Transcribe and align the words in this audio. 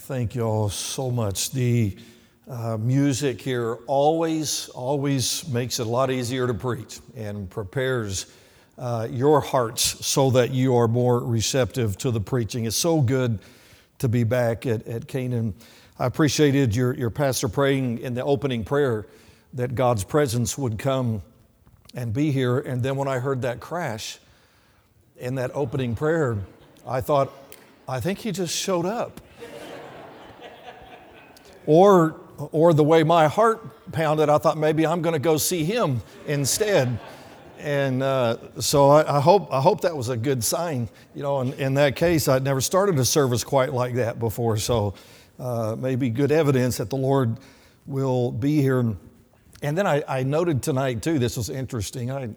thank 0.00 0.34
you 0.34 0.42
all 0.42 0.70
so 0.70 1.10
much. 1.10 1.50
The 1.50 1.94
uh, 2.48 2.78
music 2.78 3.40
here 3.40 3.74
always, 3.86 4.70
always 4.70 5.46
makes 5.48 5.78
it 5.78 5.86
a 5.86 5.90
lot 5.90 6.10
easier 6.10 6.46
to 6.46 6.54
preach 6.54 7.00
and 7.14 7.50
prepares 7.50 8.26
uh, 8.78 9.06
your 9.10 9.42
hearts 9.42 9.82
so 10.06 10.30
that 10.30 10.52
you 10.52 10.74
are 10.74 10.88
more 10.88 11.20
receptive 11.20 11.98
to 11.98 12.10
the 12.10 12.20
preaching. 12.20 12.64
It's 12.64 12.76
so 12.76 13.02
good 13.02 13.40
to 13.98 14.08
be 14.08 14.24
back 14.24 14.64
at, 14.64 14.86
at 14.86 15.06
Canaan. 15.06 15.52
I 15.98 16.06
appreciated 16.06 16.74
your, 16.74 16.94
your 16.94 17.10
pastor 17.10 17.48
praying 17.48 17.98
in 17.98 18.14
the 18.14 18.24
opening 18.24 18.64
prayer 18.64 19.06
that 19.52 19.74
God's 19.74 20.02
presence 20.02 20.56
would 20.56 20.78
come 20.78 21.20
and 21.94 22.14
be 22.14 22.32
here. 22.32 22.58
And 22.58 22.82
then 22.82 22.96
when 22.96 23.06
I 23.06 23.18
heard 23.18 23.42
that 23.42 23.60
crash 23.60 24.18
in 25.18 25.34
that 25.34 25.50
opening 25.52 25.94
prayer, 25.94 26.38
I 26.86 27.02
thought, 27.02 27.30
I 27.86 28.00
think 28.00 28.20
he 28.20 28.32
just 28.32 28.56
showed 28.56 28.86
up. 28.86 29.20
Or, 31.66 32.16
or 32.52 32.72
the 32.72 32.84
way 32.84 33.02
my 33.02 33.28
heart 33.28 33.92
pounded, 33.92 34.28
I 34.28 34.38
thought 34.38 34.58
maybe 34.58 34.86
I'm 34.86 35.02
going 35.02 35.12
to 35.14 35.18
go 35.18 35.36
see 35.36 35.64
him 35.64 36.02
instead. 36.26 36.98
And 37.58 38.02
uh, 38.02 38.36
so 38.60 38.88
I, 38.88 39.18
I, 39.18 39.20
hope, 39.20 39.52
I 39.52 39.60
hope 39.60 39.82
that 39.82 39.94
was 39.94 40.08
a 40.08 40.16
good 40.16 40.42
sign. 40.42 40.88
You 41.14 41.22
know, 41.22 41.40
in, 41.42 41.52
in 41.54 41.74
that 41.74 41.94
case, 41.96 42.26
I'd 42.26 42.42
never 42.42 42.60
started 42.60 42.98
a 42.98 43.04
service 43.04 43.44
quite 43.44 43.72
like 43.72 43.94
that 43.96 44.18
before. 44.18 44.56
So 44.56 44.94
uh, 45.38 45.76
maybe 45.78 46.08
good 46.08 46.32
evidence 46.32 46.78
that 46.78 46.88
the 46.88 46.96
Lord 46.96 47.38
will 47.86 48.32
be 48.32 48.62
here. 48.62 48.96
And 49.62 49.76
then 49.76 49.86
I, 49.86 50.02
I 50.08 50.22
noted 50.22 50.62
tonight, 50.62 51.02
too, 51.02 51.18
this 51.18 51.36
was 51.36 51.50
interesting. 51.50 52.10
I, 52.10 52.30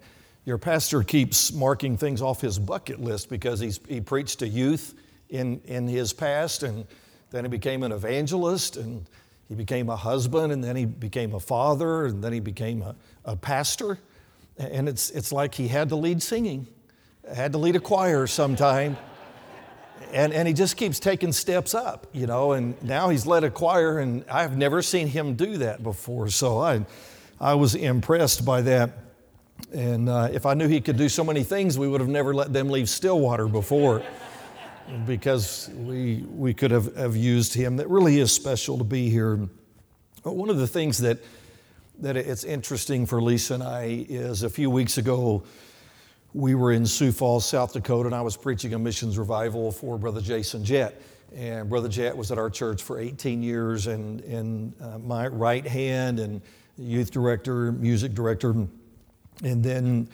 your 0.46 0.58
pastor 0.58 1.04
keeps 1.04 1.54
marking 1.54 1.96
things 1.96 2.22
off 2.22 2.42
his 2.42 2.60
bucket 2.60 3.00
list 3.00 3.30
because 3.30 3.62
he's, 3.62 3.80
he 3.88 4.02
preached 4.02 4.40
to 4.40 4.48
youth 4.48 4.94
in, 5.30 5.62
in 5.66 5.88
his 5.88 6.12
past, 6.12 6.64
and 6.64 6.86
then 7.34 7.44
he 7.44 7.50
became 7.50 7.82
an 7.82 7.92
evangelist, 7.92 8.78
and 8.78 9.10
he 9.50 9.56
became 9.56 9.90
a 9.90 9.96
husband, 9.96 10.54
and 10.54 10.64
then 10.64 10.76
he 10.76 10.86
became 10.86 11.34
a 11.34 11.40
father, 11.40 12.06
and 12.06 12.24
then 12.24 12.32
he 12.32 12.40
became 12.40 12.84
a, 12.84 12.96
a 13.26 13.36
pastor. 13.36 13.98
And 14.60 14.88
it's, 14.88 15.10
it's 15.10 15.32
like 15.32 15.56
he 15.56 15.68
had 15.68 15.90
to 15.90 15.96
lead 15.96 16.22
singing, 16.22 16.68
had 17.34 17.52
to 17.54 17.58
lead 17.58 17.76
a 17.76 17.80
choir 17.80 18.28
sometime. 18.28 18.98
And, 20.12 20.32
and 20.32 20.48
he 20.48 20.54
just 20.54 20.78
keeps 20.78 21.00
taking 21.00 21.32
steps 21.32 21.74
up, 21.74 22.06
you 22.14 22.28
know, 22.28 22.52
and 22.52 22.82
now 22.84 23.10
he's 23.10 23.26
led 23.26 23.44
a 23.44 23.50
choir, 23.50 23.98
and 23.98 24.24
I've 24.30 24.56
never 24.56 24.84
seen 24.84 25.08
him 25.08 25.34
do 25.34 25.58
that 25.58 25.82
before. 25.82 26.30
So 26.30 26.60
I, 26.60 26.86
I 27.42 27.56
was 27.56 27.74
impressed 27.74 28.46
by 28.46 28.62
that. 28.62 28.92
And 29.74 30.08
uh, 30.08 30.30
if 30.32 30.46
I 30.46 30.54
knew 30.54 30.68
he 30.68 30.82
could 30.82 30.98
do 30.98 31.10
so 31.10 31.24
many 31.24 31.44
things, 31.44 31.80
we 31.80 31.88
would 31.88 32.00
have 32.00 32.12
never 32.12 32.36
let 32.36 32.54
them 32.54 32.70
leave 32.70 32.90
Stillwater 32.90 33.48
before 33.48 34.04
because 35.06 35.70
we, 35.76 36.26
we 36.30 36.54
could 36.54 36.72
have, 36.72 36.96
have 36.96 37.16
used 37.16 37.54
him. 37.54 37.78
That 37.78 37.90
really 37.90 38.20
is 38.20 38.32
special 38.32 38.78
to 38.78 38.84
be 38.84 39.10
here. 39.10 39.48
One 40.24 40.50
of 40.50 40.58
the 40.58 40.68
things 40.68 41.00
that 41.00 41.20
that 42.00 42.18
it's 42.18 42.44
interesting 42.44 43.06
for 43.06 43.22
Lisa 43.22 43.54
and 43.56 43.64
I 43.64 44.06
is 44.10 44.44
a 44.44 44.50
few 44.50 44.70
weeks 44.70 44.98
ago, 44.98 45.44
we 46.34 46.56
were 46.56 46.72
in 46.72 46.86
Sioux 46.86 47.12
Falls, 47.12 47.46
South 47.46 47.74
Dakota, 47.74 48.08
and 48.08 48.16
I 48.16 48.22
was 48.22 48.36
preaching 48.36 48.74
a 48.74 48.80
missions 48.80 49.18
revival 49.18 49.72
for 49.72 49.98
Brother 49.98 50.22
Jason 50.22 50.66
Jett. 50.66 51.02
And 51.36 51.70
Brother 51.70 51.90
Jett 51.90 52.16
was 52.16 52.32
at 52.32 52.38
our 52.38 52.50
church 52.50 52.82
for 52.82 53.00
18 53.00 53.42
years 53.42 53.88
and, 53.88 54.22
and 54.22 54.74
uh, 54.82 54.98
my 55.00 55.28
right 55.28 55.66
hand 55.66 56.20
and 56.20 56.42
youth 56.78 57.12
director, 57.12 57.72
music 57.72 58.14
director. 58.14 58.56
And 59.44 59.64
then, 59.64 60.10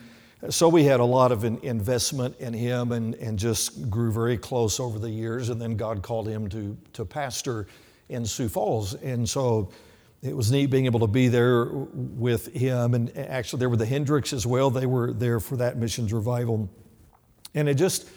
so 0.47 0.69
we 0.69 0.85
had 0.85 1.01
a 1.01 1.05
lot 1.05 1.33
of 1.33 1.43
investment 1.43 2.39
in 2.39 2.53
him 2.53 2.93
and, 2.93 3.13
and 3.15 3.37
just 3.37 3.89
grew 3.89 4.09
very 4.09 4.37
close 4.37 4.79
over 4.79 4.97
the 4.97 5.09
years. 5.09 5.49
And 5.49 5.61
then 5.61 5.75
God 5.75 6.01
called 6.01 6.29
him 6.29 6.47
to, 6.49 6.77
to 6.93 7.03
pastor 7.03 7.67
in 8.07 8.25
Sioux 8.25 8.47
Falls. 8.47 8.93
And 8.93 9.27
so 9.27 9.69
it 10.21 10.35
was 10.35 10.49
neat 10.49 10.67
being 10.67 10.85
able 10.85 11.01
to 11.01 11.07
be 11.07 11.27
there 11.27 11.65
with 11.65 12.53
him. 12.53 12.93
And 12.93 13.15
actually, 13.17 13.59
there 13.59 13.69
were 13.69 13.75
the 13.75 13.85
Hendricks 13.85 14.31
as 14.31 14.47
well. 14.47 14.69
They 14.69 14.85
were 14.85 15.11
there 15.11 15.41
for 15.41 15.57
that 15.57 15.75
missions 15.75 16.13
revival. 16.13 16.69
And 17.53 17.67
it 17.67 17.73
just, 17.73 18.09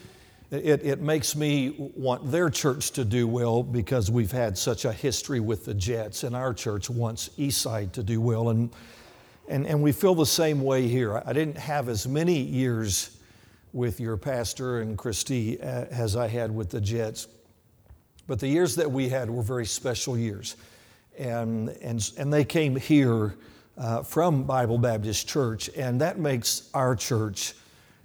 it, 0.53 0.85
it 0.85 1.01
makes 1.01 1.35
me 1.35 1.75
want 1.97 2.31
their 2.31 2.51
church 2.51 2.93
to 2.93 3.05
do 3.05 3.27
well 3.27 3.65
because 3.65 4.13
we've 4.13 4.33
had 4.33 4.57
such 4.57 4.85
a 4.85 4.93
history 4.93 5.41
with 5.41 5.65
the 5.65 5.75
Jetts, 5.75 6.23
and 6.23 6.37
our 6.37 6.55
church 6.55 6.89
wants 6.89 7.31
Eastside 7.31 7.93
to 7.93 8.03
do 8.05 8.21
well. 8.21 8.51
And, 8.51 8.71
and, 9.49 9.67
and 9.67 9.83
we 9.83 9.93
feel 9.93 10.15
the 10.15 10.27
same 10.27 10.63
way 10.63 10.89
here. 10.89 11.23
I 11.25 11.33
didn't 11.33 11.59
have 11.59 11.89
as 11.89 12.07
many 12.07 12.39
years 12.39 13.19
with 13.73 14.01
your 14.01 14.17
pastor 14.17 14.81
and 14.81 14.97
Christy 14.97 15.61
uh, 15.61 15.87
as 15.91 16.17
I 16.17 16.29
had 16.29 16.55
with 16.55 16.71
the 16.71 16.81
Jetts, 16.81 17.29
but 18.27 18.39
the 18.39 18.49
years 18.49 18.77
that 18.77 18.91
we 18.91 19.09
had 19.09 19.29
were 19.31 19.43
very 19.43 19.67
special 19.67 20.17
years 20.17 20.57
and, 21.19 21.69
and, 21.83 22.11
and 22.17 22.33
they 22.33 22.45
came 22.45 22.77
here 22.77 23.35
uh, 23.79 24.03
from 24.03 24.45
Bible 24.45 24.79
Baptist 24.79 25.29
Church, 25.29 25.71
and 25.77 26.01
that 26.01 26.19
makes 26.19 26.71
our 26.75 26.95
church 26.95 27.55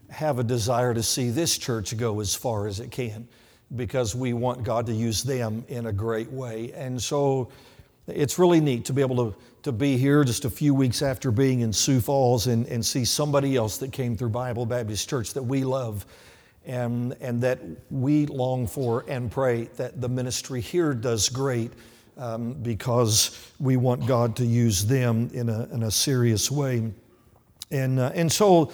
have 0.10 0.40
a 0.40 0.44
desire 0.44 0.94
to 0.94 1.04
see 1.04 1.30
this 1.30 1.58
church 1.58 1.96
go 1.98 2.20
as 2.20 2.34
far 2.34 2.68
as 2.68 2.80
it 2.80 2.92
can 2.92 3.28
because 3.76 4.16
we 4.16 4.32
want 4.32 4.64
God 4.64 4.86
to 4.86 4.94
use 4.94 5.24
them 5.24 5.66
in 5.68 5.88
a 5.88 5.92
great 5.92 6.32
way. 6.32 6.72
And 6.74 7.02
so 7.02 7.50
it's 8.08 8.40
really 8.40 8.62
neat 8.62 8.86
to 8.86 8.94
be 8.94 9.02
able 9.02 9.32
to, 9.32 9.38
to 9.68 9.74
be 9.74 9.98
here 9.98 10.24
just 10.24 10.46
a 10.46 10.50
few 10.50 10.74
weeks 10.74 11.02
after 11.02 11.30
being 11.30 11.60
in 11.60 11.74
Sioux 11.74 12.00
Falls 12.00 12.48
and, 12.48 12.66
and 12.68 12.86
see 12.86 13.04
somebody 13.04 13.58
else 13.58 13.78
that 13.80 13.92
came 13.92 14.16
through 14.16 14.30
Bible 14.30 14.66
Baptist 14.66 15.10
Church 15.10 15.34
that 15.34 15.44
we 15.44 15.66
love 15.66 16.06
and, 16.66 17.14
and 17.20 17.42
that 17.42 17.60
we 17.92 18.28
long 18.28 18.66
for 18.66 19.04
and 19.10 19.30
pray 19.30 19.66
that 19.76 20.00
the 20.00 20.08
ministry 20.08 20.62
here 20.62 20.94
does 20.94 21.28
great 21.28 21.74
um, 22.16 22.54
because 22.54 23.52
we 23.60 23.76
want 23.76 24.08
God 24.08 24.38
to 24.38 24.46
use 24.46 24.86
them 24.86 25.30
in 25.34 25.50
a, 25.50 25.68
in 25.74 25.84
a 25.84 25.92
serious 25.92 26.50
way. 26.50 26.90
And, 27.70 28.00
uh, 28.00 28.14
and 28.16 28.32
so 28.32 28.72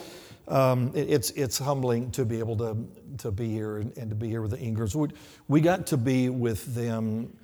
um, 0.47 0.91
it, 0.93 1.09
it's, 1.09 1.31
it's 1.31 1.57
humbling 1.57 2.11
to 2.11 2.23
be 2.23 2.37
able 2.37 2.57
to, 2.57 2.77
to 3.17 3.31
be 3.31 3.49
here 3.49 3.77
and, 3.77 3.97
and 3.97 4.11
to 4.11 4.15
be 4.15 4.29
here 4.29 4.43
with 4.43 4.51
the 4.51 4.59
Ingrams. 4.59 4.95
We, 4.95 5.07
we 5.47 5.59
got 5.59 5.87
to 5.87 5.97
be 5.97 6.29
with 6.29 6.75
them 6.75 7.35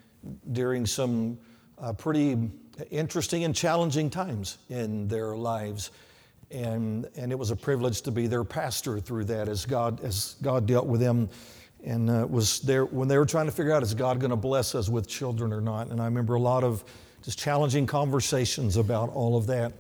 during 0.52 0.86
some 0.86 1.40
uh, 1.80 1.94
pretty 1.94 2.52
interesting 2.92 3.44
and 3.44 3.56
challenging 3.56 4.10
times 4.10 4.58
in 4.70 5.08
their 5.08 5.36
lives. 5.36 5.92
And, 6.52 7.08
and 7.16 7.32
it 7.32 7.38
was 7.38 7.52
a 7.52 7.56
privilege 7.56 8.02
to 8.02 8.12
be 8.12 8.28
their 8.28 8.44
pastor 8.44 9.00
through 9.00 9.26
that 9.26 9.48
as 9.48 9.66
God, 9.66 10.04
as 10.04 10.36
God 10.42 10.66
dealt 10.66 10.88
with 10.88 11.00
them 11.00 11.30
and 11.84 12.10
uh, 12.10 12.28
was 12.30 12.60
there 12.62 12.86
when 12.86 13.08
they 13.08 13.18
were 13.18 13.26
trying 13.26 13.46
to 13.46 13.52
figure 13.52 13.74
out 13.74 13.84
is 13.84 13.94
God 13.94 14.20
going 14.20 14.32
to 14.32 14.36
bless 14.36 14.76
us 14.76 14.90
with 14.90 15.08
children 15.08 15.54
or 15.54 15.62
not. 15.62 15.88
And 15.88 16.02
I 16.02 16.06
remember 16.06 16.36
a 16.36 16.40
lot 16.40 16.64
of 16.64 16.84
just 17.24 17.40
challenging 17.40 17.86
conversations 17.86 18.78
about 18.78 19.10
all 19.10 19.38
of 19.38 19.48
that, 19.48 19.74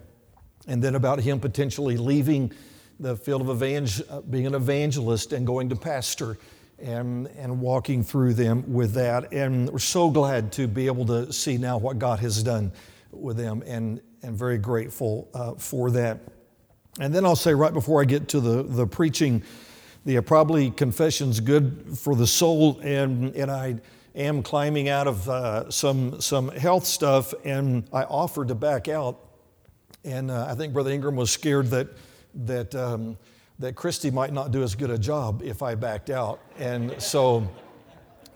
and 0.68 0.84
then 0.84 0.96
about 0.96 1.20
him 1.20 1.40
potentially 1.40 1.98
leaving 1.98 2.52
the 3.00 3.16
field 3.16 3.42
of 3.42 3.50
evangel- 3.50 4.06
uh, 4.10 4.22
being 4.22 4.46
an 4.46 4.56
evangelist 4.56 5.34
and 5.34 5.48
going 5.48 5.70
to 5.70 5.76
pastor. 5.76 6.38
And, 6.82 7.28
and 7.38 7.60
walking 7.60 8.04
through 8.04 8.36
them 8.36 8.64
with 8.72 8.94
that. 8.94 9.34
And 9.34 9.70
we're 9.70 9.80
so 9.80 10.10
glad 10.10 10.54
to 10.54 10.66
be 10.66 10.86
able 10.88 11.06
to 11.08 11.34
see 11.34 11.58
now 11.58 11.78
what 11.78 12.00
God 12.00 12.20
has 12.20 12.42
done 12.42 12.72
with 13.12 13.36
them 13.36 13.64
and, 13.68 14.00
and 14.24 14.38
very 14.38 14.58
grateful 14.58 15.28
uh, 15.34 15.56
for 15.56 15.92
that. 15.92 16.22
And 17.00 17.14
then 17.14 17.26
I'll 17.26 17.36
say 17.36 17.54
right 17.54 17.74
before 17.74 18.02
I 18.02 18.06
get 18.06 18.30
to 18.30 18.40
the, 18.40 18.64
the 18.64 18.88
preaching, 18.88 19.44
the 20.06 20.22
probably 20.22 20.72
confession's 20.72 21.42
good 21.42 21.98
for 21.98 22.16
the 22.16 22.28
soul, 22.28 22.80
and, 22.82 23.36
and 23.36 23.52
I 23.52 23.76
am 24.16 24.42
climbing 24.42 24.88
out 24.88 25.08
of 25.08 25.28
uh, 25.30 25.70
some, 25.70 26.22
some 26.22 26.48
health 26.50 26.86
stuff, 26.86 27.34
and 27.44 27.84
I 27.92 28.04
offered 28.04 28.48
to 28.48 28.56
back 28.56 28.88
out. 28.88 29.20
And 30.06 30.32
uh, 30.32 30.48
I 30.50 30.56
think 30.56 30.74
Brother 30.74 30.92
Ingram 30.92 31.18
was 31.18 31.30
scared 31.30 31.68
that, 31.68 31.90
that, 32.46 32.74
um, 32.74 33.18
that 33.60 33.76
Christy 33.76 34.10
might 34.10 34.34
not 34.34 34.52
do 34.52 34.64
as 34.64 34.76
good 34.76 34.90
a 34.90 34.98
job 34.98 35.42
if 35.44 35.62
I 35.62 35.76
backed 35.76 36.10
out. 36.10 36.40
And 36.58 37.02
so 37.02 37.50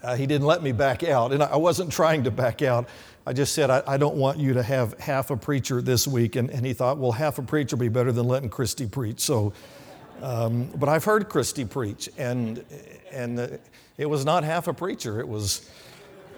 uh, 0.04 0.16
he 0.16 0.28
didn't 0.28 0.48
let 0.48 0.62
me 0.62 0.72
back 0.72 1.04
out. 1.04 1.32
And 1.32 1.42
I 1.42 1.56
wasn't 1.56 1.92
trying 1.92 2.26
to 2.26 2.32
back 2.32 2.62
out. 2.62 2.90
I 3.26 3.32
just 3.32 3.54
said, 3.54 3.70
I, 3.70 3.82
I, 3.88 3.96
don't 3.96 4.18
want 4.18 4.38
you 4.38 4.54
to 4.54 4.64
have 4.64 5.00
half 5.00 5.32
a 5.32 5.38
preacher 5.38 5.82
this 5.82 6.06
week. 6.06 6.36
And, 6.36 6.50
and 6.50 6.66
he 6.66 6.74
thought, 6.74 6.98
well, 6.98 7.14
half 7.14 7.40
a 7.40 7.42
preacher 7.42 7.78
will 7.78 7.82
be 7.86 7.90
better 7.90 8.12
than 8.12 8.28
letting 8.28 8.50
Christy 8.50 8.86
preach. 8.86 9.22
So 9.22 9.54
um, 10.24 10.70
but 10.78 10.88
I've 10.88 11.04
heard 11.04 11.28
Christy 11.28 11.66
preach, 11.66 12.10
and, 12.18 12.64
and 13.12 13.38
uh, 13.38 13.48
it 13.98 14.06
was 14.06 14.24
not 14.24 14.46
half 14.46 14.70
a 14.70 14.74
preacher. 14.74 15.20
It 15.20 15.28
was, 15.28 15.70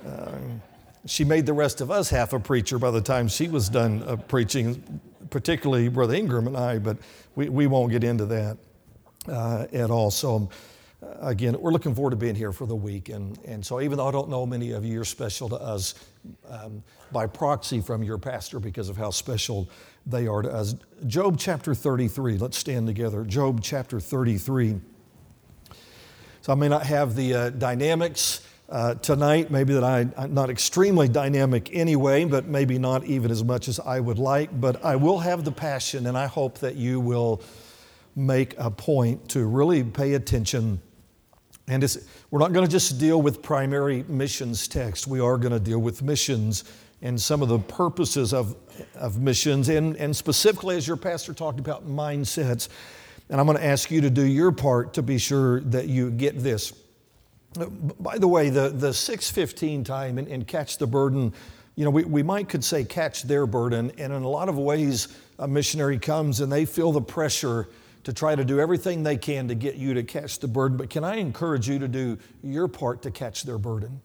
uh, 0.07 0.31
she 1.05 1.23
made 1.23 1.45
the 1.45 1.53
rest 1.53 1.81
of 1.81 1.91
us 1.91 2.09
half 2.09 2.33
a 2.33 2.39
preacher 2.39 2.79
by 2.79 2.89
the 2.89 3.01
time 3.01 3.27
she 3.27 3.47
was 3.47 3.69
done 3.69 4.01
uh, 4.07 4.15
preaching, 4.15 4.99
particularly 5.29 5.87
Brother 5.89 6.15
Ingram 6.15 6.47
and 6.47 6.57
I, 6.57 6.79
but 6.79 6.97
we, 7.35 7.47
we 7.47 7.67
won't 7.67 7.91
get 7.91 8.03
into 8.03 8.25
that 8.25 8.57
uh, 9.27 9.67
at 9.71 9.89
all. 9.89 10.11
So, 10.11 10.49
uh, 11.01 11.27
again, 11.27 11.59
we're 11.59 11.71
looking 11.71 11.93
forward 11.93 12.11
to 12.11 12.15
being 12.15 12.35
here 12.35 12.51
for 12.51 12.65
the 12.65 12.75
week. 12.75 13.09
And, 13.09 13.37
and 13.45 13.65
so, 13.65 13.81
even 13.81 13.97
though 13.97 14.07
I 14.07 14.11
don't 14.11 14.29
know 14.29 14.45
many 14.45 14.71
of 14.71 14.85
you, 14.85 14.93
you're 14.93 15.05
special 15.05 15.49
to 15.49 15.55
us 15.55 15.95
um, 16.49 16.83
by 17.11 17.27
proxy 17.27 17.81
from 17.81 18.03
your 18.03 18.17
pastor 18.17 18.59
because 18.59 18.89
of 18.89 18.97
how 18.97 19.11
special 19.11 19.69
they 20.05 20.27
are 20.27 20.41
to 20.41 20.51
us. 20.51 20.75
Job 21.07 21.37
chapter 21.39 21.73
33, 21.73 22.37
let's 22.37 22.57
stand 22.57 22.87
together. 22.87 23.23
Job 23.23 23.61
chapter 23.61 23.99
33. 23.99 24.79
So 26.41 26.53
I 26.53 26.55
may 26.55 26.69
not 26.69 26.85
have 26.85 27.15
the 27.15 27.33
uh, 27.33 27.49
dynamics 27.49 28.45
uh, 28.69 28.95
tonight. 28.95 29.49
Maybe 29.51 29.73
that 29.73 29.83
I, 29.83 30.07
I'm 30.17 30.33
not 30.33 30.49
extremely 30.49 31.07
dynamic 31.07 31.69
anyway, 31.73 32.25
but 32.25 32.45
maybe 32.45 32.77
not 32.77 33.03
even 33.05 33.31
as 33.31 33.43
much 33.43 33.67
as 33.67 33.79
I 33.79 33.99
would 33.99 34.19
like. 34.19 34.59
But 34.59 34.83
I 34.83 34.95
will 34.95 35.19
have 35.19 35.43
the 35.43 35.51
passion, 35.51 36.07
and 36.07 36.17
I 36.17 36.27
hope 36.27 36.59
that 36.59 36.75
you 36.75 36.99
will 36.99 37.41
make 38.15 38.55
a 38.57 38.71
point 38.71 39.29
to 39.29 39.45
really 39.45 39.83
pay 39.83 40.13
attention. 40.13 40.81
And 41.67 41.83
we're 42.31 42.39
not 42.39 42.53
going 42.53 42.65
to 42.65 42.71
just 42.71 42.99
deal 42.99 43.21
with 43.21 43.41
primary 43.41 44.03
missions 44.07 44.67
text, 44.67 45.07
we 45.07 45.19
are 45.19 45.37
going 45.37 45.53
to 45.53 45.59
deal 45.59 45.79
with 45.79 46.01
missions 46.01 46.63
and 47.01 47.21
some 47.21 47.41
of 47.41 47.49
the 47.49 47.59
purposes 47.59 48.33
of, 48.33 48.55
of 48.95 49.19
missions, 49.19 49.69
and, 49.69 49.95
and 49.97 50.15
specifically, 50.15 50.75
as 50.75 50.87
your 50.87 50.97
pastor 50.97 51.33
talked 51.33 51.59
about, 51.59 51.87
mindsets. 51.87 52.69
And 53.29 53.39
I'm 53.39 53.45
going 53.45 53.57
to 53.57 53.65
ask 53.65 53.91
you 53.91 54.01
to 54.01 54.09
do 54.09 54.25
your 54.25 54.51
part 54.51 54.93
to 54.93 55.03
be 55.03 55.17
sure 55.17 55.59
that 55.61 55.87
you 55.87 56.09
get 56.09 56.39
this. 56.39 56.73
By 57.99 58.17
the 58.17 58.27
way, 58.27 58.49
the, 58.49 58.69
the 58.69 58.93
615 58.93 59.83
time 59.83 60.17
and, 60.17 60.47
catch 60.47 60.77
the 60.77 60.87
burden, 60.87 61.33
you 61.75 61.85
know, 61.85 61.91
we, 61.91 62.03
we 62.05 62.23
might 62.23 62.49
could 62.49 62.63
say 62.63 62.83
catch 62.83 63.23
their 63.23 63.45
burden, 63.45 63.91
and 63.97 64.11
in 64.11 64.23
a 64.23 64.29
lot 64.29 64.49
of 64.49 64.57
ways, 64.57 65.07
a 65.37 65.47
missionary 65.47 65.99
comes 65.99 66.39
and 66.39 66.51
they 66.51 66.65
feel 66.65 66.91
the 66.91 67.01
pressure 67.01 67.67
to 68.05 68.13
try 68.13 68.35
to 68.35 68.45
do 68.45 68.59
everything 68.59 69.03
they 69.03 69.17
can 69.17 69.47
to 69.49 69.55
get 69.55 69.75
you 69.75 69.93
to 69.93 70.03
catch 70.03 70.39
the 70.39 70.47
burden. 70.47 70.77
But 70.77 70.89
can 70.89 71.03
I 71.03 71.17
encourage 71.17 71.67
you 71.67 71.79
to 71.79 71.87
do 71.87 72.17
your 72.41 72.67
part 72.67 73.01
to 73.03 73.11
catch 73.11 73.43
their 73.43 73.57
burden? 73.57 74.01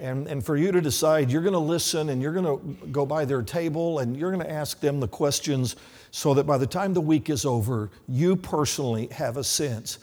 And, 0.00 0.26
and 0.28 0.44
for 0.44 0.56
you 0.56 0.72
to 0.72 0.80
decide, 0.80 1.30
you're 1.30 1.42
going 1.42 1.54
to 1.54 1.58
listen 1.58 2.08
and 2.08 2.22
you're 2.22 2.32
going 2.32 2.44
to 2.44 2.86
go 2.88 3.04
by 3.04 3.24
their 3.24 3.42
table 3.42 3.98
and 3.98 4.16
you're 4.16 4.30
going 4.30 4.44
to 4.44 4.50
ask 4.50 4.80
them 4.80 5.00
the 5.00 5.08
questions 5.08 5.76
so 6.10 6.34
that 6.34 6.44
by 6.44 6.58
the 6.58 6.66
time 6.66 6.94
the 6.94 7.00
week 7.00 7.30
is 7.30 7.44
over, 7.44 7.90
you 8.08 8.36
personally 8.36 9.08
have 9.08 9.36
a 9.36 9.44
sense 9.44 9.98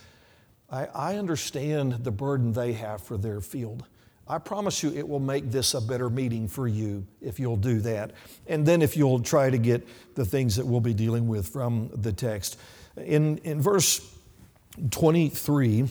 I, 0.70 0.86
I 0.94 1.16
understand 1.18 2.04
the 2.04 2.12
burden 2.12 2.54
they 2.54 2.74
have 2.74 3.02
for 3.02 3.18
their 3.18 3.40
field. 3.40 3.86
I 4.28 4.40
promise 4.40 4.82
you 4.82 4.92
it 4.92 5.08
will 5.08 5.20
make 5.20 5.52
this 5.52 5.76
a 5.76 5.82
better 5.82 6.10
meeting 6.10 6.48
for 6.48 6.68
you 6.68 7.06
if 7.22 7.40
you'll 7.40 7.58
do 7.58 7.80
that. 7.82 8.12
And 8.48 8.66
then 8.66 8.82
if 8.82 8.98
you'll 8.98 9.20
try 9.20 9.52
to 9.52 9.58
get 9.58 9.88
the 10.16 10.26
things 10.26 10.56
that 10.56 10.66
we'll 10.66 10.80
be 10.80 10.96
dealing 10.96 11.28
with 11.28 11.48
from 11.48 11.92
the 11.94 12.12
text. 12.12 12.58
In, 12.98 13.38
in 13.40 13.62
verse 13.62 14.16
23, 14.92 15.90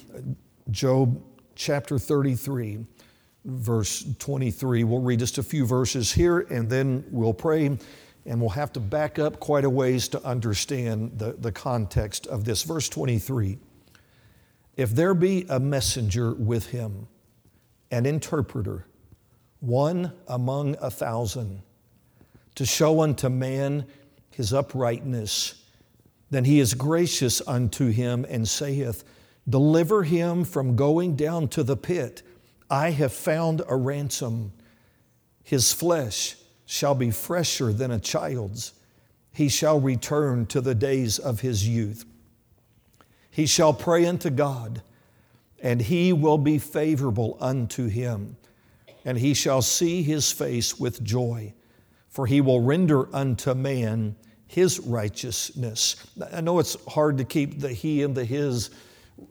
Job 0.70 1.22
chapter 1.54 1.98
33, 1.98 2.86
verse 3.44 4.04
23, 4.18 4.84
we'll 4.84 5.00
read 5.00 5.18
just 5.18 5.38
a 5.38 5.42
few 5.42 5.66
verses 5.66 6.12
here 6.12 6.40
and 6.40 6.68
then 6.68 7.04
we'll 7.10 7.34
pray 7.34 7.78
and 8.26 8.40
we'll 8.40 8.50
have 8.50 8.72
to 8.72 8.80
back 8.80 9.18
up 9.18 9.38
quite 9.38 9.64
a 9.64 9.70
ways 9.70 10.08
to 10.08 10.24
understand 10.24 11.18
the, 11.18 11.32
the 11.32 11.52
context 11.52 12.26
of 12.26 12.44
this. 12.44 12.62
Verse 12.62 12.88
23. 12.88 13.58
If 14.76 14.90
there 14.90 15.14
be 15.14 15.46
a 15.48 15.60
messenger 15.60 16.32
with 16.32 16.66
him, 16.66 17.06
an 17.90 18.06
interpreter, 18.06 18.86
one 19.60 20.12
among 20.26 20.76
a 20.80 20.90
thousand, 20.90 21.62
to 22.54 22.64
show 22.64 23.00
unto 23.02 23.28
man 23.28 23.86
his 24.30 24.52
uprightness, 24.52 25.63
then 26.34 26.44
he 26.44 26.58
is 26.58 26.74
gracious 26.74 27.40
unto 27.46 27.90
him 27.90 28.26
and 28.28 28.48
saith, 28.48 29.04
Deliver 29.48 30.04
him 30.04 30.44
from 30.44 30.74
going 30.74 31.16
down 31.16 31.48
to 31.48 31.62
the 31.62 31.76
pit. 31.76 32.22
I 32.70 32.90
have 32.90 33.12
found 33.12 33.62
a 33.68 33.76
ransom. 33.76 34.52
His 35.42 35.72
flesh 35.72 36.36
shall 36.64 36.94
be 36.94 37.10
fresher 37.10 37.72
than 37.72 37.90
a 37.90 38.00
child's. 38.00 38.72
He 39.32 39.48
shall 39.48 39.80
return 39.80 40.46
to 40.46 40.60
the 40.60 40.74
days 40.74 41.18
of 41.18 41.40
his 41.40 41.68
youth. 41.68 42.04
He 43.30 43.46
shall 43.46 43.74
pray 43.74 44.06
unto 44.06 44.30
God, 44.30 44.82
and 45.60 45.82
he 45.82 46.12
will 46.12 46.38
be 46.38 46.58
favorable 46.58 47.36
unto 47.40 47.88
him, 47.88 48.36
and 49.04 49.18
he 49.18 49.34
shall 49.34 49.60
see 49.60 50.02
his 50.02 50.32
face 50.32 50.78
with 50.78 51.04
joy, 51.04 51.52
for 52.08 52.26
he 52.26 52.40
will 52.40 52.60
render 52.60 53.14
unto 53.14 53.54
man 53.54 54.16
his 54.54 54.78
righteousness. 54.78 55.96
I 56.32 56.40
know 56.40 56.60
it's 56.60 56.76
hard 56.86 57.18
to 57.18 57.24
keep 57.24 57.58
the 57.58 57.72
he 57.72 58.02
and 58.04 58.14
the 58.14 58.24
his 58.24 58.70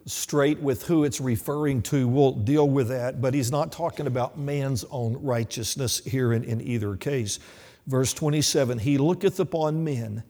straight 0.06 0.60
with 0.60 0.84
who 0.84 1.06
it's 1.06 1.22
referring 1.22 1.82
to. 1.84 2.08
We'll 2.08 2.34
deal 2.34 2.68
with 2.68 2.90
that, 2.90 3.22
but 3.22 3.34
he's 3.34 3.52
not 3.52 3.72
talking 3.72 4.06
about 4.06 4.38
man's 4.38 4.84
own 4.92 5.14
righteousness 5.14 6.04
here 6.04 6.34
in, 6.34 6.44
in 6.44 6.60
either 6.60 6.98
case. 6.98 7.40
Verse 7.88 8.14
27 8.14 8.80
He 8.80 8.98
looketh 8.98 9.40
upon 9.40 9.84
men, 9.86 10.24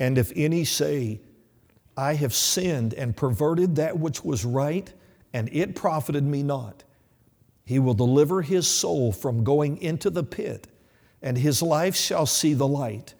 and 0.00 0.18
if 0.18 0.32
any 0.34 0.64
say, 0.64 1.20
I 1.96 2.14
have 2.14 2.34
sinned 2.34 2.94
and 2.94 3.16
perverted 3.16 3.76
that 3.76 3.96
which 3.96 4.24
was 4.24 4.44
right, 4.44 4.92
and 5.32 5.48
it 5.52 5.76
profited 5.76 6.24
me 6.24 6.42
not. 6.42 6.82
He 7.64 7.78
will 7.78 7.94
deliver 7.94 8.42
his 8.42 8.66
soul 8.66 9.12
from 9.12 9.44
going 9.44 9.78
into 9.78 10.10
the 10.10 10.24
pit, 10.24 10.66
and 11.22 11.38
his 11.38 11.62
life 11.62 11.94
shall 11.94 12.26
see 12.26 12.54
the 12.54 12.68
light. 12.68 13.14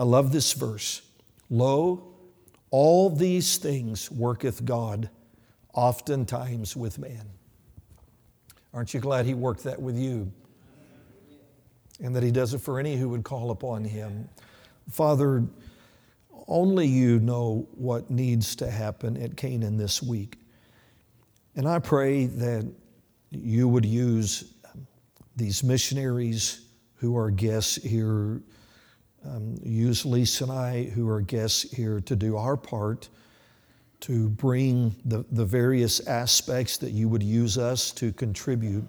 I 0.00 0.02
love 0.04 0.32
this 0.32 0.54
verse. 0.54 1.02
Lo, 1.50 2.14
all 2.70 3.10
these 3.10 3.58
things 3.58 4.10
worketh 4.10 4.64
God, 4.64 5.10
oftentimes 5.74 6.74
with 6.74 6.98
man. 6.98 7.28
Aren't 8.72 8.94
you 8.94 9.00
glad 9.00 9.26
he 9.26 9.34
worked 9.34 9.64
that 9.64 9.82
with 9.82 9.98
you? 9.98 10.32
And 12.02 12.16
that 12.16 12.22
he 12.22 12.30
does 12.30 12.54
it 12.54 12.62
for 12.62 12.80
any 12.80 12.96
who 12.96 13.10
would 13.10 13.24
call 13.24 13.50
upon 13.50 13.84
him. 13.84 14.26
Father, 14.90 15.44
only 16.48 16.86
you 16.86 17.18
know 17.18 17.68
what 17.74 18.10
needs 18.10 18.56
to 18.56 18.70
happen 18.70 19.18
at 19.18 19.36
Canaan 19.36 19.76
this 19.76 20.02
week. 20.02 20.38
And 21.56 21.68
I 21.68 21.78
pray 21.78 22.24
that 22.24 22.66
you 23.30 23.68
would 23.68 23.84
use 23.84 24.54
these 25.36 25.62
missionaries 25.62 26.62
who 26.94 27.18
are 27.18 27.30
guests 27.30 27.74
here, 27.74 28.40
um, 29.24 29.56
use 29.62 30.04
Lisa 30.04 30.44
and 30.44 30.52
I, 30.52 30.84
who 30.84 31.08
are 31.08 31.20
guests 31.20 31.70
here, 31.70 32.00
to 32.00 32.16
do 32.16 32.36
our 32.36 32.56
part 32.56 33.08
to 34.00 34.30
bring 34.30 34.94
the, 35.04 35.24
the 35.30 35.44
various 35.44 36.00
aspects 36.06 36.78
that 36.78 36.92
you 36.92 37.08
would 37.08 37.22
use 37.22 37.58
us 37.58 37.90
to 37.92 38.12
contribute. 38.12 38.84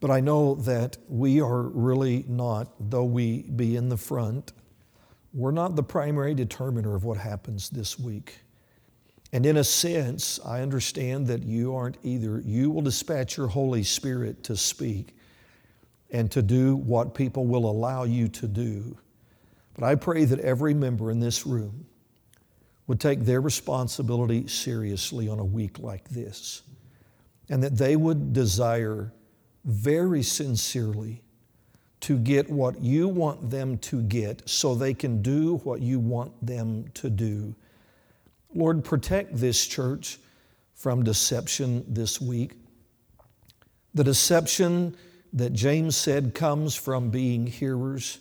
But 0.00 0.10
I 0.10 0.20
know 0.20 0.54
that 0.56 0.96
we 1.08 1.40
are 1.40 1.62
really 1.62 2.24
not, 2.28 2.68
though 2.78 3.04
we 3.04 3.42
be 3.42 3.76
in 3.76 3.88
the 3.88 3.96
front, 3.96 4.52
we're 5.34 5.50
not 5.50 5.76
the 5.76 5.82
primary 5.82 6.34
determiner 6.34 6.94
of 6.94 7.04
what 7.04 7.18
happens 7.18 7.70
this 7.70 7.98
week. 7.98 8.38
And 9.32 9.44
in 9.44 9.58
a 9.58 9.64
sense, 9.64 10.40
I 10.44 10.60
understand 10.60 11.26
that 11.26 11.42
you 11.42 11.74
aren't 11.74 11.98
either. 12.02 12.42
You 12.44 12.70
will 12.70 12.82
dispatch 12.82 13.36
your 13.36 13.48
Holy 13.48 13.82
Spirit 13.82 14.42
to 14.44 14.56
speak 14.56 15.17
and 16.10 16.30
to 16.30 16.42
do 16.42 16.76
what 16.76 17.14
people 17.14 17.46
will 17.46 17.70
allow 17.70 18.04
you 18.04 18.28
to 18.28 18.46
do. 18.46 18.96
But 19.74 19.84
I 19.84 19.94
pray 19.94 20.24
that 20.24 20.40
every 20.40 20.74
member 20.74 21.10
in 21.10 21.20
this 21.20 21.46
room 21.46 21.86
would 22.86 22.98
take 22.98 23.20
their 23.20 23.40
responsibility 23.40 24.48
seriously 24.48 25.28
on 25.28 25.38
a 25.38 25.44
week 25.44 25.78
like 25.78 26.08
this, 26.08 26.62
and 27.48 27.62
that 27.62 27.76
they 27.76 27.96
would 27.96 28.32
desire 28.32 29.12
very 29.64 30.22
sincerely 30.22 31.22
to 32.00 32.16
get 32.16 32.48
what 32.48 32.80
you 32.80 33.08
want 33.08 33.50
them 33.50 33.76
to 33.78 34.00
get 34.02 34.48
so 34.48 34.74
they 34.74 34.94
can 34.94 35.20
do 35.20 35.56
what 35.58 35.80
you 35.80 35.98
want 35.98 36.32
them 36.44 36.86
to 36.94 37.10
do. 37.10 37.54
Lord, 38.54 38.84
protect 38.84 39.36
this 39.36 39.66
church 39.66 40.18
from 40.74 41.02
deception 41.02 41.84
this 41.88 42.20
week. 42.20 42.52
The 43.94 44.04
deception 44.04 44.96
that 45.32 45.52
James 45.52 45.96
said 45.96 46.34
comes 46.34 46.74
from 46.74 47.10
being 47.10 47.46
hearers 47.46 48.18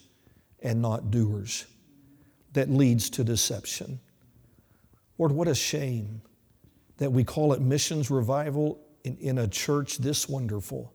and 0.62 0.82
not 0.82 1.12
doers 1.12 1.66
that 2.54 2.70
leads 2.70 3.10
to 3.12 3.24
deception. 3.24 4.00
Lord, 5.18 5.32
what 5.32 5.48
a 5.48 5.56
shame 5.56 6.22
that 6.98 7.12
we 7.12 7.24
call 7.24 7.54
it 7.54 7.62
missions 7.62 8.10
revival 8.10 8.80
in, 9.04 9.18
in 9.18 9.38
a 9.38 9.48
church 9.48 9.98
this 9.98 10.28
wonderful 10.28 10.94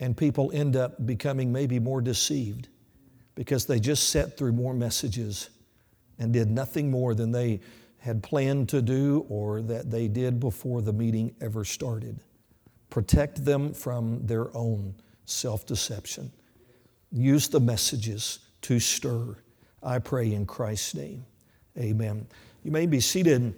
and 0.00 0.16
people 0.16 0.50
end 0.54 0.76
up 0.76 1.06
becoming 1.06 1.52
maybe 1.52 1.78
more 1.78 2.00
deceived 2.00 2.68
because 3.34 3.66
they 3.66 3.78
just 3.78 4.08
sat 4.08 4.36
through 4.36 4.52
more 4.52 4.74
messages 4.74 5.50
and 6.18 6.32
did 6.32 6.50
nothing 6.50 6.90
more 6.90 7.14
than 7.14 7.30
they 7.30 7.60
had 7.98 8.22
planned 8.22 8.68
to 8.70 8.80
do 8.80 9.26
or 9.28 9.60
that 9.60 9.90
they 9.90 10.08
did 10.08 10.40
before 10.40 10.80
the 10.80 10.92
meeting 10.92 11.34
ever 11.40 11.64
started. 11.64 12.18
Protect 12.88 13.44
them 13.44 13.74
from 13.74 14.26
their 14.26 14.54
own 14.56 14.94
self 15.30 15.66
deception. 15.66 16.30
Use 17.12 17.48
the 17.48 17.60
messages 17.60 18.40
to 18.62 18.78
stir. 18.78 19.36
I 19.82 19.98
pray 19.98 20.32
in 20.32 20.46
Christ's 20.46 20.94
name. 20.94 21.24
Amen. 21.78 22.26
You 22.64 22.70
may 22.70 22.86
be 22.86 23.00
seated. 23.00 23.54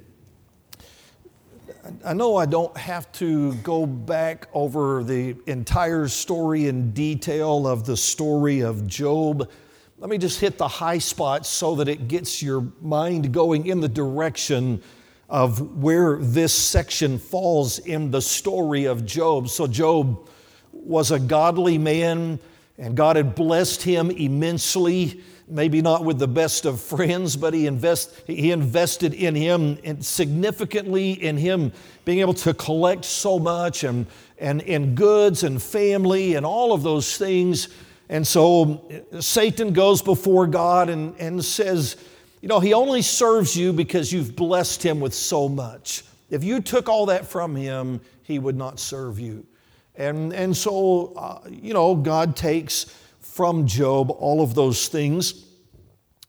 I 2.05 2.13
know 2.13 2.37
I 2.37 2.47
don't 2.47 2.77
have 2.77 3.11
to 3.13 3.55
go 3.55 3.87
back 3.87 4.47
over 4.53 5.03
the 5.03 5.37
entire 5.47 6.07
story 6.07 6.69
in 6.69 6.93
detail 6.93 7.67
of 7.67 7.85
the 7.85 7.97
story 7.97 8.61
of 8.61 8.87
Job. 8.87 9.51
Let 9.99 10.09
me 10.09 10.19
just 10.19 10.41
hit 10.41 10.59
the 10.59 10.69
high 10.69 10.99
spots 10.99 11.49
so 11.49 11.75
that 11.77 11.89
it 11.89 12.07
gets 12.07 12.43
your 12.43 12.69
mind 12.81 13.33
going 13.33 13.67
in 13.67 13.81
the 13.81 13.89
direction 13.89 14.83
of 15.29 15.77
where 15.77 16.19
this 16.19 16.53
section 16.53 17.19
falls 17.19 17.81
in 17.81 18.11
the 18.11 18.21
story 18.21 18.85
of 18.85 19.05
Job. 19.05 19.49
So, 19.49 19.67
Job 19.67 20.29
was 20.73 21.11
a 21.11 21.19
godly 21.19 21.79
man, 21.79 22.39
and 22.79 22.97
God 22.97 23.17
had 23.17 23.35
blessed 23.35 23.83
him 23.83 24.11
immensely. 24.11 25.21
Maybe 25.49 25.83
not 25.83 26.05
with 26.05 26.19
the 26.19 26.29
best 26.29 26.65
of 26.65 26.81
friends, 26.81 27.37
but 27.37 27.53
he, 27.53 27.67
invest, 27.67 28.23
he 28.27 28.51
invested 28.53 29.13
in 29.13 29.35
him 29.35 29.79
and 29.85 30.05
significantly 30.05 31.13
in 31.13 31.37
him 31.37 31.73
being 32.05 32.21
able 32.21 32.35
to 32.35 32.55
collect 32.55 33.05
so 33.05 33.39
much 33.39 33.85
and, 33.85 34.07
and 34.39 34.63
in 34.63 34.95
goods 34.95 35.43
and 35.43 35.63
family 35.63 36.35
and 36.35 36.47
all 36.47 36.73
of 36.73 36.83
those 36.83 37.19
things. 37.19 37.69
And 38.09 38.27
so 38.27 38.89
Satan 39.21 39.73
goes 39.73 40.01
before 40.01 40.47
God 40.47 40.89
and, 40.89 41.15
and 41.19 41.45
says, 41.45 41.97
You 42.41 42.49
know, 42.49 42.61
he 42.61 42.73
only 42.73 43.03
serves 43.03 43.57
you 43.57 43.73
because 43.73 44.13
you've 44.13 44.35
blessed 44.35 44.83
him 44.83 45.01
with 45.01 45.13
so 45.15 45.49
much. 45.49 46.05
If 46.31 46.43
you 46.43 46.61
took 46.61 46.89
all 46.89 47.07
that 47.07 47.27
from 47.27 47.55
him, 47.55 48.01
he 48.23 48.39
would 48.39 48.57
not 48.57 48.81
serve 48.81 49.19
you. 49.19 49.47
And, 49.95 50.33
and 50.33 50.57
so, 50.57 51.13
uh, 51.17 51.41
you 51.49 51.75
know, 51.75 51.95
God 51.95 52.35
takes 52.35 52.87
from 53.21 53.67
Job 53.67 54.11
all 54.11 54.43
of 54.43 54.55
those 54.55 54.89
things 54.89 55.45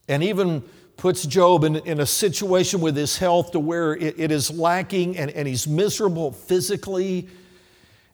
and 0.07 0.23
even 0.23 0.63
puts 0.97 1.25
Job 1.25 1.63
in, 1.63 1.77
in 1.77 1.99
a 1.99 2.05
situation 2.05 2.81
with 2.81 2.95
his 2.95 3.17
health 3.17 3.51
to 3.51 3.59
where 3.59 3.93
it, 3.93 4.19
it 4.19 4.31
is 4.31 4.51
lacking 4.51 5.17
and, 5.17 5.31
and 5.31 5.47
he's 5.47 5.67
miserable 5.67 6.31
physically. 6.31 7.27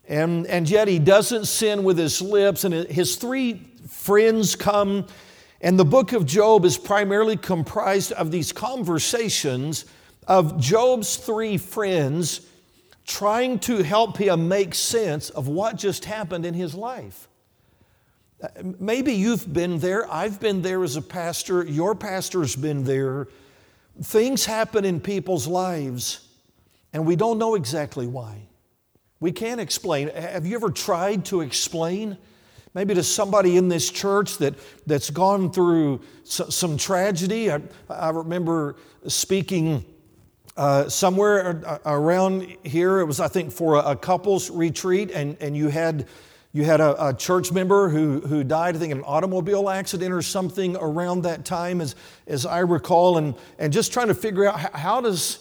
And, 0.08 0.48
and 0.48 0.70
yet 0.70 0.88
he 0.88 0.98
doesn't 1.00 1.46
sin 1.46 1.84
with 1.84 1.98
his 1.98 2.22
lips. 2.22 2.64
And 2.64 2.74
his 2.74 3.16
three 3.16 3.62
friends 3.88 4.56
come, 4.56 5.08
and 5.62 5.78
the 5.78 5.86
book 5.86 6.14
of 6.14 6.26
Job 6.26 6.66
is 6.66 6.78
primarily 6.78 7.38
comprised 7.38 8.12
of 8.14 8.32
these 8.32 8.52
conversations 8.52 9.86
of 10.28 10.60
Job's 10.60 11.18
three 11.18 11.58
friends 11.58 12.42
trying 13.10 13.58
to 13.58 13.82
help 13.82 14.18
him 14.18 14.48
make 14.48 14.76
sense 14.76 15.32
of 15.32 15.48
what 15.48 15.76
just 15.76 16.06
happened 16.06 16.46
in 16.46 16.54
his 16.54 16.76
life. 16.76 17.28
Uh, 18.42 18.48
maybe 18.80 19.14
you've 19.14 19.52
been 19.52 19.80
there. 19.80 20.10
I've 20.14 20.40
been 20.40 20.62
there 20.62 20.84
as 20.84 20.96
a 20.96 21.02
pastor. 21.02 21.64
Your 21.64 21.96
pastor's 21.96 22.56
been 22.56 22.84
there. 22.84 23.28
Things 24.04 24.46
happen 24.46 24.86
in 24.86 25.02
people's 25.02 25.48
lives, 25.48 26.30
and 26.94 27.06
we 27.06 27.16
don't 27.16 27.40
know 27.40 27.56
exactly 27.56 28.06
why. 28.06 28.44
We 29.20 29.32
can't 29.32 29.60
explain. 29.60 30.10
Have 30.10 30.46
you 30.46 30.56
ever 30.56 30.70
tried 30.70 31.26
to 31.26 31.42
explain? 31.42 32.16
Maybe 32.76 32.94
to 32.94 33.04
somebody 33.04 33.58
in 33.58 33.68
this 33.68 33.90
church 33.90 34.38
that, 34.38 34.54
that's 34.86 35.10
gone 35.10 35.52
through 35.52 36.02
some 36.24 36.78
tragedy. 36.78 37.52
I, 37.52 37.60
I 37.90 38.12
remember 38.12 38.76
speaking 39.08 39.84
uh, 40.60 40.90
somewhere 40.90 41.80
around 41.86 42.54
here, 42.66 43.00
it 43.00 43.06
was, 43.06 43.22
I 43.22 43.30
think, 43.30 43.54
for 43.54 43.78
a, 43.78 43.96
couples 43.96 44.50
retreat, 44.50 45.10
and, 45.10 45.38
and 45.40 45.56
you 45.56 45.70
had, 45.70 46.06
you 46.52 46.66
had 46.66 46.82
a, 46.82 47.08
a, 47.08 47.14
church 47.14 47.54
member 47.54 47.88
who, 47.88 48.20
who 48.20 48.44
died, 48.44 48.76
I 48.76 48.80
think, 48.80 48.92
in 48.92 48.98
an 48.98 49.06
automobile 49.06 49.70
accident 49.70 50.12
or 50.12 50.22
something 50.22 50.76
around 50.76 51.22
that 51.22 51.46
time, 51.46 51.80
as, 51.80 51.96
as 52.28 52.46
I 52.46 52.60
recall, 52.60 53.18
and, 53.18 53.36
and 53.58 53.72
just 53.72 53.94
trying 53.94 54.10
to 54.10 54.14
figure 54.14 54.48
out 54.48 54.76
how 54.76 55.00
does. 55.00 55.40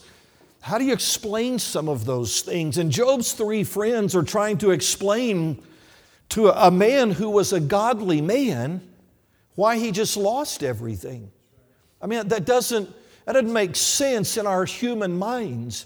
How 0.60 0.76
do 0.76 0.84
you 0.84 0.92
explain 0.92 1.60
some 1.60 1.88
of 1.88 2.04
those 2.04 2.40
things? 2.40 2.78
And 2.78 2.90
Job's 2.90 3.32
three 3.32 3.62
friends 3.62 4.16
are 4.16 4.24
trying 4.24 4.58
to 4.58 4.72
explain 4.72 5.62
to 6.30 6.48
a 6.48 6.70
man 6.70 7.12
who 7.12 7.30
was 7.30 7.52
a 7.52 7.60
godly 7.60 8.20
man 8.20 8.82
why 9.54 9.78
he 9.78 9.92
just 9.92 10.16
lost 10.16 10.64
everything. 10.64 11.30
I 12.02 12.08
mean, 12.08 12.26
that 12.26 12.44
doesn't, 12.44 12.90
that 13.28 13.34
doesn't 13.34 13.52
make 13.52 13.76
sense 13.76 14.38
in 14.38 14.46
our 14.46 14.64
human 14.64 15.18
minds. 15.18 15.84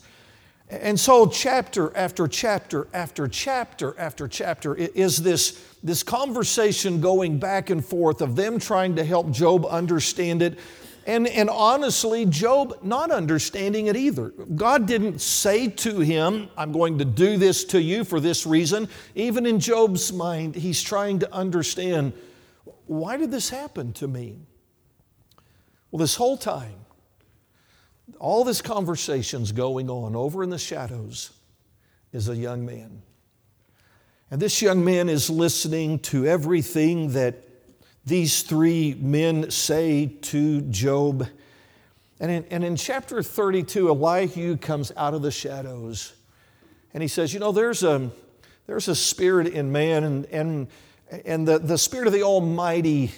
And 0.69 0.99
so, 0.99 1.27
chapter 1.27 1.95
after 1.97 2.29
chapter 2.29 2.87
after 2.95 3.27
chapter 3.27 3.99
after 3.99 4.29
chapter 4.29 4.77
is 4.77 5.17
this, 5.25 5.61
this 5.83 6.05
conversation 6.05 7.01
going 7.01 7.41
back 7.41 7.71
and 7.71 7.85
forth 7.85 8.21
of 8.21 8.37
them 8.37 8.61
trying 8.61 8.95
to 8.95 9.03
help 9.03 9.33
Job 9.33 9.67
understand 9.67 10.41
it. 10.41 10.61
And, 11.05 11.27
and 11.27 11.51
honestly, 11.51 12.27
Job 12.27 12.79
not 12.85 13.11
understanding 13.11 13.89
it 13.89 13.97
either. 13.97 14.29
God 14.29 14.87
didn't 14.87 15.21
say 15.21 15.67
to 15.67 15.99
him, 15.99 16.49
I'm 16.57 16.71
going 16.71 16.99
to 16.99 17.05
do 17.05 17.39
this 17.39 17.65
to 17.65 17.83
you 17.83 18.05
for 18.05 18.21
this 18.21 18.47
reason. 18.47 18.89
Even 19.17 19.47
in 19.47 19.59
Job's 19.59 20.13
mind, 20.13 20.55
he's 20.55 20.81
trying 20.81 21.19
to 21.19 21.35
understand 21.35 22.13
why 22.87 23.17
did 23.17 23.33
this 23.33 23.51
happen 23.51 23.93
to 23.95 24.07
me? 24.07 24.37
Well, 25.91 25.99
this 25.99 26.15
whole 26.15 26.37
time, 26.37 26.82
all 28.23 28.45
this 28.45 28.63
conversation's 28.63 29.51
going 29.51 29.91
on 29.91 30.15
over 30.15 30.45
in 30.45 30.51
the 30.51 30.59
shadows 30.59 31.33
is 32.13 32.29
a 32.29 32.37
young 32.37 32.65
man. 32.65 33.03
And 34.31 34.41
this 34.41 34.63
young 34.63 34.85
man 34.85 35.09
is 35.09 35.29
listening 35.29 35.99
to 36.01 36.25
everything 36.27 37.13
that 37.15 37.43
these 38.07 38.43
three 38.43 38.95
men 38.95 39.51
say 39.51 40.07
to 40.23 40.61
Job. 40.63 41.29
And 42.21 42.31
in, 42.31 42.45
and 42.51 42.65
in 42.65 42.77
chapter 42.77 43.25
32, 43.25 43.89
Elihu 43.89 44.57
comes 44.57 44.93
out 44.97 45.15
of 45.15 45.23
the 45.23 45.33
shadows 45.33 46.13
and 46.95 47.03
he 47.03 47.09
says, 47.09 47.35
You 47.35 47.41
know, 47.41 47.51
there's 47.51 47.83
a, 47.83 48.09
there's 48.69 48.87
a 48.87 48.95
spirit 48.95 49.49
in 49.49 49.73
man, 49.73 50.05
and, 50.05 50.27
and, 50.27 50.69
and 51.25 51.49
the, 51.49 51.59
the 51.59 51.77
spirit 51.77 52.07
of 52.07 52.13
the 52.13 52.23
Almighty 52.23 53.11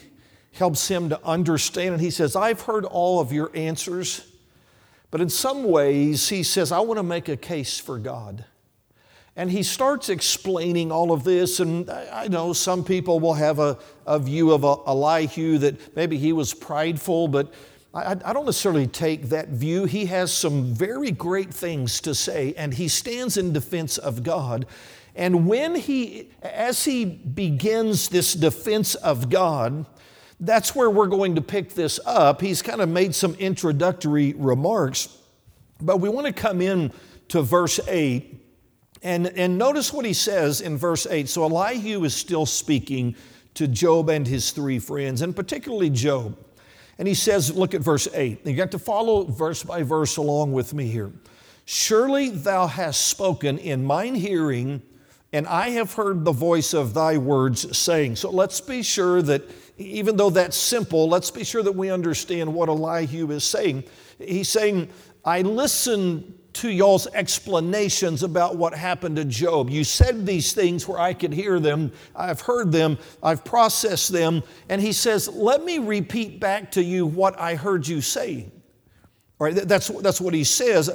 helps 0.52 0.88
him 0.88 1.10
to 1.10 1.22
understand. 1.26 1.92
And 1.92 2.00
he 2.00 2.10
says, 2.10 2.34
I've 2.34 2.62
heard 2.62 2.86
all 2.86 3.20
of 3.20 3.32
your 3.32 3.50
answers. 3.54 4.30
But 5.14 5.20
in 5.20 5.28
some 5.28 5.62
ways, 5.62 6.28
he 6.28 6.42
says, 6.42 6.72
I 6.72 6.80
want 6.80 6.98
to 6.98 7.04
make 7.04 7.28
a 7.28 7.36
case 7.36 7.78
for 7.78 8.00
God. 8.00 8.46
And 9.36 9.48
he 9.48 9.62
starts 9.62 10.08
explaining 10.08 10.90
all 10.90 11.12
of 11.12 11.22
this. 11.22 11.60
And 11.60 11.88
I 11.88 12.26
know 12.26 12.52
some 12.52 12.82
people 12.82 13.20
will 13.20 13.34
have 13.34 13.60
a, 13.60 13.78
a 14.08 14.18
view 14.18 14.50
of 14.50 14.64
Elihu 14.64 15.58
that 15.58 15.94
maybe 15.94 16.18
he 16.18 16.32
was 16.32 16.52
prideful, 16.52 17.28
but 17.28 17.54
I, 17.94 18.16
I 18.24 18.32
don't 18.32 18.44
necessarily 18.44 18.88
take 18.88 19.28
that 19.28 19.50
view. 19.50 19.84
He 19.84 20.06
has 20.06 20.32
some 20.32 20.74
very 20.74 21.12
great 21.12 21.54
things 21.54 22.00
to 22.00 22.12
say, 22.12 22.52
and 22.56 22.74
he 22.74 22.88
stands 22.88 23.36
in 23.36 23.52
defense 23.52 23.98
of 23.98 24.24
God. 24.24 24.66
And 25.14 25.46
when 25.46 25.76
he, 25.76 26.30
as 26.42 26.86
he 26.86 27.04
begins 27.04 28.08
this 28.08 28.34
defense 28.34 28.96
of 28.96 29.30
God, 29.30 29.86
that's 30.40 30.74
where 30.74 30.90
we're 30.90 31.06
going 31.06 31.34
to 31.36 31.40
pick 31.40 31.70
this 31.74 32.00
up. 32.04 32.40
He's 32.40 32.62
kind 32.62 32.80
of 32.80 32.88
made 32.88 33.14
some 33.14 33.34
introductory 33.34 34.34
remarks, 34.34 35.16
but 35.80 35.98
we 35.98 36.08
want 36.08 36.26
to 36.26 36.32
come 36.32 36.60
in 36.60 36.92
to 37.28 37.42
verse 37.42 37.80
8 37.88 38.44
and, 39.04 39.26
and 39.36 39.58
notice 39.58 39.92
what 39.92 40.06
he 40.06 40.14
says 40.14 40.62
in 40.62 40.78
verse 40.78 41.06
8. 41.06 41.28
So 41.28 41.44
Elihu 41.44 42.04
is 42.04 42.14
still 42.14 42.46
speaking 42.46 43.14
to 43.52 43.68
Job 43.68 44.08
and 44.08 44.26
his 44.26 44.50
three 44.50 44.78
friends, 44.78 45.20
and 45.20 45.36
particularly 45.36 45.90
Job. 45.90 46.36
And 46.98 47.06
he 47.06 47.14
says, 47.14 47.54
look 47.54 47.74
at 47.74 47.82
verse 47.82 48.08
8. 48.12 48.46
You 48.46 48.56
got 48.56 48.70
to 48.70 48.78
follow 48.78 49.24
verse 49.24 49.62
by 49.62 49.82
verse 49.82 50.16
along 50.16 50.52
with 50.52 50.72
me 50.72 50.86
here. 50.86 51.12
Surely 51.66 52.30
thou 52.30 52.66
hast 52.66 53.06
spoken 53.08 53.58
in 53.58 53.84
mine 53.84 54.14
hearing, 54.14 54.80
and 55.34 55.48
I 55.48 55.70
have 55.70 55.94
heard 55.94 56.24
the 56.24 56.30
voice 56.30 56.74
of 56.74 56.94
thy 56.94 57.18
words 57.18 57.76
saying. 57.76 58.14
So 58.14 58.30
let's 58.30 58.60
be 58.60 58.84
sure 58.84 59.20
that 59.22 59.42
even 59.78 60.16
though 60.16 60.30
that's 60.30 60.56
simple, 60.56 61.08
let's 61.08 61.32
be 61.32 61.42
sure 61.42 61.64
that 61.64 61.72
we 61.72 61.90
understand 61.90 62.54
what 62.54 62.68
Elihu 62.68 63.32
is 63.32 63.42
saying. 63.42 63.82
He's 64.20 64.48
saying, 64.48 64.88
I 65.24 65.42
listened 65.42 66.38
to 66.52 66.70
y'all's 66.70 67.08
explanations 67.08 68.22
about 68.22 68.58
what 68.58 68.74
happened 68.74 69.16
to 69.16 69.24
Job. 69.24 69.70
You 69.70 69.82
said 69.82 70.24
these 70.24 70.52
things 70.52 70.86
where 70.86 71.00
I 71.00 71.12
could 71.12 71.32
hear 71.32 71.58
them. 71.58 71.90
I've 72.14 72.40
heard 72.40 72.70
them. 72.70 72.96
I've 73.20 73.44
processed 73.44 74.12
them. 74.12 74.40
And 74.68 74.80
he 74.80 74.92
says, 74.92 75.26
Let 75.26 75.64
me 75.64 75.80
repeat 75.80 76.38
back 76.38 76.70
to 76.72 76.82
you 76.84 77.06
what 77.06 77.40
I 77.40 77.56
heard 77.56 77.88
you 77.88 78.00
saying. 78.00 78.52
Right, 79.38 79.54
that's, 79.54 79.88
that's 79.88 80.20
what 80.20 80.32
he 80.32 80.44
says. 80.44 80.90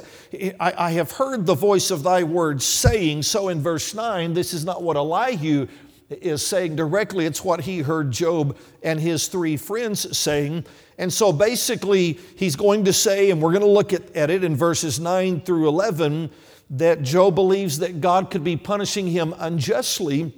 I, 0.58 0.72
I 0.76 0.90
have 0.92 1.12
heard 1.12 1.44
the 1.44 1.54
voice 1.54 1.90
of 1.90 2.02
thy 2.02 2.22
words 2.22 2.64
saying. 2.64 3.22
So 3.22 3.50
in 3.50 3.60
verse 3.60 3.94
9, 3.94 4.32
this 4.32 4.54
is 4.54 4.64
not 4.64 4.82
what 4.82 4.96
Elihu 4.96 5.68
is 6.08 6.44
saying 6.44 6.74
directly, 6.74 7.26
it's 7.26 7.44
what 7.44 7.60
he 7.60 7.80
heard 7.80 8.10
Job 8.10 8.56
and 8.82 8.98
his 8.98 9.28
three 9.28 9.56
friends 9.56 10.16
saying. 10.16 10.64
And 10.98 11.12
so 11.12 11.32
basically, 11.32 12.18
he's 12.34 12.56
going 12.56 12.84
to 12.86 12.92
say, 12.92 13.30
and 13.30 13.40
we're 13.40 13.52
going 13.52 13.62
to 13.62 13.68
look 13.68 13.92
at, 13.92 14.16
at 14.16 14.30
it 14.30 14.42
in 14.42 14.56
verses 14.56 14.98
9 14.98 15.42
through 15.42 15.68
11, 15.68 16.30
that 16.70 17.02
Job 17.02 17.34
believes 17.34 17.78
that 17.78 18.00
God 18.00 18.30
could 18.30 18.42
be 18.42 18.56
punishing 18.56 19.06
him 19.06 19.34
unjustly. 19.38 20.34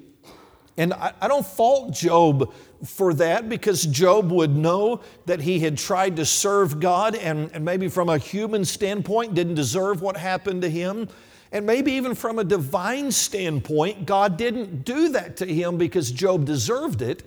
And 0.77 0.93
I, 0.95 1.13
I 1.21 1.29
don't 1.29 1.47
fault 1.47 1.93
Job 1.93 2.53
for 2.85 3.15
that 3.15 3.49
because 3.49 3.85
Job 3.85 4.31
would 4.33 4.57
know 4.57 5.01
that 5.27 5.41
he 5.41 5.61
had 5.61 5.79
tried 5.79 6.17
to 6.17 6.25
serve 6.25 6.81
God 6.81 7.15
and, 7.15 7.51
and 7.53 7.65
maybe 7.65 7.89
from 7.89 8.09
a 8.09 8.19
human 8.19 8.65
standpoint 8.65 9.35
didn't 9.35 9.55
deserve 9.55 10.03
what 10.03 10.17
happened 10.17 10.63
to 10.63 10.71
him. 10.71 11.09
And 11.53 11.67
maybe 11.67 11.93
even 11.93 12.15
from 12.15 12.39
a 12.39 12.45
divine 12.45 13.13
standpoint, 13.13 14.07
God 14.07 14.39
didn't 14.39 14.85
do 14.85 15.11
that 15.11 15.37
to 15.39 15.47
him 15.47 15.77
because 15.77 16.11
Job 16.11 16.47
deserved 16.47 17.03
it. 17.03 17.23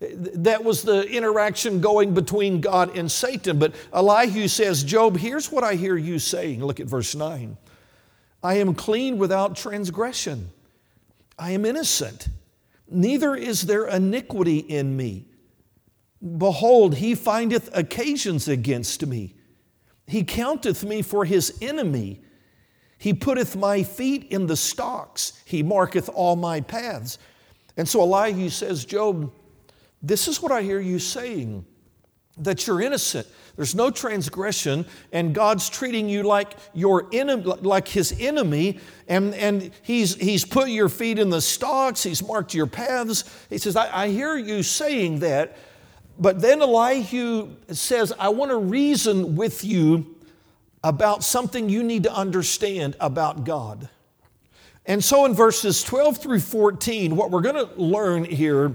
That 0.00 0.62
was 0.62 0.82
the 0.82 1.02
interaction 1.02 1.80
going 1.80 2.14
between 2.14 2.60
God 2.60 2.96
and 2.96 3.10
Satan. 3.10 3.58
But 3.58 3.74
Elihu 3.92 4.48
says, 4.48 4.84
Job, 4.84 5.16
here's 5.16 5.50
what 5.50 5.64
I 5.64 5.74
hear 5.74 5.96
you 5.96 6.18
saying. 6.18 6.64
Look 6.64 6.78
at 6.78 6.86
verse 6.86 7.14
9. 7.14 7.56
I 8.42 8.54
am 8.54 8.74
clean 8.74 9.18
without 9.18 9.56
transgression. 9.56 10.50
I 11.38 11.52
am 11.52 11.64
innocent. 11.64 12.28
Neither 12.88 13.34
is 13.34 13.62
there 13.62 13.86
iniquity 13.86 14.58
in 14.58 14.96
me. 14.96 15.26
Behold, 16.38 16.96
he 16.96 17.14
findeth 17.14 17.74
occasions 17.76 18.48
against 18.48 19.06
me. 19.06 19.34
He 20.06 20.24
counteth 20.24 20.84
me 20.84 21.02
for 21.02 21.24
his 21.24 21.58
enemy. 21.60 22.22
He 22.98 23.12
putteth 23.12 23.56
my 23.56 23.82
feet 23.82 24.28
in 24.30 24.46
the 24.46 24.56
stocks. 24.56 25.34
He 25.44 25.62
marketh 25.62 26.08
all 26.08 26.36
my 26.36 26.60
paths. 26.60 27.18
And 27.76 27.88
so 27.88 28.00
Elihu 28.00 28.48
says, 28.48 28.84
Job, 28.84 29.32
this 30.02 30.28
is 30.28 30.40
what 30.40 30.52
I 30.52 30.62
hear 30.62 30.80
you 30.80 30.98
saying 30.98 31.64
that 32.38 32.66
you're 32.66 32.80
innocent. 32.80 33.26
There's 33.56 33.74
no 33.74 33.90
transgression, 33.90 34.84
and 35.12 35.34
God's 35.34 35.70
treating 35.70 36.08
you 36.08 36.24
like 36.24 36.56
your 36.72 37.08
enemy, 37.12 37.42
like 37.44 37.86
his 37.86 38.14
enemy, 38.18 38.80
and, 39.06 39.34
and 39.34 39.70
he's, 39.82 40.16
he's 40.16 40.44
put 40.44 40.68
your 40.68 40.88
feet 40.88 41.18
in 41.18 41.30
the 41.30 41.40
stocks, 41.40 42.02
he's 42.02 42.26
marked 42.26 42.52
your 42.52 42.66
paths. 42.66 43.24
He 43.50 43.58
says, 43.58 43.76
I, 43.76 44.04
I 44.04 44.08
hear 44.08 44.36
you 44.36 44.64
saying 44.64 45.20
that, 45.20 45.56
but 46.18 46.40
then 46.40 46.62
Elihu 46.62 47.54
says, 47.70 48.12
I 48.18 48.28
want 48.30 48.50
to 48.50 48.58
reason 48.58 49.36
with 49.36 49.64
you 49.64 50.16
about 50.82 51.22
something 51.22 51.68
you 51.68 51.82
need 51.82 52.02
to 52.02 52.12
understand 52.12 52.96
about 53.00 53.44
God. 53.44 53.88
And 54.86 55.02
so 55.02 55.24
in 55.24 55.34
verses 55.34 55.82
12 55.82 56.18
through 56.18 56.40
14, 56.40 57.16
what 57.16 57.30
we're 57.30 57.40
going 57.40 57.54
to 57.66 57.74
learn 57.80 58.24
here 58.24 58.74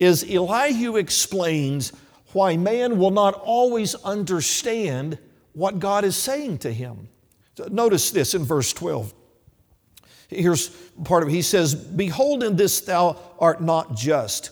is 0.00 0.24
Elihu 0.28 0.96
explains 0.96 1.92
why 2.32 2.56
man 2.56 2.98
will 2.98 3.10
not 3.10 3.34
always 3.34 3.94
understand 3.96 5.18
what 5.52 5.78
God 5.78 6.04
is 6.04 6.16
saying 6.16 6.58
to 6.58 6.72
him. 6.72 7.08
Notice 7.70 8.10
this 8.10 8.34
in 8.34 8.44
verse 8.44 8.72
12. 8.72 9.12
Here's 10.28 10.68
part 11.04 11.22
of 11.22 11.28
it. 11.28 11.32
He 11.32 11.42
says, 11.42 11.74
Behold, 11.74 12.42
in 12.42 12.56
this 12.56 12.80
thou 12.80 13.18
art 13.38 13.60
not 13.60 13.94
just. 13.94 14.50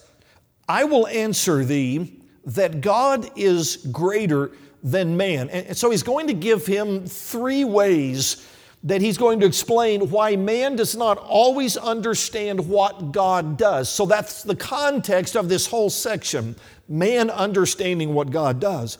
I 0.69 0.85
will 0.85 1.07
answer 1.07 1.65
thee 1.65 2.21
that 2.45 2.81
God 2.81 3.31
is 3.37 3.77
greater 3.91 4.53
than 4.83 5.17
man. 5.17 5.49
And 5.51 5.77
so 5.77 5.91
he's 5.91 6.03
going 6.03 6.27
to 6.29 6.35
give 6.35 6.67
him 6.67 7.07
three 7.07 7.65
ways 7.65 8.47
that 8.83 9.03
he's 9.03 9.19
going 9.19 9.41
to 9.41 9.47
explain 9.47 10.09
why 10.09 10.37
man 10.37 10.75
does 10.75 10.97
not 10.97 11.19
always 11.19 11.77
understand 11.77 12.67
what 12.67 13.13
God 13.13 13.59
does. 13.59 13.91
So 13.91 14.07
that's 14.07 14.43
the 14.43 14.57
context 14.57 15.37
of 15.37 15.49
this 15.51 15.67
whole 15.67 15.91
section 15.91 16.57
man 16.91 17.31
understanding 17.31 18.13
what 18.13 18.31
God 18.31 18.61
does, 18.61 18.99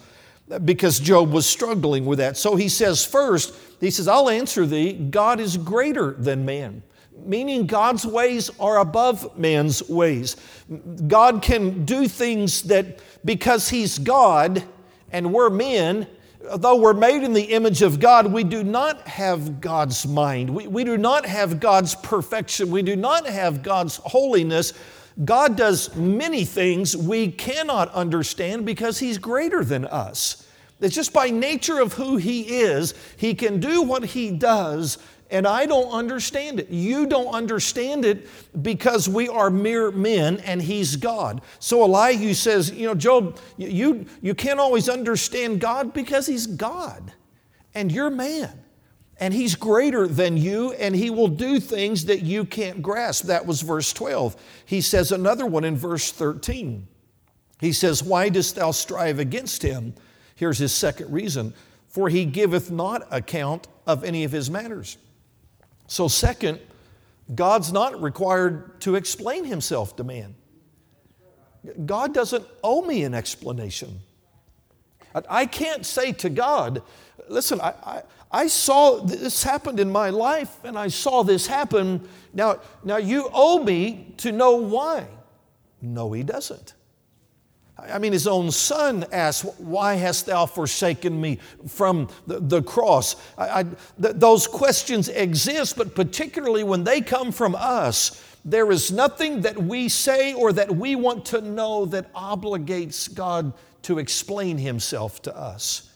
because 0.65 0.99
Job 0.99 1.33
was 1.33 1.45
struggling 1.45 2.07
with 2.07 2.19
that. 2.19 2.37
So 2.37 2.57
he 2.57 2.69
says, 2.69 3.05
first, 3.05 3.55
he 3.81 3.91
says, 3.91 4.09
I'll 4.09 4.31
answer 4.31 4.65
thee, 4.65 4.93
God 4.93 5.41
is 5.41 5.57
greater 5.57 6.13
than 6.13 6.45
man. 6.45 6.83
Meaning 7.25 7.67
God's 7.67 8.07
ways 8.07 8.51
are 8.59 8.79
above 8.79 9.37
man's 9.39 9.87
ways. 9.89 10.37
God 11.07 11.43
can 11.43 11.85
do 11.85 12.09
things 12.09 12.63
that 12.63 13.01
because 13.25 13.69
He's 13.69 13.99
God 13.99 14.65
and 15.13 15.33
we're 15.33 15.51
men, 15.51 16.07
though 16.57 16.77
we're 16.77 16.95
made 16.95 17.23
in 17.23 17.35
the 17.35 17.43
image 17.43 17.83
of 17.83 18.01
God, 18.01 18.33
we 18.33 18.43
do 18.43 18.65
not 18.65 19.07
have 19.07 19.61
God's 19.61 20.07
mind. 20.07 20.49
We, 20.49 20.67
we 20.67 20.85
do 20.85 20.97
not 20.97 21.27
have 21.27 21.61
God's 21.61 21.95
perfection. 21.95 22.71
We 22.71 22.81
do 22.83 22.97
not 22.97 23.27
have 23.27 23.63
God's 23.63 23.97
holiness. 23.97 24.73
God 25.25 25.57
does 25.57 25.95
many 25.97 26.45
things 26.45 26.97
we 26.97 27.29
cannot 27.31 27.93
understand 27.93 28.65
because 28.65 28.99
He's 28.99 29.19
greater 29.19 29.65
than 29.65 29.85
us. 29.87 30.47
It's 30.81 30.95
just 30.95 31.13
by 31.13 31.29
nature 31.29 31.79
of 31.79 31.93
who 31.95 32.17
He 32.17 32.61
is, 32.61 32.95
He 33.17 33.35
can 33.35 33.61
do 33.61 33.83
what 33.83 34.05
He 34.05 34.31
does, 34.31 34.99
and 35.31 35.47
I 35.47 35.67
don't 35.67 35.91
understand 35.93 36.59
it. 36.59 36.71
You 36.71 37.07
don't 37.07 37.33
understand 37.33 38.05
it 38.05 38.29
because 38.63 39.09
we 39.09 39.29
are 39.29 39.51
mere 39.51 39.91
men 39.91 40.39
and 40.41 40.61
He's 40.61 40.97
God. 40.97 41.43
So 41.59 41.83
Elihu 41.85 42.35
says, 42.35 42.71
You 42.71 42.87
know, 42.87 42.95
Job, 42.95 43.39
you, 43.57 44.07
you 44.23 44.35
can't 44.35 44.59
always 44.59 44.89
understand 44.89 45.61
God 45.61 45.93
because 45.93 46.27
He's 46.27 46.47
God, 46.47 47.13
and 47.75 47.93
you're 47.93 48.11
man. 48.11 48.60
And 49.21 49.35
he's 49.35 49.55
greater 49.55 50.09
than 50.09 50.37
you, 50.37 50.73
and 50.73 50.97
he 50.97 51.11
will 51.11 51.29
do 51.29 51.61
things 51.61 52.07
that 52.07 52.23
you 52.23 52.45
can't 52.45 52.81
grasp. 52.81 53.27
That 53.27 53.47
was 53.47 53.61
verse 53.61 53.93
12. 53.93 54.35
He 54.65 54.81
says 54.81 55.13
another 55.13 55.45
one 55.47 55.65
in 55.65 55.77
verse 55.77 56.11
13. 56.11 56.89
He 57.61 57.73
says, 57.73 58.03
Why 58.03 58.31
dost 58.31 58.57
thou 58.57 58.71
strive 58.71 59.19
against 59.19 59.63
him? 59.63 59.95
Here's 60.35 60.59
his 60.59 60.73
second 60.73 61.13
reason 61.13 61.55
for 61.91 62.09
he 62.09 62.25
giveth 62.25 62.71
not 62.71 63.07
account 63.11 63.67
of 63.85 64.05
any 64.05 64.23
of 64.23 64.31
his 64.31 64.49
matters. 64.49 64.97
So, 65.89 66.07
second, 66.07 66.61
God's 67.35 67.73
not 67.73 68.01
required 68.01 68.81
to 68.83 68.95
explain 68.95 69.45
himself 69.45 69.97
to 69.97 70.05
man. 70.05 70.37
God 71.85 72.15
doesn't 72.15 72.47
owe 72.63 72.83
me 72.83 73.03
an 73.03 73.13
explanation. 73.13 74.01
I 75.29 75.47
can't 75.47 75.85
say 75.85 76.13
to 76.13 76.31
God, 76.31 76.83
listen, 77.29 77.61
I, 77.61 77.75
I, 77.83 78.03
I, 78.31 78.47
saw 78.47 79.01
this 79.01 79.43
happened 79.43 79.81
in 79.81 79.91
my 79.91 80.11
life 80.11 80.65
and 80.65 80.79
I 80.79 80.89
saw 80.89 81.23
this 81.23 81.47
happen. 81.47 82.09
Now, 82.33 82.61
now 82.85 82.97
you 82.97 83.29
owe 83.33 83.63
me 83.63 84.15
to 84.19 84.33
know 84.33 84.57
why. 84.57 85.07
No, 85.83 86.13
he 86.13 86.23
doesn't. 86.23 86.75
I 87.89 87.99
mean, 87.99 88.13
his 88.13 88.27
own 88.27 88.51
son 88.51 89.07
asked, 89.13 89.45
Why 89.59 89.95
hast 89.95 90.27
thou 90.27 90.47
forsaken 90.47 91.19
me 91.19 91.39
from 91.67 92.09
the, 92.27 92.41
the 92.41 92.63
cross? 92.63 93.17
I, 93.39 93.61
I, 93.61 93.63
th- 93.63 93.77
those 94.17 94.47
questions 94.47 95.09
exist, 95.09 95.77
but 95.77 95.95
particularly 95.95 96.65
when 96.65 96.85
they 96.85 97.01
come 97.01 97.33
from 97.33 97.55
us, 97.55 98.23
there 98.45 98.71
is 98.71 98.91
nothing 98.91 99.43
that 99.43 99.63
we 99.63 99.89
say 99.89 100.35
or 100.35 100.53
that 100.53 100.75
we 100.75 100.95
want 100.97 101.25
to 101.27 101.41
know 101.41 101.87
that 101.87 102.13
obligates 102.15 103.13
God 103.13 103.53
to 103.83 103.99
explain 103.99 104.59
himself 104.59 105.23
to 105.23 105.37
us. 105.37 105.91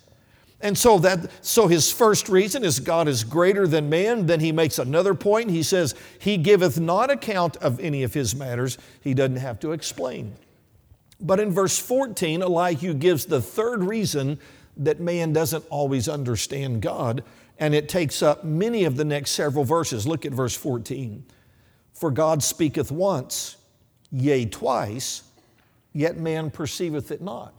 And 0.60 0.78
so 0.78 0.98
that 1.00 1.30
so 1.44 1.68
his 1.68 1.92
first 1.92 2.28
reason 2.28 2.64
is 2.64 2.80
God 2.80 3.06
is 3.06 3.22
greater 3.22 3.66
than 3.66 3.90
man. 3.90 4.24
Then 4.24 4.40
he 4.40 4.50
makes 4.50 4.78
another 4.78 5.14
point. 5.14 5.50
He 5.50 5.62
says, 5.62 5.94
He 6.18 6.38
giveth 6.38 6.80
not 6.80 7.10
account 7.10 7.56
of 7.58 7.78
any 7.80 8.02
of 8.02 8.14
his 8.14 8.34
matters. 8.34 8.78
He 9.02 9.12
doesn't 9.12 9.36
have 9.36 9.60
to 9.60 9.72
explain. 9.72 10.34
But 11.20 11.38
in 11.38 11.52
verse 11.52 11.78
14, 11.78 12.42
Elihu 12.42 12.94
gives 12.94 13.26
the 13.26 13.42
third 13.42 13.84
reason 13.84 14.38
that 14.76 15.00
man 15.00 15.32
doesn't 15.32 15.64
always 15.70 16.08
understand 16.08 16.82
God, 16.82 17.22
and 17.58 17.74
it 17.74 17.88
takes 17.88 18.22
up 18.22 18.44
many 18.44 18.84
of 18.84 18.96
the 18.96 19.04
next 19.04 19.32
several 19.32 19.64
verses. 19.64 20.06
Look 20.06 20.24
at 20.24 20.32
verse 20.32 20.56
14. 20.56 21.24
For 21.92 22.10
God 22.10 22.42
speaketh 22.42 22.90
once, 22.90 23.56
yea, 24.10 24.46
twice, 24.46 25.22
yet 25.92 26.16
man 26.16 26.50
perceiveth 26.50 27.10
it 27.10 27.22
not. 27.22 27.54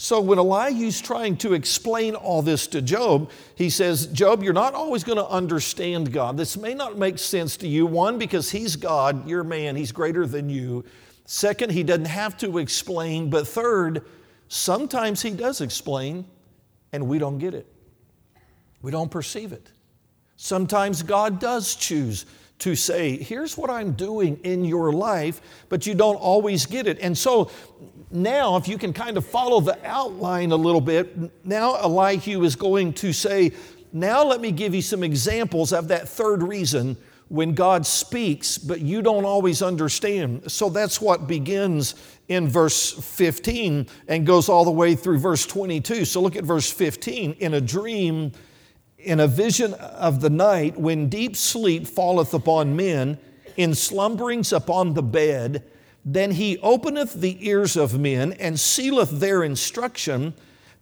So 0.00 0.20
when 0.20 0.38
Elihu's 0.38 1.00
trying 1.00 1.38
to 1.38 1.54
explain 1.54 2.14
all 2.14 2.40
this 2.40 2.68
to 2.68 2.80
Job, 2.80 3.32
he 3.56 3.68
says, 3.68 4.06
Job, 4.06 4.44
you're 4.44 4.52
not 4.52 4.72
always 4.72 5.02
going 5.02 5.18
to 5.18 5.26
understand 5.26 6.12
God. 6.12 6.36
This 6.36 6.56
may 6.56 6.72
not 6.72 6.96
make 6.96 7.18
sense 7.18 7.56
to 7.56 7.66
you. 7.66 7.84
One, 7.84 8.16
because 8.16 8.48
he's 8.48 8.76
God, 8.76 9.28
you're 9.28 9.42
man, 9.42 9.74
he's 9.74 9.90
greater 9.90 10.24
than 10.24 10.48
you. 10.48 10.84
Second, 11.24 11.72
he 11.72 11.82
doesn't 11.82 12.04
have 12.04 12.36
to 12.36 12.58
explain. 12.58 13.28
But 13.28 13.48
third, 13.48 14.06
sometimes 14.46 15.20
he 15.20 15.30
does 15.30 15.60
explain 15.60 16.24
and 16.92 17.08
we 17.08 17.18
don't 17.18 17.38
get 17.38 17.52
it. 17.52 17.66
We 18.82 18.92
don't 18.92 19.10
perceive 19.10 19.52
it. 19.52 19.68
Sometimes 20.36 21.02
God 21.02 21.40
does 21.40 21.74
choose 21.74 22.24
to 22.60 22.74
say, 22.74 23.16
here's 23.16 23.56
what 23.56 23.70
I'm 23.70 23.92
doing 23.92 24.38
in 24.42 24.64
your 24.64 24.92
life, 24.92 25.40
but 25.68 25.86
you 25.86 25.94
don't 25.94 26.16
always 26.16 26.66
get 26.66 26.86
it. 26.86 26.98
And 27.00 27.16
so 27.16 27.50
now, 28.10 28.56
if 28.56 28.66
you 28.68 28.78
can 28.78 28.92
kind 28.92 29.16
of 29.16 29.26
follow 29.26 29.60
the 29.60 29.78
outline 29.86 30.50
a 30.52 30.56
little 30.56 30.80
bit, 30.80 31.16
now 31.44 31.74
Elihu 31.76 32.42
is 32.42 32.56
going 32.56 32.94
to 32.94 33.12
say, 33.12 33.52
now 33.92 34.24
let 34.24 34.40
me 34.40 34.50
give 34.50 34.74
you 34.74 34.82
some 34.82 35.02
examples 35.02 35.72
of 35.72 35.88
that 35.88 36.08
third 36.08 36.42
reason 36.42 36.96
when 37.28 37.54
God 37.54 37.84
speaks, 37.84 38.56
but 38.56 38.80
you 38.80 39.02
don't 39.02 39.26
always 39.26 39.60
understand. 39.60 40.50
So 40.50 40.70
that's 40.70 41.00
what 41.00 41.26
begins 41.26 41.94
in 42.28 42.48
verse 42.48 42.92
15 42.92 43.86
and 44.08 44.26
goes 44.26 44.48
all 44.48 44.64
the 44.64 44.70
way 44.70 44.94
through 44.94 45.18
verse 45.18 45.46
22. 45.46 46.06
So 46.06 46.22
look 46.22 46.36
at 46.36 46.44
verse 46.44 46.70
15. 46.70 47.32
In 47.34 47.54
a 47.54 47.60
dream, 47.60 48.32
in 48.98 49.20
a 49.20 49.26
vision 49.26 49.74
of 49.74 50.20
the 50.20 50.30
night, 50.30 50.78
when 50.78 51.08
deep 51.08 51.36
sleep 51.36 51.86
falleth 51.86 52.34
upon 52.34 52.76
men, 52.76 53.18
in 53.56 53.74
slumberings 53.74 54.52
upon 54.52 54.94
the 54.94 55.02
bed, 55.02 55.64
then 56.04 56.30
he 56.30 56.58
openeth 56.58 57.14
the 57.14 57.46
ears 57.46 57.76
of 57.76 57.98
men 57.98 58.32
and 58.34 58.58
sealeth 58.58 59.10
their 59.10 59.42
instruction, 59.42 60.32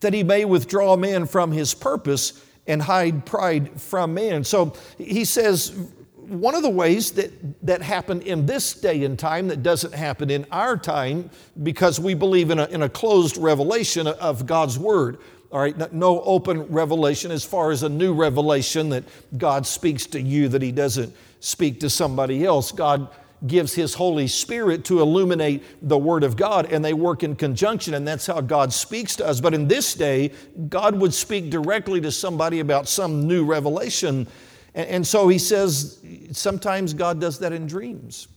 that 0.01 0.13
he 0.13 0.23
may 0.23 0.45
withdraw 0.45 0.95
man 0.97 1.27
from 1.27 1.53
his 1.53 1.75
purpose 1.75 2.45
and 2.67 2.83
hide 2.83 3.25
pride 3.25 3.81
from 3.81 4.13
man. 4.13 4.45
So 4.45 4.75
he 4.99 5.25
says, 5.25 5.75
one 6.17 6.55
of 6.55 6.63
the 6.63 6.71
ways 6.71 7.13
that, 7.13 7.31
that 7.65 7.83
happened 7.83 8.23
in 8.23 8.47
this 8.47 8.75
day 8.75 9.05
and 9.05 9.19
time 9.19 9.49
that 9.49 9.63
doesn't 9.63 9.95
happen 9.95 10.29
in 10.29 10.45
our 10.51 10.77
time 10.77 11.31
because 11.63 12.01
we 12.01 12.15
believe 12.15 12.51
in 12.51 12.59
a, 12.59 12.67
in 12.67 12.83
a 12.83 12.89
closed 12.89 13.37
revelation 13.37 14.07
of 14.07 14.45
God's 14.45 14.79
Word. 14.79 15.19
All 15.53 15.61
right, 15.61 15.93
no 15.93 16.21
open 16.23 16.63
revelation 16.65 17.31
as 17.31 17.45
far 17.45 17.71
as 17.71 17.83
a 17.83 17.89
new 17.89 18.15
revelation 18.15 18.89
that 18.91 19.05
God 19.37 19.67
speaks 19.67 20.07
to 20.07 20.21
you 20.21 20.49
that 20.49 20.61
He 20.61 20.73
doesn't 20.73 21.15
speak 21.41 21.81
to 21.81 21.91
somebody 21.91 22.45
else. 22.45 22.73
God 22.73 23.09
gives 23.47 23.75
His 23.75 23.95
Holy 23.95 24.27
Spirit 24.27 24.85
to 24.87 25.01
illuminate 25.01 25.63
the 25.83 25.99
Word 25.99 26.25
of 26.25 26.37
God, 26.37 26.73
and 26.73 26.85
they 26.85 26.95
work 26.95 27.23
in 27.23 27.37
conjunction, 27.37 27.95
and 27.95 28.07
that's 28.07 28.27
how 28.27 28.41
God 28.41 28.73
speaks 28.73 29.15
to 29.17 29.27
us. 29.27 29.41
But 29.41 29.55
in 29.55 29.69
this 29.69 29.95
day, 29.95 30.33
God 30.69 30.97
would 30.97 31.15
speak 31.15 31.51
directly 31.51 32.01
to 32.01 32.11
somebody 32.11 32.61
about 32.61 32.89
some 32.89 33.29
new 33.29 33.45
revelation. 33.45 34.27
And, 34.75 35.07
so 35.07 35.29
He 35.29 35.39
says 35.39 36.01
sometimes 36.33 36.93
God 36.93 37.21
does 37.21 37.39
that 37.39 37.53
in 37.53 37.67
dreams. 37.67 38.29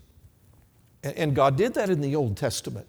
And 1.01 1.33
God 1.33 1.55
did 1.55 1.73
that 1.75 1.89
in 1.89 2.01
the 2.01 2.15
Old 2.15 2.37
Testament. 2.37 2.87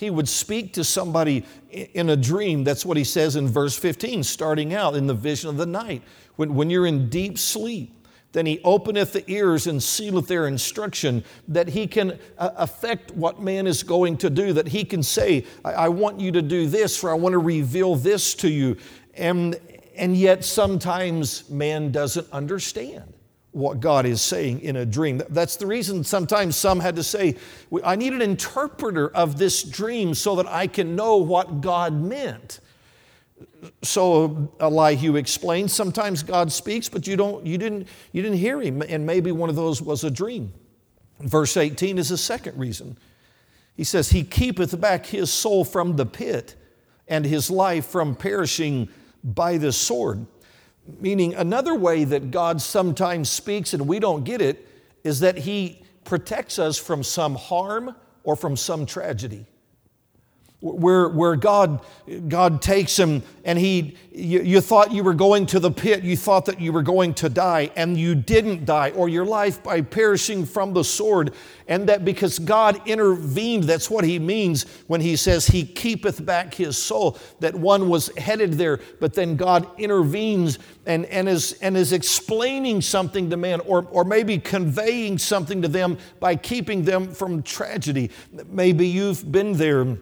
He 0.00 0.08
would 0.08 0.30
speak 0.30 0.72
to 0.72 0.82
somebody 0.82 1.44
in 1.70 2.08
a 2.08 2.16
dream. 2.16 2.64
That's 2.64 2.86
what 2.86 2.96
he 2.96 3.04
says 3.04 3.36
in 3.36 3.46
verse 3.46 3.78
15, 3.78 4.22
starting 4.22 4.72
out 4.72 4.96
in 4.96 5.06
the 5.06 5.12
vision 5.12 5.50
of 5.50 5.58
the 5.58 5.66
night. 5.66 6.02
When, 6.36 6.54
when 6.54 6.70
you're 6.70 6.86
in 6.86 7.10
deep 7.10 7.36
sleep, 7.36 7.94
then 8.32 8.46
he 8.46 8.62
openeth 8.64 9.12
the 9.12 9.30
ears 9.30 9.66
and 9.66 9.82
sealeth 9.82 10.26
their 10.26 10.46
instruction, 10.46 11.22
that 11.48 11.68
he 11.68 11.86
can 11.86 12.18
uh, 12.38 12.50
affect 12.56 13.10
what 13.10 13.42
man 13.42 13.66
is 13.66 13.82
going 13.82 14.16
to 14.16 14.30
do, 14.30 14.54
that 14.54 14.68
he 14.68 14.86
can 14.86 15.02
say, 15.02 15.44
I, 15.66 15.72
I 15.72 15.88
want 15.88 16.18
you 16.18 16.32
to 16.32 16.40
do 16.40 16.66
this, 16.66 16.96
for 16.96 17.10
I 17.10 17.14
want 17.14 17.34
to 17.34 17.38
reveal 17.38 17.94
this 17.94 18.34
to 18.36 18.48
you. 18.48 18.78
And, 19.12 19.54
and 19.96 20.16
yet 20.16 20.46
sometimes 20.46 21.50
man 21.50 21.92
doesn't 21.92 22.26
understand 22.32 23.12
what 23.52 23.80
God 23.80 24.06
is 24.06 24.22
saying 24.22 24.60
in 24.60 24.76
a 24.76 24.86
dream. 24.86 25.22
That's 25.28 25.56
the 25.56 25.66
reason 25.66 26.04
sometimes 26.04 26.56
some 26.56 26.80
had 26.80 26.96
to 26.96 27.02
say, 27.02 27.36
I 27.84 27.96
need 27.96 28.12
an 28.12 28.22
interpreter 28.22 29.08
of 29.08 29.38
this 29.38 29.62
dream 29.62 30.14
so 30.14 30.36
that 30.36 30.46
I 30.46 30.66
can 30.66 30.94
know 30.94 31.16
what 31.16 31.60
God 31.60 31.92
meant 31.92 32.60
so 33.82 34.52
Elihu 34.60 35.16
explains 35.16 35.72
sometimes 35.72 36.22
God 36.22 36.52
speaks, 36.52 36.88
but 36.88 37.06
you, 37.06 37.16
don't, 37.16 37.44
you, 37.46 37.58
didn't, 37.58 37.88
you 38.12 38.22
didn't 38.22 38.38
hear 38.38 38.60
him, 38.60 38.82
and 38.82 39.06
maybe 39.06 39.32
one 39.32 39.48
of 39.50 39.56
those 39.56 39.82
was 39.82 40.04
a 40.04 40.10
dream. 40.10 40.52
Verse 41.20 41.56
18 41.56 41.98
is 41.98 42.08
the 42.08 42.16
second 42.16 42.58
reason. 42.58 42.96
He 43.76 43.84
says, 43.84 44.10
He 44.10 44.24
keepeth 44.24 44.78
back 44.80 45.06
his 45.06 45.32
soul 45.32 45.64
from 45.64 45.96
the 45.96 46.06
pit 46.06 46.56
and 47.08 47.24
his 47.24 47.50
life 47.50 47.86
from 47.86 48.14
perishing 48.14 48.88
by 49.22 49.58
the 49.58 49.72
sword. 49.72 50.26
Meaning, 51.00 51.34
another 51.34 51.74
way 51.74 52.04
that 52.04 52.30
God 52.30 52.60
sometimes 52.60 53.28
speaks 53.28 53.74
and 53.74 53.86
we 53.86 53.98
don't 54.00 54.24
get 54.24 54.40
it 54.40 54.66
is 55.04 55.20
that 55.20 55.38
He 55.38 55.82
protects 56.04 56.58
us 56.58 56.78
from 56.78 57.02
some 57.02 57.34
harm 57.34 57.94
or 58.24 58.36
from 58.36 58.56
some 58.56 58.86
tragedy 58.86 59.46
where, 60.60 61.08
where 61.08 61.36
God, 61.36 61.80
God 62.28 62.60
takes 62.60 62.98
him 62.98 63.22
and 63.44 63.58
he, 63.58 63.96
you, 64.12 64.42
you, 64.42 64.60
thought 64.60 64.92
you 64.92 65.02
were 65.02 65.14
going 65.14 65.46
to 65.46 65.58
the 65.58 65.70
pit, 65.70 66.02
you 66.02 66.16
thought 66.16 66.44
that 66.46 66.60
you 66.60 66.72
were 66.72 66.82
going 66.82 67.14
to 67.14 67.30
die, 67.30 67.70
and 67.76 67.96
you 67.96 68.14
didn't 68.14 68.66
die, 68.66 68.90
or 68.90 69.08
your 69.08 69.24
life 69.24 69.62
by 69.62 69.80
perishing 69.80 70.44
from 70.44 70.74
the 70.74 70.84
sword. 70.84 71.32
And 71.66 71.88
that 71.88 72.04
because 72.04 72.38
God 72.38 72.86
intervened, 72.86 73.64
that's 73.64 73.88
what 73.88 74.04
he 74.04 74.18
means 74.18 74.64
when 74.88 75.00
he 75.00 75.16
says 75.16 75.46
he 75.46 75.64
keepeth 75.64 76.24
back 76.24 76.52
his 76.52 76.76
soul, 76.76 77.16
that 77.38 77.54
one 77.54 77.88
was 77.88 78.14
headed 78.18 78.54
there, 78.54 78.80
but 79.00 79.14
then 79.14 79.36
God 79.36 79.66
intervenes 79.78 80.58
and, 80.84 81.06
and, 81.06 81.28
is, 81.28 81.54
and 81.62 81.76
is 81.76 81.94
explaining 81.94 82.82
something 82.82 83.30
to 83.30 83.36
man, 83.38 83.60
or, 83.60 83.86
or 83.90 84.04
maybe 84.04 84.38
conveying 84.38 85.16
something 85.16 85.62
to 85.62 85.68
them 85.68 85.96
by 86.18 86.36
keeping 86.36 86.82
them 86.82 87.10
from 87.10 87.42
tragedy. 87.42 88.10
Maybe 88.50 88.86
you've 88.86 89.30
been 89.32 89.54
there 89.54 89.96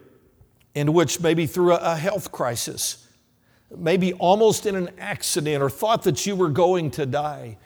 in 0.79 0.93
which 0.93 1.21
maybe 1.21 1.45
through 1.45 1.73
a 1.73 1.97
health 1.97 2.31
crisis, 2.31 3.09
maybe 3.77 4.13
almost 4.15 4.65
in 4.65 4.77
an 4.77 4.89
accident 4.97 5.61
or 5.61 5.69
thought 5.69 6.05
that 6.05 6.25
you 6.25 6.37
were 6.37 6.49
going 6.49 6.89
to 6.89 7.05
die. 7.05 7.59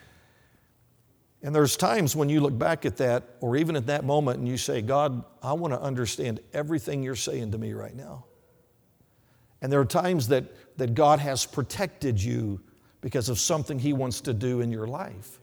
And 1.43 1.53
there's 1.53 1.77
times 1.77 2.15
when 2.15 2.27
you 2.27 2.39
look 2.39 2.57
back 2.57 2.87
at 2.87 2.97
that, 2.97 3.23
or 3.39 3.55
even 3.55 3.75
at 3.75 3.85
that 3.85 4.03
moment, 4.03 4.39
and 4.39 4.47
you 4.47 4.57
say, 4.57 4.81
God, 4.81 5.23
I 5.43 5.53
want 5.53 5.75
to 5.75 5.79
understand 5.79 6.39
everything 6.53 7.03
you're 7.03 7.15
saying 7.15 7.51
to 7.51 7.59
me 7.59 7.73
right 7.73 7.95
now. 7.95 8.25
And 9.61 9.71
there 9.71 9.79
are 9.79 9.85
times 9.85 10.29
that, 10.29 10.45
that 10.77 10.95
God 10.95 11.19
has 11.19 11.45
protected 11.45 12.21
you 12.21 12.61
because 13.01 13.29
of 13.29 13.37
something 13.37 13.77
He 13.77 13.93
wants 13.93 14.21
to 14.21 14.33
do 14.33 14.61
in 14.61 14.71
your 14.71 14.87
life. 14.87 15.39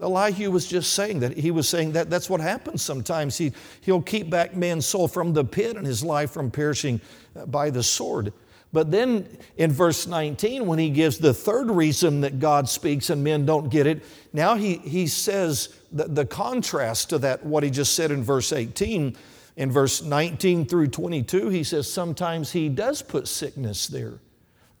Elihu 0.00 0.50
was 0.50 0.66
just 0.66 0.92
saying 0.92 1.20
that. 1.20 1.36
He 1.36 1.50
was 1.50 1.68
saying 1.68 1.92
that 1.92 2.10
that's 2.10 2.28
what 2.28 2.40
happens 2.40 2.82
sometimes. 2.82 3.38
He, 3.38 3.52
he'll 3.80 4.02
keep 4.02 4.28
back 4.30 4.56
man's 4.56 4.86
soul 4.86 5.08
from 5.08 5.32
the 5.32 5.44
pit 5.44 5.76
and 5.76 5.86
his 5.86 6.02
life 6.04 6.30
from 6.30 6.50
perishing 6.50 7.00
uh, 7.36 7.46
by 7.46 7.70
the 7.70 7.82
sword. 7.82 8.32
But 8.72 8.90
then 8.90 9.28
in 9.56 9.70
verse 9.70 10.08
19, 10.08 10.66
when 10.66 10.80
he 10.80 10.90
gives 10.90 11.18
the 11.18 11.32
third 11.32 11.70
reason 11.70 12.22
that 12.22 12.40
God 12.40 12.68
speaks 12.68 13.08
and 13.08 13.22
men 13.22 13.46
don't 13.46 13.68
get 13.70 13.86
it, 13.86 14.02
now 14.32 14.56
he, 14.56 14.78
he 14.78 15.06
says 15.06 15.76
the, 15.92 16.08
the 16.08 16.26
contrast 16.26 17.10
to 17.10 17.18
that, 17.18 17.46
what 17.46 17.62
he 17.62 17.70
just 17.70 17.94
said 17.94 18.10
in 18.10 18.24
verse 18.24 18.52
18. 18.52 19.16
In 19.56 19.70
verse 19.70 20.02
19 20.02 20.66
through 20.66 20.88
22, 20.88 21.50
he 21.50 21.62
says 21.62 21.90
sometimes 21.90 22.50
he 22.50 22.68
does 22.68 23.00
put 23.00 23.28
sickness 23.28 23.86
there. 23.86 24.18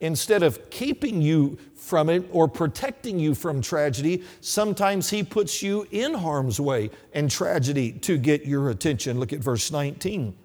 Instead 0.00 0.42
of 0.42 0.70
keeping 0.70 1.22
you 1.22 1.58
from 1.74 2.08
it 2.10 2.24
or 2.32 2.48
protecting 2.48 3.18
you 3.18 3.34
from 3.34 3.60
tragedy, 3.60 4.22
sometimes 4.40 5.10
He 5.10 5.22
puts 5.22 5.62
you 5.62 5.86
in 5.90 6.14
harm's 6.14 6.60
way 6.60 6.90
and 7.12 7.30
tragedy 7.30 7.92
to 7.92 8.18
get 8.18 8.44
your 8.44 8.70
attention. 8.70 9.20
Look 9.20 9.32
at 9.32 9.40
verse 9.40 9.70
19. 9.70 10.36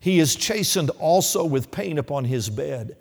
He 0.00 0.18
is 0.18 0.34
chastened 0.34 0.90
also 0.98 1.44
with 1.44 1.70
pain 1.70 1.98
upon 1.98 2.24
his 2.24 2.48
bed, 2.48 2.96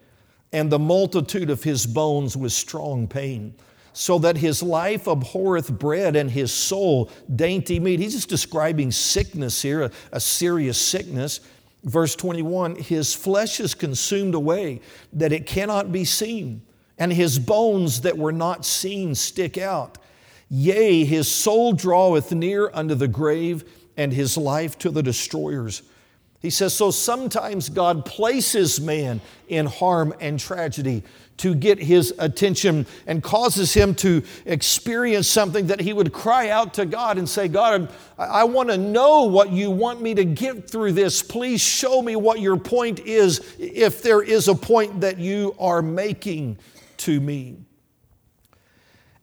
and 0.51 0.69
the 0.69 0.79
multitude 0.79 1.49
of 1.49 1.63
his 1.63 1.87
bones 1.87 2.35
with 2.35 2.51
strong 2.51 3.07
pain, 3.07 3.55
so 3.93 4.19
that 4.19 4.37
his 4.37 4.61
life 4.61 5.07
abhorreth 5.07 5.71
bread 5.71 6.17
and 6.17 6.29
his 6.29 6.51
soul 6.51 7.09
dainty 7.33 7.79
meat. 7.79 8.01
He's 8.01 8.13
just 8.13 8.29
describing 8.29 8.91
sickness 8.91 9.61
here, 9.61 9.83
a, 9.83 9.91
a 10.11 10.19
serious 10.19 10.77
sickness. 10.77 11.39
Verse 11.83 12.15
21 12.15 12.75
His 12.75 13.13
flesh 13.13 13.59
is 13.59 13.73
consumed 13.73 14.35
away, 14.35 14.81
that 15.13 15.31
it 15.31 15.45
cannot 15.45 15.91
be 15.91 16.05
seen, 16.05 16.61
and 16.97 17.11
his 17.11 17.39
bones 17.39 18.01
that 18.01 18.17
were 18.17 18.31
not 18.31 18.65
seen 18.65 19.15
stick 19.15 19.57
out. 19.57 19.97
Yea, 20.49 21.05
his 21.05 21.27
soul 21.27 21.73
draweth 21.73 22.31
near 22.31 22.69
unto 22.73 22.95
the 22.95 23.07
grave, 23.07 23.63
and 23.95 24.11
his 24.11 24.37
life 24.37 24.77
to 24.79 24.89
the 24.89 25.03
destroyers. 25.03 25.83
He 26.39 26.49
says, 26.49 26.73
So 26.73 26.89
sometimes 26.89 27.69
God 27.69 28.05
places 28.05 28.79
man 28.79 29.21
in 29.47 29.65
harm 29.65 30.13
and 30.19 30.39
tragedy 30.39 31.03
to 31.39 31.55
get 31.55 31.79
his 31.79 32.13
attention 32.19 32.85
and 33.07 33.23
causes 33.23 33.73
him 33.73 33.95
to 33.95 34.21
experience 34.45 35.27
something 35.27 35.67
that 35.67 35.79
he 35.79 35.93
would 35.93 36.13
cry 36.13 36.49
out 36.49 36.73
to 36.75 36.85
God 36.85 37.17
and 37.17 37.27
say, 37.27 37.47
God, 37.47 37.91
I 38.17 38.43
want 38.43 38.69
to 38.69 38.77
know 38.77 39.23
what 39.23 39.51
you 39.51 39.71
want 39.71 40.01
me 40.01 40.13
to 40.15 40.25
get 40.25 40.69
through 40.69 40.93
this. 40.93 41.23
Please 41.23 41.61
show 41.61 42.01
me 42.01 42.15
what 42.15 42.41
your 42.41 42.57
point 42.57 42.99
is 42.99 43.55
if 43.57 44.03
there 44.03 44.21
is 44.21 44.47
a 44.47 44.55
point 44.55 45.01
that 45.01 45.17
you 45.17 45.55
are 45.59 45.81
making 45.81 46.57
to 46.97 47.19
me. 47.19 47.57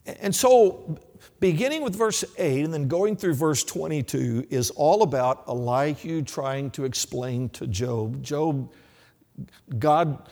And 0.06 0.34
so, 0.34 0.98
beginning 1.40 1.82
with 1.82 1.94
verse 1.94 2.24
8 2.38 2.64
and 2.64 2.72
then 2.72 2.88
going 2.88 3.16
through 3.16 3.34
verse 3.34 3.62
22 3.64 4.46
is 4.48 4.70
all 4.70 5.02
about 5.02 5.44
Elihu 5.48 6.22
trying 6.22 6.70
to 6.70 6.84
explain 6.84 7.50
to 7.50 7.66
Job. 7.66 8.22
Job, 8.22 8.72
God 9.78 10.28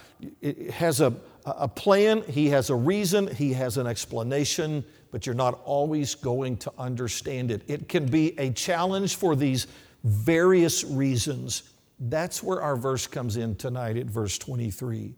has 0.73 1.01
a 1.01 1.15
a 1.45 1.69
plan, 1.69 2.23
he 2.23 2.49
has 2.49 2.71
a 2.71 2.75
reason, 2.75 3.27
he 3.35 3.53
has 3.53 3.77
an 3.77 3.87
explanation, 3.87 4.85
but 5.11 5.27
you're 5.27 5.35
not 5.35 5.61
always 5.65 6.15
going 6.15 6.57
to 6.59 6.73
understand 6.79 7.51
it. 7.51 7.63
It 7.67 7.89
can 7.89 8.07
be 8.07 8.39
a 8.39 8.51
challenge 8.51 9.17
for 9.17 9.37
these 9.37 9.67
various 10.05 10.85
reasons. 10.85 11.65
That's 12.01 12.43
where 12.43 12.63
our 12.63 12.77
verse 12.77 13.07
comes 13.07 13.37
in 13.37 13.57
tonight 13.57 13.97
at 13.97 14.07
verse 14.07 14.39
23. 14.39 15.15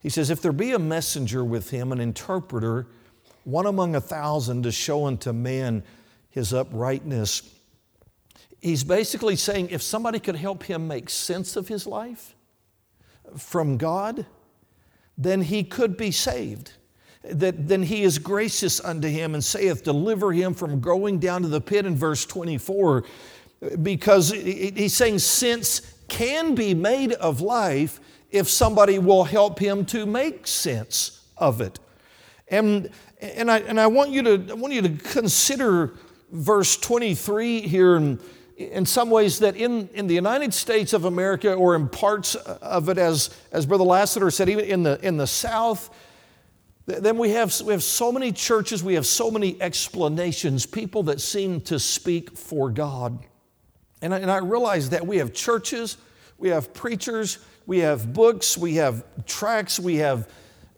He 0.00 0.08
says, 0.08 0.30
If 0.30 0.40
there 0.40 0.52
be 0.52 0.72
a 0.72 0.78
messenger 0.78 1.44
with 1.44 1.70
him, 1.70 1.92
an 1.92 2.00
interpreter, 2.00 2.86
one 3.44 3.66
among 3.66 3.94
a 3.94 4.00
thousand 4.00 4.64
to 4.64 4.72
show 4.72 5.06
unto 5.06 5.32
man 5.32 5.84
his 6.30 6.52
uprightness. 6.52 7.42
He's 8.60 8.84
basically 8.84 9.36
saying 9.36 9.70
if 9.70 9.82
somebody 9.82 10.18
could 10.18 10.36
help 10.36 10.64
him 10.64 10.88
make 10.88 11.08
sense 11.08 11.56
of 11.56 11.68
his 11.68 11.86
life 11.86 12.34
from 13.36 13.76
God, 13.76 14.26
then 15.18 15.42
he 15.42 15.64
could 15.64 15.96
be 15.96 16.10
saved. 16.10 16.72
That 17.22 17.66
then 17.68 17.82
he 17.82 18.02
is 18.02 18.18
gracious 18.18 18.80
unto 18.80 19.08
him 19.08 19.34
and 19.34 19.42
saith, 19.42 19.82
Deliver 19.82 20.32
him 20.32 20.54
from 20.54 20.80
going 20.80 21.18
down 21.18 21.42
to 21.42 21.48
the 21.48 21.60
pit 21.60 21.86
in 21.86 21.96
verse 21.96 22.24
24. 22.24 23.04
Because 23.82 24.30
he's 24.30 24.94
saying, 24.94 25.18
sense 25.18 25.94
can 26.08 26.54
be 26.54 26.74
made 26.74 27.12
of 27.14 27.40
life 27.40 28.00
if 28.30 28.48
somebody 28.48 28.98
will 28.98 29.24
help 29.24 29.58
him 29.58 29.84
to 29.86 30.06
make 30.06 30.46
sense 30.46 31.24
of 31.36 31.60
it. 31.60 31.78
And, 32.48 32.90
And 33.20 33.50
I, 33.50 33.58
and 33.58 33.80
I, 33.80 33.86
want, 33.86 34.10
you 34.10 34.22
to, 34.22 34.46
I 34.50 34.54
want 34.54 34.74
you 34.74 34.82
to 34.82 34.90
consider 34.90 35.94
verse 36.30 36.76
23 36.76 37.62
here 37.62 37.96
in 38.56 38.86
some 38.86 39.10
ways 39.10 39.40
that 39.40 39.54
in, 39.56 39.88
in 39.92 40.06
the 40.06 40.14
United 40.14 40.54
States 40.54 40.92
of 40.92 41.04
America 41.04 41.52
or 41.52 41.74
in 41.74 41.88
parts 41.88 42.34
of 42.34 42.88
it, 42.88 42.96
as, 42.96 43.30
as 43.52 43.66
Brother 43.66 43.84
Lassiter 43.84 44.30
said, 44.30 44.48
even 44.48 44.64
in 44.64 44.82
the, 44.82 44.98
in 45.06 45.18
the 45.18 45.26
South, 45.26 45.90
then 46.86 47.18
we 47.18 47.30
have, 47.30 47.60
we 47.62 47.72
have 47.72 47.82
so 47.82 48.10
many 48.10 48.32
churches, 48.32 48.82
we 48.82 48.94
have 48.94 49.06
so 49.06 49.30
many 49.30 49.60
explanations, 49.60 50.64
people 50.64 51.02
that 51.04 51.20
seem 51.20 51.60
to 51.62 51.78
speak 51.78 52.36
for 52.36 52.70
God. 52.70 53.18
And 54.00 54.14
I, 54.14 54.18
and 54.20 54.30
I 54.30 54.38
realize 54.38 54.90
that 54.90 55.06
we 55.06 55.18
have 55.18 55.34
churches, 55.34 55.98
we 56.38 56.48
have 56.50 56.72
preachers, 56.72 57.38
we 57.66 57.80
have 57.80 58.12
books, 58.12 58.56
we 58.56 58.76
have 58.76 59.04
tracts, 59.26 59.78
we 59.78 59.96
have 59.96 60.30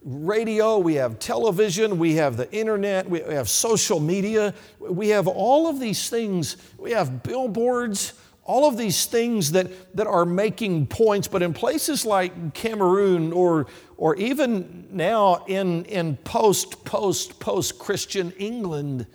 radio, 0.08 0.78
we 0.78 0.94
have 0.94 1.18
television, 1.18 1.98
we 1.98 2.14
have 2.14 2.36
the 2.36 2.50
internet, 2.50 3.08
we 3.08 3.20
have 3.20 3.48
social 3.48 4.00
media, 4.00 4.54
we 4.80 5.08
have 5.08 5.26
all 5.26 5.68
of 5.68 5.78
these 5.78 6.08
things, 6.08 6.56
we 6.78 6.92
have 6.92 7.22
billboards, 7.22 8.14
all 8.44 8.66
of 8.66 8.78
these 8.78 9.04
things 9.04 9.52
that, 9.52 9.94
that 9.94 10.06
are 10.06 10.24
making 10.24 10.86
points, 10.86 11.28
but 11.28 11.42
in 11.42 11.52
places 11.52 12.06
like 12.06 12.54
Cameroon 12.54 13.32
or, 13.32 13.66
or 13.98 14.16
even 14.16 14.88
now 14.90 15.44
in, 15.46 15.84
in 15.84 16.16
post, 16.16 16.84
post, 16.86 17.38
post 17.38 17.78
Christian 17.78 18.30
England, 18.32 19.06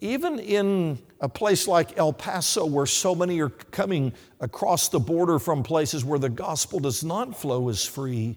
even 0.00 0.40
in 0.40 0.98
a 1.20 1.28
place 1.28 1.68
like 1.68 1.96
El 1.96 2.12
Paso, 2.12 2.66
where 2.66 2.86
so 2.86 3.14
many 3.14 3.40
are 3.40 3.48
coming 3.48 4.12
across 4.40 4.88
the 4.88 4.98
border 4.98 5.38
from 5.38 5.62
places 5.62 6.04
where 6.04 6.18
the 6.18 6.28
gospel 6.28 6.80
does 6.80 7.04
not 7.04 7.40
flow 7.40 7.68
as 7.68 7.84
free, 7.84 8.36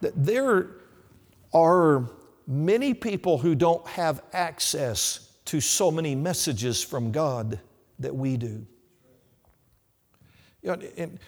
there 0.00 0.68
are 1.52 2.10
many 2.46 2.94
people 2.94 3.38
who 3.38 3.54
don't 3.54 3.86
have 3.88 4.22
access 4.32 5.30
to 5.46 5.60
so 5.60 5.90
many 5.90 6.14
messages 6.14 6.82
from 6.82 7.12
God 7.12 7.60
that 7.98 8.14
we 8.14 8.36
do. 8.36 8.66
You 10.62 10.70
know, 10.70 10.80
in, 10.96 11.18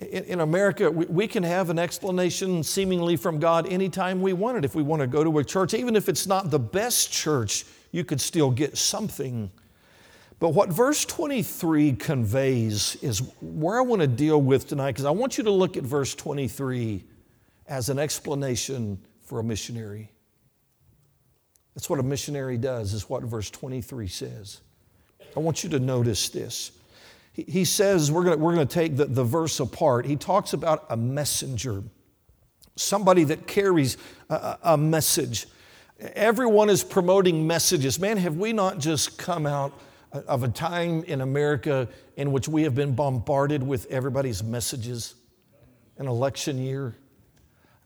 in, 0.00 0.24
in 0.24 0.40
America, 0.40 0.90
we, 0.90 1.04
we 1.06 1.28
can 1.28 1.42
have 1.42 1.70
an 1.70 1.78
explanation 1.78 2.62
seemingly 2.62 3.16
from 3.16 3.38
God 3.38 3.66
anytime 3.66 4.22
we 4.22 4.32
want 4.32 4.58
it. 4.58 4.64
If 4.64 4.74
we 4.74 4.82
want 4.82 5.00
to 5.00 5.06
go 5.06 5.22
to 5.22 5.38
a 5.38 5.44
church, 5.44 5.74
even 5.74 5.94
if 5.94 6.08
it's 6.08 6.26
not 6.26 6.50
the 6.50 6.58
best 6.58 7.12
church, 7.12 7.64
you 7.92 8.04
could 8.04 8.20
still 8.20 8.50
get 8.50 8.78
something. 8.78 9.50
But 10.38 10.50
what 10.50 10.70
verse 10.70 11.04
23 11.04 11.92
conveys 11.92 12.96
is 13.02 13.20
where 13.42 13.78
I 13.78 13.82
want 13.82 14.00
to 14.00 14.08
deal 14.08 14.40
with 14.40 14.68
tonight, 14.68 14.92
because 14.92 15.04
I 15.04 15.10
want 15.10 15.36
you 15.36 15.44
to 15.44 15.50
look 15.50 15.76
at 15.76 15.82
verse 15.82 16.14
23 16.14 17.04
as 17.70 17.88
an 17.88 18.00
explanation 18.00 18.98
for 19.22 19.38
a 19.38 19.44
missionary. 19.44 20.10
That's 21.74 21.88
what 21.88 22.00
a 22.00 22.02
missionary 22.02 22.58
does, 22.58 22.92
is 22.92 23.08
what 23.08 23.22
verse 23.22 23.48
23 23.48 24.08
says. 24.08 24.60
I 25.36 25.40
want 25.40 25.62
you 25.62 25.70
to 25.70 25.78
notice 25.78 26.28
this. 26.30 26.72
He, 27.32 27.44
he 27.44 27.64
says, 27.64 28.10
we're 28.10 28.24
going 28.24 28.40
we're 28.40 28.56
to 28.56 28.66
take 28.66 28.96
the, 28.96 29.04
the 29.04 29.22
verse 29.22 29.60
apart. 29.60 30.04
He 30.04 30.16
talks 30.16 30.52
about 30.52 30.84
a 30.90 30.96
messenger, 30.96 31.84
somebody 32.74 33.22
that 33.24 33.46
carries 33.46 33.96
a, 34.28 34.58
a 34.64 34.76
message. 34.76 35.46
Everyone 36.00 36.70
is 36.70 36.82
promoting 36.82 37.46
messages. 37.46 38.00
Man, 38.00 38.16
have 38.16 38.36
we 38.36 38.52
not 38.52 38.80
just 38.80 39.16
come 39.16 39.46
out 39.46 39.72
of 40.12 40.42
a 40.42 40.48
time 40.48 41.04
in 41.04 41.20
America 41.20 41.88
in 42.16 42.32
which 42.32 42.48
we 42.48 42.64
have 42.64 42.74
been 42.74 42.96
bombarded 42.96 43.62
with 43.62 43.86
everybody's 43.92 44.42
messages? 44.42 45.14
An 45.98 46.08
election 46.08 46.58
year, 46.58 46.96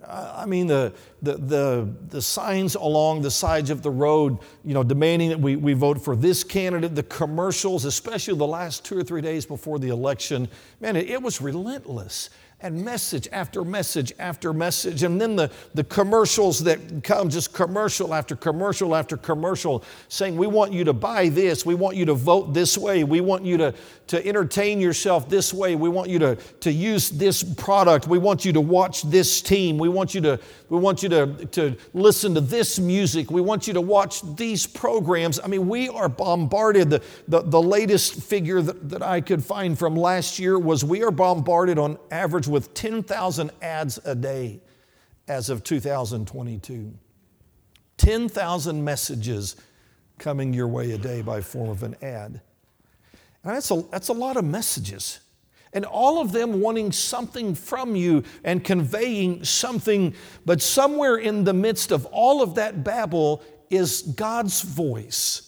I 0.09 0.47
mean, 0.47 0.67
the, 0.67 0.93
the, 1.23 1.37
the, 1.37 1.89
the, 2.09 2.23
signs 2.23 2.75
along 2.75 3.23
the 3.23 3.31
sides 3.31 3.71
of 3.71 3.83
the 3.83 3.91
road, 3.91 4.39
you 4.65 4.75
know, 4.75 4.83
demanding 4.83 5.31
that 5.31 5.41
we, 5.41 5.57
we 5.57 5.73
vote 5.73 6.03
for 6.03 6.15
this 6.15 6.45
candidate, 6.45 6.95
the 6.95 7.03
commercials, 7.03 7.85
especially 7.85 8.37
the 8.37 8.47
last 8.47 8.85
two 8.85 8.99
or 8.99 9.03
three 9.03 9.21
days 9.21 9.47
before 9.47 9.79
the 9.79 9.89
election, 9.89 10.49
man, 10.81 10.97
it, 10.97 11.09
it 11.09 11.23
was 11.23 11.41
relentless 11.41 12.31
and 12.61 12.83
message 12.83 13.29
after 13.31 13.65
message 13.65 14.13
after 14.19 14.53
message. 14.53 15.03
And 15.03 15.21
then 15.21 15.37
the, 15.37 15.51
the 15.75 15.85
commercials 15.85 16.65
that 16.65 17.05
come, 17.05 17.29
just 17.29 17.53
commercial 17.53 18.15
after 18.15 18.37
commercial 18.37 18.95
after 18.95 19.17
commercial, 19.17 19.85
saying, 20.09 20.37
We 20.37 20.47
want 20.47 20.73
you 20.73 20.85
to 20.85 20.93
buy 20.93 21.29
this. 21.29 21.67
We 21.67 21.75
want 21.75 21.97
you 21.97 22.07
to 22.07 22.15
vote 22.15 22.55
this 22.55 22.79
way. 22.79 23.05
We 23.05 23.21
want 23.21 23.45
you 23.45 23.59
to, 23.59 23.75
to 24.07 24.27
entertain 24.27 24.81
yourself 24.81 25.29
this 25.29 25.53
way. 25.53 25.75
We 25.75 25.89
want 25.89 26.09
you 26.09 26.19
to, 26.21 26.37
to 26.61 26.73
use 26.73 27.11
this 27.11 27.43
product. 27.43 28.07
We 28.07 28.19
want 28.19 28.45
you 28.45 28.53
to 28.55 28.61
watch 28.61 29.03
this 29.03 29.43
team. 29.43 29.77
We 29.77 29.89
want 29.89 30.15
you 30.15 30.21
to, 30.23 30.41
we 30.69 30.79
want 30.79 31.03
you 31.03 31.09
to, 31.11 31.47
to 31.47 31.77
listen 31.93 32.35
to 32.35 32.41
this 32.41 32.79
music. 32.79 33.31
We 33.31 33.41
want 33.41 33.67
you 33.67 33.75
to 33.75 33.81
watch 33.81 34.23
these 34.37 34.67
programs. 34.67 35.39
I 35.39 35.49
mean, 35.49 35.69
we 35.69 35.89
are 35.89 36.09
bombarded. 36.09 36.91
The, 36.91 37.03
the, 37.29 37.43
the 37.43 37.63
latest 37.63 38.23
figure 38.23 38.63
that, 38.63 38.89
that 38.89 39.03
I 39.03 39.21
could 39.21 39.45
find 39.45 39.79
from 39.79 39.97
last 39.97 40.39
year 40.39 40.59
was 40.59 40.85
we 40.85 41.03
are 41.03 41.11
bombarded 41.11 41.79
on 41.79 41.99
average 42.11 42.44
with 42.49 42.75
10,000 42.75 43.51
ads 43.63 43.99
a 44.05 44.15
day 44.15 44.61
as 45.29 45.51
of 45.51 45.65
2022. 45.65 46.95
10,000 47.97 48.85
messages 48.85 49.57
coming 50.19 50.53
your 50.53 50.69
way 50.69 50.93
a 50.93 50.99
day 50.99 51.23
by 51.23 51.41
form 51.41 51.71
of 51.71 51.83
an 51.83 51.97
ad. 52.03 52.41
And 53.43 53.55
that's 53.55 53.71
a, 53.71 53.83
that's 53.91 54.09
a 54.09 54.13
lot 54.13 54.37
of 54.37 54.45
messages. 54.45 55.21
And 55.73 55.85
all 55.85 56.21
of 56.21 56.33
them 56.33 56.61
wanting 56.61 56.93
something 56.93 57.55
from 57.55 57.97
you 57.97 58.23
and 58.45 58.63
conveying 58.63 59.45
something, 59.45 60.15
but 60.47 60.63
somewhere 60.63 61.17
in 61.17 61.45
the 61.45 61.53
midst 61.53 61.91
of 61.91 62.07
all 62.07 62.43
of 62.43 62.55
that 62.55 62.85
babble 62.85 63.43
is 63.71 64.03
God's 64.03 64.61
voice 64.63 65.44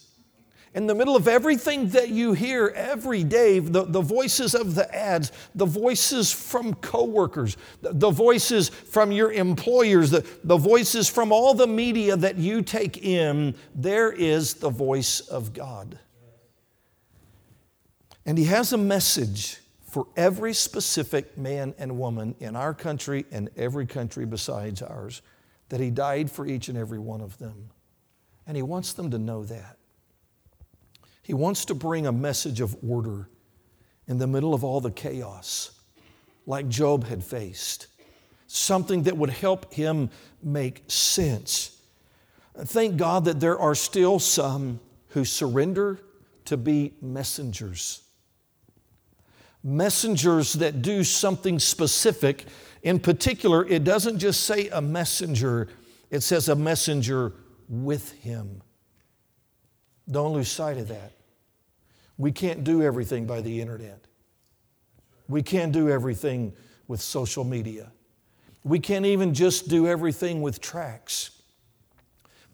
in 0.77 0.87
the 0.87 0.95
middle 0.95 1.17
of 1.17 1.27
everything 1.27 1.89
that 1.89 2.11
you 2.11 2.35
hear 2.35 2.71
every 2.77 3.25
day, 3.25 3.61
the, 3.61 3.85
the 3.85 4.03
voices 4.03 4.55
of 4.55 4.75
the 4.75 4.95
ads, 4.95 5.33
the 5.55 5.65
voices 5.65 6.31
from 6.31 6.75
coworkers, 6.75 7.57
the, 7.81 7.95
the 7.95 8.11
voices 8.11 8.69
from 8.69 9.11
your 9.11 9.33
employers, 9.33 10.11
the, 10.11 10.25
the 10.45 10.59
voices 10.59 11.09
from 11.09 11.33
all 11.33 11.55
the 11.55 11.67
media 11.67 12.15
that 12.15 12.37
you 12.37 12.61
take 12.61 12.99
in, 13.03 13.55
there 13.75 14.13
is 14.13 14.53
the 14.53 14.69
voice 14.69 15.21
of 15.21 15.55
God. 15.55 15.99
And 18.27 18.37
He 18.37 18.45
has 18.45 18.75
a 18.75 18.79
message 18.79 19.63
for 19.81 20.07
every 20.15 20.53
specific 20.53 21.39
man 21.39 21.75
and 21.79 21.99
woman 21.99 22.35
in 22.39 22.55
our 22.55 22.75
country 22.75 23.25
and 23.33 23.49
every 23.57 23.87
country 23.87 24.27
besides 24.27 24.83
ours, 24.83 25.23
that 25.71 25.81
He 25.81 25.91
died 25.91 26.31
for 26.31 26.47
each 26.47 26.69
and 26.69 26.77
every 26.77 26.99
one 26.99 27.23
of 27.23 27.39
them. 27.39 27.71
And 28.47 28.59
He 28.59 28.63
wants 28.63 28.93
them 28.93 29.11
to 29.13 29.19
know 29.19 29.43
that. 29.45 29.76
He 31.27 31.35
wants 31.35 31.65
to 31.65 31.75
bring 31.75 32.07
a 32.07 32.13
message 32.13 32.61
of 32.61 32.77
order 32.89 33.29
in 34.07 34.19
the 34.19 34.29
middle 34.29 34.55
of 34.55 34.63
all 34.63 34.81
the 34.81 34.93
chaos, 34.93 35.73
like 36.47 36.69
Job 36.69 37.03
had 37.03 37.25
faced, 37.25 37.89
something 38.47 39.03
that 39.03 39.17
would 39.17 39.31
help 39.31 39.75
him 39.75 40.09
make 40.41 40.85
sense. 40.87 41.81
Thank 42.57 42.97
God 42.97 43.25
that 43.25 43.41
there 43.41 43.59
are 43.59 43.75
still 43.75 44.21
some 44.21 44.79
who 45.09 45.25
surrender 45.25 45.99
to 46.45 46.57
be 46.57 46.95
messengers. 47.03 48.03
Messengers 49.65 50.53
that 50.53 50.81
do 50.81 51.03
something 51.03 51.59
specific. 51.59 52.45
In 52.85 53.01
particular, 53.01 53.67
it 53.67 53.83
doesn't 53.83 54.21
just 54.21 54.45
say 54.45 54.69
a 54.69 54.81
messenger, 54.81 55.67
it 56.09 56.21
says 56.21 56.49
a 56.49 56.55
messenger 56.55 57.33
with 57.69 58.13
him. 58.13 58.63
Don't 60.09 60.33
lose 60.33 60.49
sight 60.49 60.79
of 60.79 60.87
that. 60.87 61.16
We 62.19 62.33
can't 62.33 62.65
do 62.65 62.83
everything 62.83 63.27
by 63.27 63.41
the 63.41 63.61
internet. 63.61 64.07
We 65.29 65.43
can't 65.43 65.73
do 65.73 65.91
everything 65.91 66.53
with 66.89 67.01
social 67.01 67.45
media. 67.45 67.93
We 68.65 68.79
can't 68.79 69.07
even 69.07 69.35
just 69.35 69.69
do 69.69 69.87
everything 69.87 70.43
with 70.43 70.61
tracts. 70.61 71.31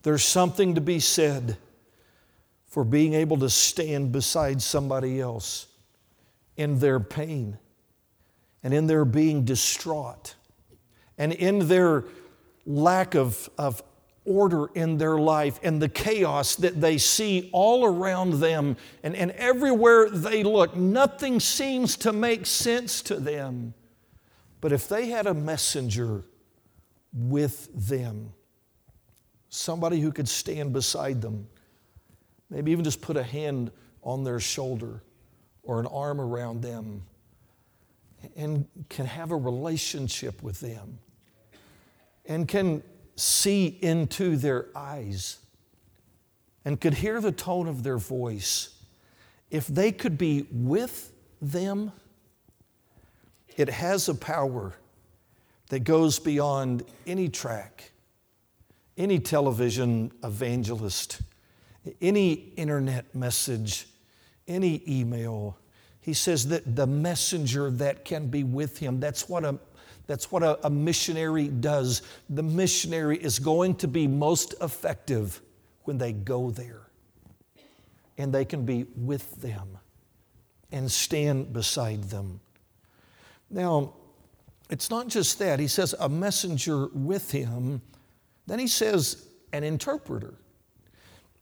There's 0.03 0.25
something 0.25 0.75
to 0.75 0.81
be 0.81 0.99
said 0.99 1.57
for 2.67 2.85
being 2.85 3.15
able 3.15 3.39
to 3.39 3.51
stand 3.51 4.13
beside 4.13 4.61
somebody 4.63 5.21
else 5.21 5.67
in 6.57 6.79
their 6.79 6.99
pain 6.99 7.59
and 8.63 8.75
in 8.75 8.87
their 8.87 9.05
being 9.05 9.45
distraught 9.45 10.35
and 11.19 11.33
in 11.33 11.69
their 11.69 12.05
lack 12.67 13.15
of, 13.15 13.49
of 13.59 13.83
order 14.25 14.67
in 14.75 14.99
their 14.99 15.19
life 15.19 15.59
and 15.63 15.83
the 15.83 15.89
chaos 15.89 16.55
that 16.57 16.81
they 16.81 16.97
see 16.99 17.51
all 17.53 17.85
around 17.85 18.35
them 18.35 18.77
and, 19.03 19.17
and 19.17 19.33
everywhere 19.33 20.09
they 20.09 20.45
look. 20.45 20.77
Nothing 20.77 21.41
seems 21.41 21.97
to 21.99 22.13
make 22.13 22.47
sense 22.47 23.03
to 23.03 23.17
them. 23.17 23.75
But 24.61 24.73
if 24.73 24.89
they 24.89 25.07
had 25.09 25.27
a 25.27 25.35
messenger 25.35 26.25
with 27.13 27.69
them, 27.89 28.33
somebody 29.49 30.01
who 30.01 30.13
could 30.13 30.29
stand 30.29 30.73
beside 30.73 31.21
them, 31.21 31.49
maybe 32.49 32.71
even 32.71 32.85
just 32.85 33.03
put 33.03 33.17
a 33.17 33.23
hand 33.23 33.73
on 34.03 34.23
their 34.23 34.39
shoulder 34.41 35.03
or 35.65 35.81
an 35.81 35.87
arm 35.87 36.21
around 36.21 36.63
them, 36.63 37.03
and 38.37 38.67
can 38.89 39.07
have 39.07 39.33
a 39.33 39.37
relationship 39.37 40.43
with 40.43 40.61
them 40.61 40.99
and 42.27 42.47
can 42.47 42.83
see 43.23 43.79
into 43.81 44.37
their 44.37 44.67
eyes 44.75 45.39
and 46.65 46.81
could 46.81 46.95
hear 46.95 47.21
the 47.21 47.33
tone 47.33 47.69
of 47.69 47.83
their 47.83 47.99
voice, 47.99 48.71
if 49.51 49.67
they 49.67 49.93
could 49.93 50.19
be 50.19 50.47
with 50.51 51.13
them, 51.41 51.93
it 53.57 53.69
has 53.69 54.09
a 54.09 54.15
power 54.15 54.75
that 55.69 55.81
goes 55.81 56.19
beyond 56.19 56.85
any 57.07 57.29
tract, 57.29 57.93
any 58.97 59.19
television 59.19 60.11
evangelist, 60.23 61.23
any 62.01 62.33
internet 62.33 63.15
message, 63.15 63.87
any 64.49 64.83
email. 64.89 65.57
He 66.01 66.15
says 66.15 66.49
that 66.49 66.77
the 66.77 66.87
messenger 66.87 67.71
that 67.71 68.05
can 68.05 68.29
be 68.29 68.43
with 68.45 68.79
him, 68.79 69.01
that's 69.01 69.29
what 69.29 69.45
a 69.45 69.59
that's 70.07 70.31
what 70.33 70.43
a, 70.43 70.67
a 70.67 70.71
missionary 70.71 71.49
does. 71.49 72.03
The 72.29 72.43
missionary 72.43 73.19
is 73.19 73.39
going 73.39 73.77
to 73.77 73.89
be 73.89 74.07
most 74.07 74.55
effective 74.61 75.41
when 75.85 75.99
they 75.99 76.13
go 76.13 76.51
there 76.51 76.89
and 78.19 78.33
they 78.33 78.45
can 78.45 78.65
be 78.65 78.87
with 78.97 79.41
them 79.41 79.79
and 80.71 80.91
stand 80.91 81.53
beside 81.53 82.05
them. 82.05 82.41
Now, 83.51 83.95
it's 84.71 84.91
not 84.91 85.09
just 85.09 85.39
that. 85.39 85.61
He 85.61 85.69
says 85.69 85.95
a 85.99 86.09
messenger 86.09 86.89
with 86.95 87.31
him. 87.31 87.83
Then 88.47 88.59
he 88.59 88.67
says 88.67 89.27
an 89.53 89.65
interpreter. 89.65 90.35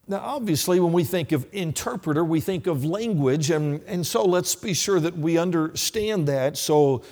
Now, 0.09 0.19
obviously, 0.19 0.81
when 0.81 0.93
we 0.93 1.05
think 1.05 1.31
of 1.31 1.47
interpreter, 1.53 2.25
we 2.25 2.41
think 2.41 2.67
of 2.67 2.85
language, 2.85 3.51
and, 3.51 3.81
and 3.85 4.05
so 4.05 4.25
let's 4.25 4.57
be 4.57 4.75
sure 4.75 4.99
that 4.99 5.17
we 5.17 5.39
understand 5.39 6.27
that. 6.27 6.57
So, 6.57 7.05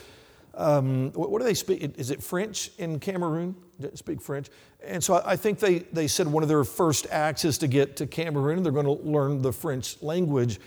um, 0.58 1.12
what, 1.12 1.30
what, 1.30 1.38
do 1.38 1.44
they 1.44 1.54
speak? 1.54 1.94
Is 1.98 2.10
it 2.10 2.20
French 2.20 2.72
in 2.78 2.98
Cameroon? 2.98 3.54
Speak 3.94 4.20
French. 4.20 4.48
And 4.84 5.02
so 5.02 5.22
I 5.24 5.36
think 5.36 5.60
they, 5.60 5.78
they 5.78 6.08
said 6.08 6.26
one 6.26 6.42
of 6.42 6.48
their 6.48 6.64
first 6.64 7.06
acts 7.12 7.44
is 7.44 7.58
to 7.58 7.68
get 7.68 7.96
to 7.98 8.08
Cameroon. 8.08 8.64
They're 8.64 8.72
going 8.72 8.84
to 8.84 9.08
learn 9.08 9.40
the 9.40 9.52
French 9.52 10.02
language. 10.02 10.58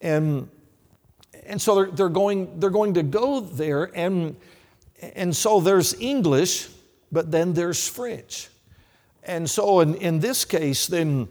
And, 0.00 0.48
and 1.44 1.60
so 1.60 1.74
they're, 1.74 1.90
they're, 1.90 2.08
going, 2.08 2.60
they're 2.60 2.70
going 2.70 2.94
to 2.94 3.02
go 3.02 3.40
there. 3.40 3.90
And, 3.96 4.36
and 5.14 5.34
so 5.34 5.58
there's 5.58 6.00
English, 6.00 6.68
but 7.10 7.32
then 7.32 7.52
there's 7.52 7.88
French. 7.88 8.48
And 9.24 9.50
so 9.50 9.80
in, 9.80 9.96
in 9.96 10.20
this 10.20 10.44
case, 10.44 10.86
then, 10.86 11.26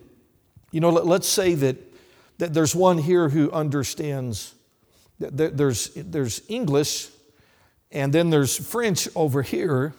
you 0.72 0.82
know, 0.82 0.90
let, 0.90 1.22
us 1.22 1.28
say 1.28 1.54
that, 1.54 1.78
that 2.40 2.54
there's 2.54 2.76
one 2.76 2.98
here 2.98 3.30
who 3.30 3.50
understands, 3.52 4.54
that 5.20 5.56
there's, 5.56 5.92
there's 5.96 6.42
English 6.50 7.08
and 7.92 8.14
then 8.14 8.30
there's 8.30 8.58
French 8.58 9.08
over 9.16 9.42
here, 9.42 9.94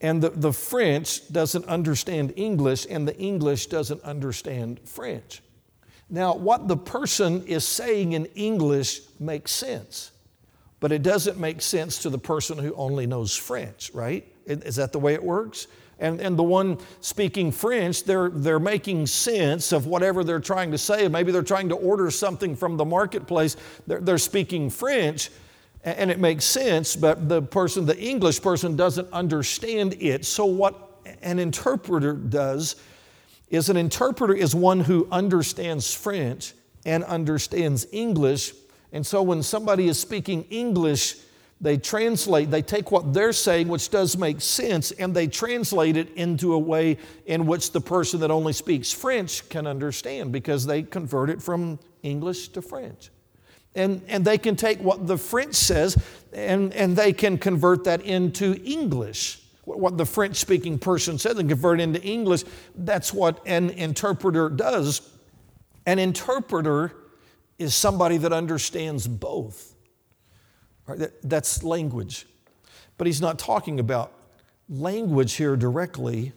and 0.00 0.22
the, 0.22 0.30
the 0.30 0.52
French 0.52 1.30
doesn't 1.32 1.64
understand 1.66 2.32
English, 2.36 2.86
and 2.88 3.06
the 3.08 3.16
English 3.16 3.66
doesn't 3.66 4.02
understand 4.02 4.80
French. 4.84 5.42
Now, 6.08 6.34
what 6.34 6.68
the 6.68 6.76
person 6.76 7.44
is 7.46 7.66
saying 7.66 8.12
in 8.12 8.26
English 8.26 9.00
makes 9.18 9.50
sense, 9.50 10.12
but 10.78 10.92
it 10.92 11.02
doesn't 11.02 11.38
make 11.38 11.60
sense 11.60 11.98
to 12.02 12.10
the 12.10 12.18
person 12.18 12.58
who 12.58 12.74
only 12.74 13.06
knows 13.06 13.34
French, 13.34 13.90
right? 13.92 14.24
Is 14.46 14.76
that 14.76 14.92
the 14.92 15.00
way 15.00 15.14
it 15.14 15.22
works? 15.22 15.66
And, 15.98 16.20
and 16.20 16.38
the 16.38 16.42
one 16.42 16.78
speaking 17.00 17.50
French, 17.50 18.04
they're, 18.04 18.28
they're 18.28 18.60
making 18.60 19.06
sense 19.06 19.72
of 19.72 19.86
whatever 19.86 20.22
they're 20.22 20.40
trying 20.40 20.70
to 20.72 20.78
say. 20.78 21.08
Maybe 21.08 21.32
they're 21.32 21.42
trying 21.42 21.70
to 21.70 21.74
order 21.74 22.10
something 22.10 22.54
from 22.54 22.76
the 22.76 22.84
marketplace. 22.84 23.56
They're, 23.86 24.00
they're 24.00 24.18
speaking 24.18 24.68
French, 24.68 25.30
and 25.82 26.10
it 26.10 26.18
makes 26.18 26.44
sense, 26.44 26.96
but 26.96 27.28
the 27.28 27.42
person, 27.42 27.86
the 27.86 27.98
English 27.98 28.42
person, 28.42 28.76
doesn't 28.76 29.12
understand 29.12 29.94
it. 30.00 30.24
So, 30.24 30.44
what 30.44 31.00
an 31.22 31.38
interpreter 31.38 32.12
does 32.12 32.76
is 33.48 33.68
an 33.68 33.76
interpreter 33.76 34.34
is 34.34 34.54
one 34.54 34.80
who 34.80 35.06
understands 35.12 35.94
French 35.94 36.54
and 36.84 37.04
understands 37.04 37.86
English. 37.92 38.52
And 38.92 39.06
so, 39.06 39.22
when 39.22 39.42
somebody 39.42 39.86
is 39.86 39.98
speaking 39.98 40.44
English, 40.50 41.16
they 41.60 41.78
translate, 41.78 42.50
they 42.50 42.62
take 42.62 42.90
what 42.90 43.14
they're 43.14 43.32
saying, 43.32 43.68
which 43.68 43.88
does 43.88 44.16
make 44.16 44.40
sense, 44.40 44.90
and 44.90 45.14
they 45.14 45.26
translate 45.26 45.96
it 45.96 46.12
into 46.14 46.52
a 46.52 46.58
way 46.58 46.98
in 47.24 47.46
which 47.46 47.72
the 47.72 47.80
person 47.80 48.20
that 48.20 48.30
only 48.30 48.52
speaks 48.52 48.92
French 48.92 49.48
can 49.48 49.66
understand 49.66 50.32
because 50.32 50.66
they 50.66 50.82
convert 50.82 51.30
it 51.30 51.40
from 51.40 51.78
English 52.02 52.48
to 52.48 52.60
French. 52.60 53.10
And, 53.76 54.02
and 54.08 54.24
they 54.24 54.38
can 54.38 54.56
take 54.56 54.80
what 54.80 55.06
the 55.06 55.18
French 55.18 55.54
says 55.54 56.02
and, 56.32 56.72
and 56.72 56.96
they 56.96 57.12
can 57.12 57.38
convert 57.38 57.84
that 57.84 58.00
into 58.02 58.60
English. 58.64 59.40
What 59.64 59.98
the 59.98 60.06
French 60.06 60.36
speaking 60.36 60.78
person 60.78 61.18
says 61.18 61.38
and 61.38 61.48
convert 61.48 61.80
it 61.80 61.84
into 61.84 62.02
English. 62.02 62.44
That's 62.74 63.12
what 63.12 63.40
an 63.46 63.70
interpreter 63.70 64.48
does. 64.48 65.08
An 65.84 65.98
interpreter 65.98 66.96
is 67.58 67.74
somebody 67.74 68.16
that 68.18 68.32
understands 68.32 69.06
both. 69.06 69.74
Right? 70.86 70.98
That, 70.98 71.22
that's 71.22 71.62
language. 71.62 72.26
But 72.96 73.06
he's 73.06 73.20
not 73.20 73.38
talking 73.38 73.78
about 73.80 74.12
language 74.68 75.34
here 75.34 75.56
directly. 75.56 76.32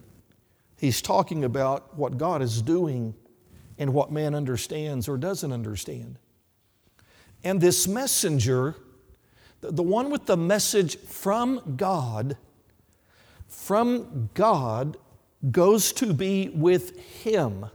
He's 0.77 1.01
talking 1.01 1.43
about 1.43 1.97
what 1.97 2.17
God 2.17 2.41
is 2.41 2.61
doing 2.61 3.13
and 3.77 3.93
what 3.93 4.11
man 4.11 4.35
understands 4.35 5.07
or 5.07 5.17
doesn't 5.17 5.51
understand. 5.51 6.17
And 7.43 7.61
this 7.61 7.87
messenger, 7.87 8.75
the 9.61 9.83
one 9.83 10.09
with 10.09 10.25
the 10.25 10.37
message 10.37 10.97
from 10.99 11.75
God, 11.77 12.37
from 13.47 14.29
God 14.33 14.97
goes 15.51 15.93
to 15.93 16.13
be 16.13 16.49
with 16.49 16.99
him. 16.99 17.65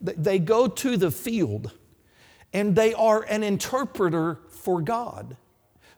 They 0.00 0.38
go 0.38 0.66
to 0.68 0.96
the 0.96 1.10
field 1.10 1.72
and 2.52 2.74
they 2.74 2.92
are 2.94 3.22
an 3.22 3.42
interpreter 3.42 4.40
for 4.48 4.80
God 4.80 5.36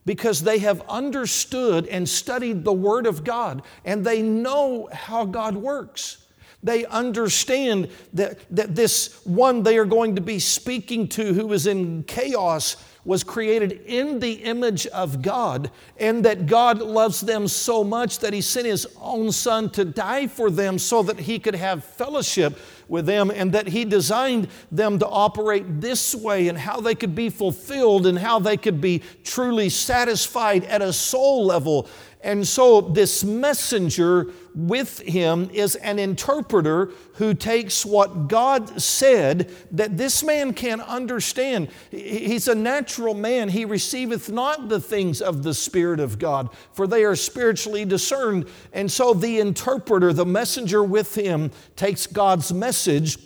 because 0.04 0.42
they 0.42 0.58
have 0.58 0.82
understood 0.88 1.86
and 1.86 2.08
studied 2.08 2.64
the 2.64 2.72
Word 2.72 3.06
of 3.06 3.24
God 3.24 3.62
and 3.84 4.04
they 4.04 4.22
know 4.22 4.88
how 4.92 5.24
God 5.24 5.56
works. 5.56 6.27
They 6.62 6.84
understand 6.86 7.88
that, 8.14 8.38
that 8.50 8.74
this 8.74 9.24
one 9.24 9.62
they 9.62 9.78
are 9.78 9.84
going 9.84 10.16
to 10.16 10.20
be 10.20 10.38
speaking 10.38 11.06
to, 11.08 11.32
who 11.32 11.52
is 11.52 11.66
in 11.66 12.02
chaos, 12.04 12.76
was 13.04 13.24
created 13.24 13.72
in 13.86 14.18
the 14.18 14.32
image 14.32 14.86
of 14.88 15.22
God, 15.22 15.70
and 15.98 16.24
that 16.24 16.46
God 16.46 16.80
loves 16.80 17.20
them 17.20 17.48
so 17.48 17.82
much 17.82 18.18
that 18.18 18.34
He 18.34 18.40
sent 18.40 18.66
His 18.66 18.86
own 19.00 19.32
Son 19.32 19.70
to 19.70 19.84
die 19.84 20.26
for 20.26 20.50
them 20.50 20.78
so 20.78 21.02
that 21.04 21.20
He 21.20 21.38
could 21.38 21.54
have 21.54 21.84
fellowship 21.84 22.58
with 22.88 23.06
them, 23.06 23.30
and 23.30 23.52
that 23.52 23.68
He 23.68 23.84
designed 23.84 24.48
them 24.72 24.98
to 24.98 25.06
operate 25.06 25.80
this 25.80 26.14
way, 26.14 26.48
and 26.48 26.58
how 26.58 26.80
they 26.80 26.94
could 26.94 27.14
be 27.14 27.30
fulfilled, 27.30 28.06
and 28.06 28.18
how 28.18 28.40
they 28.40 28.56
could 28.56 28.80
be 28.80 29.02
truly 29.24 29.70
satisfied 29.70 30.64
at 30.64 30.82
a 30.82 30.92
soul 30.92 31.46
level. 31.46 31.88
And 32.20 32.46
so, 32.46 32.80
this 32.80 33.22
messenger 33.22 34.32
with 34.52 34.98
him 35.00 35.50
is 35.52 35.76
an 35.76 36.00
interpreter 36.00 36.90
who 37.14 37.32
takes 37.32 37.86
what 37.86 38.26
God 38.26 38.82
said 38.82 39.54
that 39.70 39.96
this 39.96 40.24
man 40.24 40.52
can 40.52 40.80
understand. 40.80 41.68
He's 41.92 42.48
a 42.48 42.56
natural 42.56 43.14
man. 43.14 43.50
He 43.50 43.64
receiveth 43.64 44.30
not 44.30 44.68
the 44.68 44.80
things 44.80 45.22
of 45.22 45.44
the 45.44 45.54
Spirit 45.54 46.00
of 46.00 46.18
God, 46.18 46.48
for 46.72 46.88
they 46.88 47.04
are 47.04 47.14
spiritually 47.14 47.84
discerned. 47.84 48.48
And 48.72 48.90
so, 48.90 49.14
the 49.14 49.38
interpreter, 49.38 50.12
the 50.12 50.26
messenger 50.26 50.82
with 50.82 51.14
him, 51.14 51.52
takes 51.76 52.08
God's 52.08 52.52
message. 52.52 53.18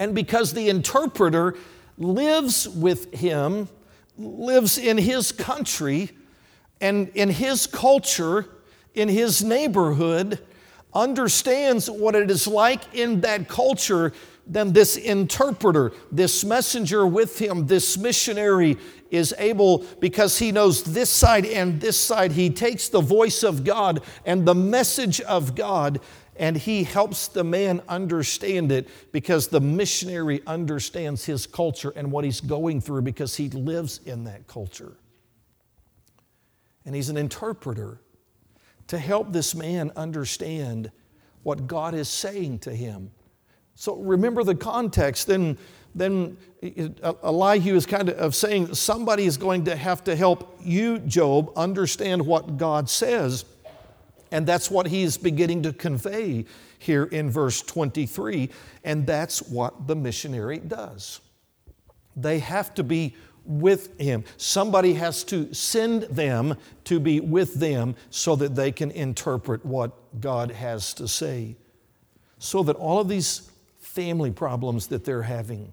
And 0.00 0.12
because 0.12 0.54
the 0.54 0.68
interpreter 0.68 1.54
lives 1.96 2.68
with 2.68 3.14
him, 3.14 3.68
lives 4.16 4.76
in 4.76 4.98
his 4.98 5.30
country, 5.30 6.10
and 6.80 7.08
in 7.14 7.28
his 7.28 7.66
culture, 7.66 8.46
in 8.94 9.08
his 9.08 9.42
neighborhood, 9.42 10.40
understands 10.94 11.90
what 11.90 12.14
it 12.14 12.30
is 12.30 12.46
like 12.46 12.94
in 12.94 13.20
that 13.20 13.48
culture, 13.48 14.12
then 14.46 14.72
this 14.72 14.96
interpreter, 14.96 15.92
this 16.10 16.44
messenger 16.44 17.06
with 17.06 17.38
him, 17.38 17.66
this 17.66 17.98
missionary 17.98 18.76
is 19.10 19.34
able, 19.38 19.84
because 20.00 20.38
he 20.38 20.52
knows 20.52 20.82
this 20.82 21.10
side 21.10 21.44
and 21.44 21.80
this 21.80 21.98
side, 21.98 22.32
he 22.32 22.48
takes 22.48 22.88
the 22.88 23.00
voice 23.00 23.42
of 23.42 23.64
God 23.64 24.02
and 24.24 24.46
the 24.46 24.54
message 24.54 25.20
of 25.22 25.54
God 25.54 26.00
and 26.36 26.56
he 26.56 26.84
helps 26.84 27.26
the 27.26 27.42
man 27.42 27.82
understand 27.88 28.70
it 28.70 28.88
because 29.10 29.48
the 29.48 29.60
missionary 29.60 30.40
understands 30.46 31.24
his 31.24 31.48
culture 31.48 31.92
and 31.96 32.12
what 32.12 32.24
he's 32.24 32.40
going 32.40 32.80
through 32.80 33.02
because 33.02 33.34
he 33.34 33.48
lives 33.48 33.98
in 34.06 34.22
that 34.22 34.46
culture 34.46 34.96
and 36.88 36.96
he's 36.96 37.10
an 37.10 37.18
interpreter 37.18 38.00
to 38.86 38.98
help 38.98 39.30
this 39.30 39.54
man 39.54 39.92
understand 39.94 40.90
what 41.42 41.66
God 41.66 41.92
is 41.92 42.08
saying 42.08 42.60
to 42.60 42.74
him. 42.74 43.10
So 43.74 43.96
remember 43.96 44.42
the 44.42 44.54
context. 44.54 45.26
Then, 45.26 45.58
then 45.94 46.38
Elihu 46.62 47.74
is 47.74 47.84
kind 47.84 48.08
of 48.08 48.34
saying 48.34 48.74
somebody 48.74 49.26
is 49.26 49.36
going 49.36 49.66
to 49.66 49.76
have 49.76 50.02
to 50.04 50.16
help 50.16 50.58
you, 50.64 50.98
Job, 51.00 51.52
understand 51.56 52.24
what 52.24 52.56
God 52.56 52.88
says. 52.88 53.44
And 54.32 54.46
that's 54.46 54.70
what 54.70 54.86
he's 54.86 55.18
beginning 55.18 55.64
to 55.64 55.74
convey 55.74 56.46
here 56.78 57.04
in 57.04 57.28
verse 57.28 57.60
23. 57.60 58.48
And 58.82 59.06
that's 59.06 59.42
what 59.42 59.86
the 59.86 59.94
missionary 59.94 60.56
does. 60.56 61.20
They 62.16 62.38
have 62.38 62.72
to 62.76 62.82
be 62.82 63.14
with 63.48 63.98
him. 63.98 64.22
Somebody 64.36 64.92
has 64.94 65.24
to 65.24 65.52
send 65.54 66.02
them 66.04 66.56
to 66.84 67.00
be 67.00 67.18
with 67.18 67.54
them 67.54 67.96
so 68.10 68.36
that 68.36 68.54
they 68.54 68.70
can 68.70 68.90
interpret 68.90 69.64
what 69.64 70.20
God 70.20 70.50
has 70.52 70.92
to 70.94 71.08
say. 71.08 71.56
So 72.38 72.62
that 72.64 72.76
all 72.76 73.00
of 73.00 73.08
these 73.08 73.50
family 73.80 74.30
problems 74.30 74.88
that 74.88 75.04
they're 75.04 75.22
having, 75.22 75.72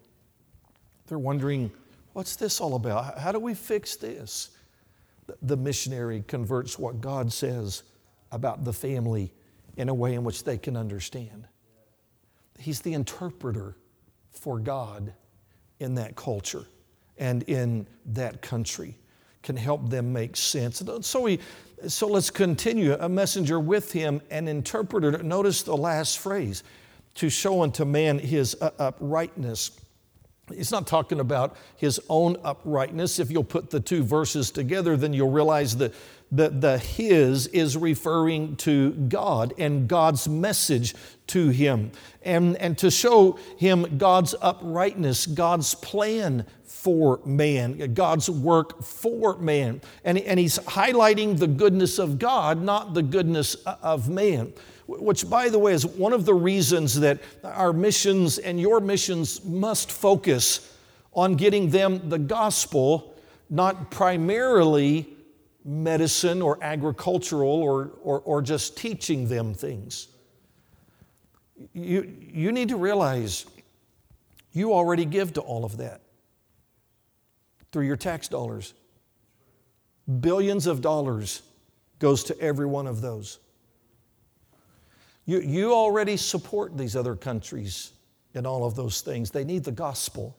they're 1.07 1.19
wondering, 1.19 1.69
what's 2.13 2.37
this 2.37 2.61
all 2.61 2.75
about? 2.75 3.19
How 3.19 3.33
do 3.33 3.39
we 3.39 3.53
fix 3.53 3.97
this? 3.97 4.51
The 5.41 5.57
missionary 5.57 6.23
converts 6.27 6.79
what 6.79 7.01
God 7.01 7.31
says 7.31 7.83
about 8.31 8.63
the 8.63 8.73
family 8.73 9.33
in 9.75 9.89
a 9.89 9.93
way 9.93 10.13
in 10.13 10.23
which 10.23 10.45
they 10.45 10.57
can 10.57 10.77
understand. 10.77 11.47
He's 12.57 12.79
the 12.79 12.93
interpreter 12.93 13.75
for 14.31 14.59
God 14.59 15.13
in 15.79 15.95
that 15.95 16.15
culture 16.15 16.65
and 17.17 17.43
in 17.43 17.87
that 18.07 18.41
country, 18.41 18.95
can 19.43 19.55
help 19.55 19.89
them 19.89 20.11
make 20.11 20.35
sense. 20.35 20.81
So, 21.01 21.21
we, 21.21 21.39
so 21.87 22.07
let's 22.07 22.29
continue. 22.29 22.93
A 22.93 23.07
messenger 23.07 23.59
with 23.59 23.91
him, 23.91 24.21
an 24.31 24.47
interpreter. 24.47 25.11
Notice 25.23 25.63
the 25.63 25.77
last 25.77 26.19
phrase 26.19 26.63
to 27.15 27.29
show 27.29 27.61
unto 27.61 27.85
man 27.85 28.19
his 28.19 28.55
uprightness. 28.61 29.71
He's 30.53 30.71
not 30.71 30.85
talking 30.85 31.19
about 31.19 31.55
his 31.75 31.99
own 32.07 32.37
uprightness. 32.43 33.19
If 33.19 33.31
you'll 33.31 33.43
put 33.43 33.71
the 33.71 33.79
two 33.79 34.03
verses 34.03 34.51
together, 34.51 34.95
then 34.95 35.11
you'll 35.11 35.31
realize 35.31 35.77
that 35.77 35.93
the, 36.31 36.49
the 36.49 36.77
his 36.77 37.47
is 37.47 37.77
referring 37.77 38.55
to 38.57 38.91
God 38.91 39.53
and 39.57 39.87
God's 39.87 40.27
message 40.27 40.93
to 41.27 41.49
him. 41.49 41.91
And, 42.21 42.57
and 42.57 42.77
to 42.79 42.91
show 42.91 43.39
him 43.57 43.97
God's 43.97 44.35
uprightness, 44.41 45.25
God's 45.25 45.73
plan 45.73 46.45
for 46.63 47.19
man, 47.25 47.93
God's 47.93 48.29
work 48.29 48.83
for 48.83 49.37
man. 49.37 49.81
And, 50.03 50.19
and 50.19 50.39
he's 50.39 50.59
highlighting 50.59 51.39
the 51.39 51.47
goodness 51.47 51.97
of 51.97 52.19
God, 52.19 52.61
not 52.61 52.93
the 52.93 53.03
goodness 53.03 53.55
of 53.55 54.09
man 54.09 54.53
which, 54.87 55.29
by 55.29 55.49
the 55.49 55.59
way, 55.59 55.73
is 55.73 55.85
one 55.85 56.13
of 56.13 56.25
the 56.25 56.33
reasons 56.33 56.99
that 56.99 57.19
our 57.43 57.73
missions 57.73 58.37
and 58.37 58.59
your 58.59 58.79
missions 58.79 59.43
must 59.43 59.91
focus 59.91 60.77
on 61.13 61.35
getting 61.35 61.69
them 61.69 62.09
the 62.09 62.19
gospel, 62.19 63.15
not 63.49 63.89
primarily 63.89 65.07
medicine 65.63 66.41
or 66.41 66.59
agricultural 66.61 67.49
or, 67.49 67.91
or, 68.03 68.19
or 68.21 68.41
just 68.41 68.77
teaching 68.77 69.27
them 69.27 69.53
things. 69.53 70.09
You, 71.73 72.13
you 72.19 72.51
need 72.51 72.69
to 72.69 72.77
realize 72.77 73.45
you 74.51 74.73
already 74.73 75.05
give 75.05 75.33
to 75.33 75.41
all 75.41 75.65
of 75.65 75.77
that 75.77 76.01
through 77.71 77.85
your 77.87 77.95
tax 77.95 78.27
dollars. 78.27 78.73
Billions 80.19 80.67
of 80.67 80.81
dollars 80.81 81.41
goes 81.97 82.23
to 82.25 82.39
every 82.39 82.65
one 82.65 82.85
of 82.85 83.01
those. 83.01 83.39
You, 85.25 85.39
you 85.39 85.73
already 85.73 86.17
support 86.17 86.77
these 86.77 86.95
other 86.95 87.15
countries 87.15 87.91
in 88.33 88.45
all 88.45 88.65
of 88.65 88.75
those 88.75 89.01
things. 89.01 89.31
They 89.31 89.43
need 89.43 89.63
the 89.63 89.71
gospel. 89.71 90.37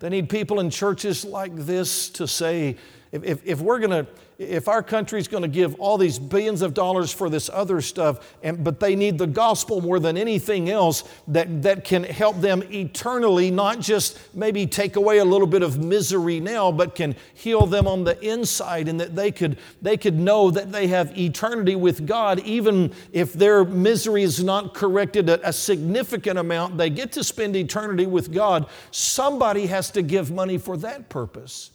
They 0.00 0.08
need 0.08 0.28
people 0.28 0.60
in 0.60 0.70
churches 0.70 1.24
like 1.24 1.54
this 1.54 2.08
to 2.10 2.26
say, 2.26 2.76
if, 3.12 3.24
if, 3.24 3.46
if 3.46 3.60
we're 3.60 3.78
going 3.78 4.04
to 4.04 4.06
if 4.38 4.68
our 4.68 4.84
country's 4.84 5.26
going 5.26 5.42
to 5.42 5.48
give 5.48 5.74
all 5.80 5.98
these 5.98 6.16
billions 6.16 6.62
of 6.62 6.72
dollars 6.72 7.12
for 7.12 7.28
this 7.28 7.50
other 7.52 7.80
stuff, 7.80 8.36
and, 8.44 8.62
but 8.62 8.78
they 8.78 8.94
need 8.94 9.18
the 9.18 9.26
gospel 9.26 9.80
more 9.80 9.98
than 9.98 10.16
anything 10.16 10.70
else 10.70 11.02
that, 11.26 11.62
that 11.62 11.84
can 11.84 12.04
help 12.04 12.40
them 12.40 12.62
eternally, 12.70 13.50
not 13.50 13.80
just 13.80 14.16
maybe 14.34 14.64
take 14.64 14.94
away 14.94 15.18
a 15.18 15.24
little 15.24 15.46
bit 15.46 15.62
of 15.62 15.82
misery 15.82 16.38
now, 16.38 16.70
but 16.70 16.94
can 16.94 17.16
heal 17.34 17.66
them 17.66 17.88
on 17.88 18.04
the 18.04 18.18
inside, 18.24 18.88
and 18.88 19.00
that 19.00 19.16
they 19.16 19.32
could, 19.32 19.58
they 19.82 19.96
could 19.96 20.14
know 20.14 20.52
that 20.52 20.70
they 20.70 20.86
have 20.86 21.18
eternity 21.18 21.74
with 21.74 22.06
God, 22.06 22.38
even 22.40 22.92
if 23.12 23.32
their 23.32 23.64
misery 23.64 24.22
is 24.22 24.42
not 24.44 24.72
corrected 24.72 25.28
a, 25.28 25.48
a 25.48 25.52
significant 25.52 26.38
amount, 26.38 26.78
they 26.78 26.90
get 26.90 27.10
to 27.12 27.24
spend 27.24 27.56
eternity 27.56 28.06
with 28.06 28.32
God. 28.32 28.68
Somebody 28.92 29.66
has 29.66 29.90
to 29.90 30.02
give 30.02 30.30
money 30.30 30.58
for 30.58 30.76
that 30.76 31.08
purpose 31.08 31.72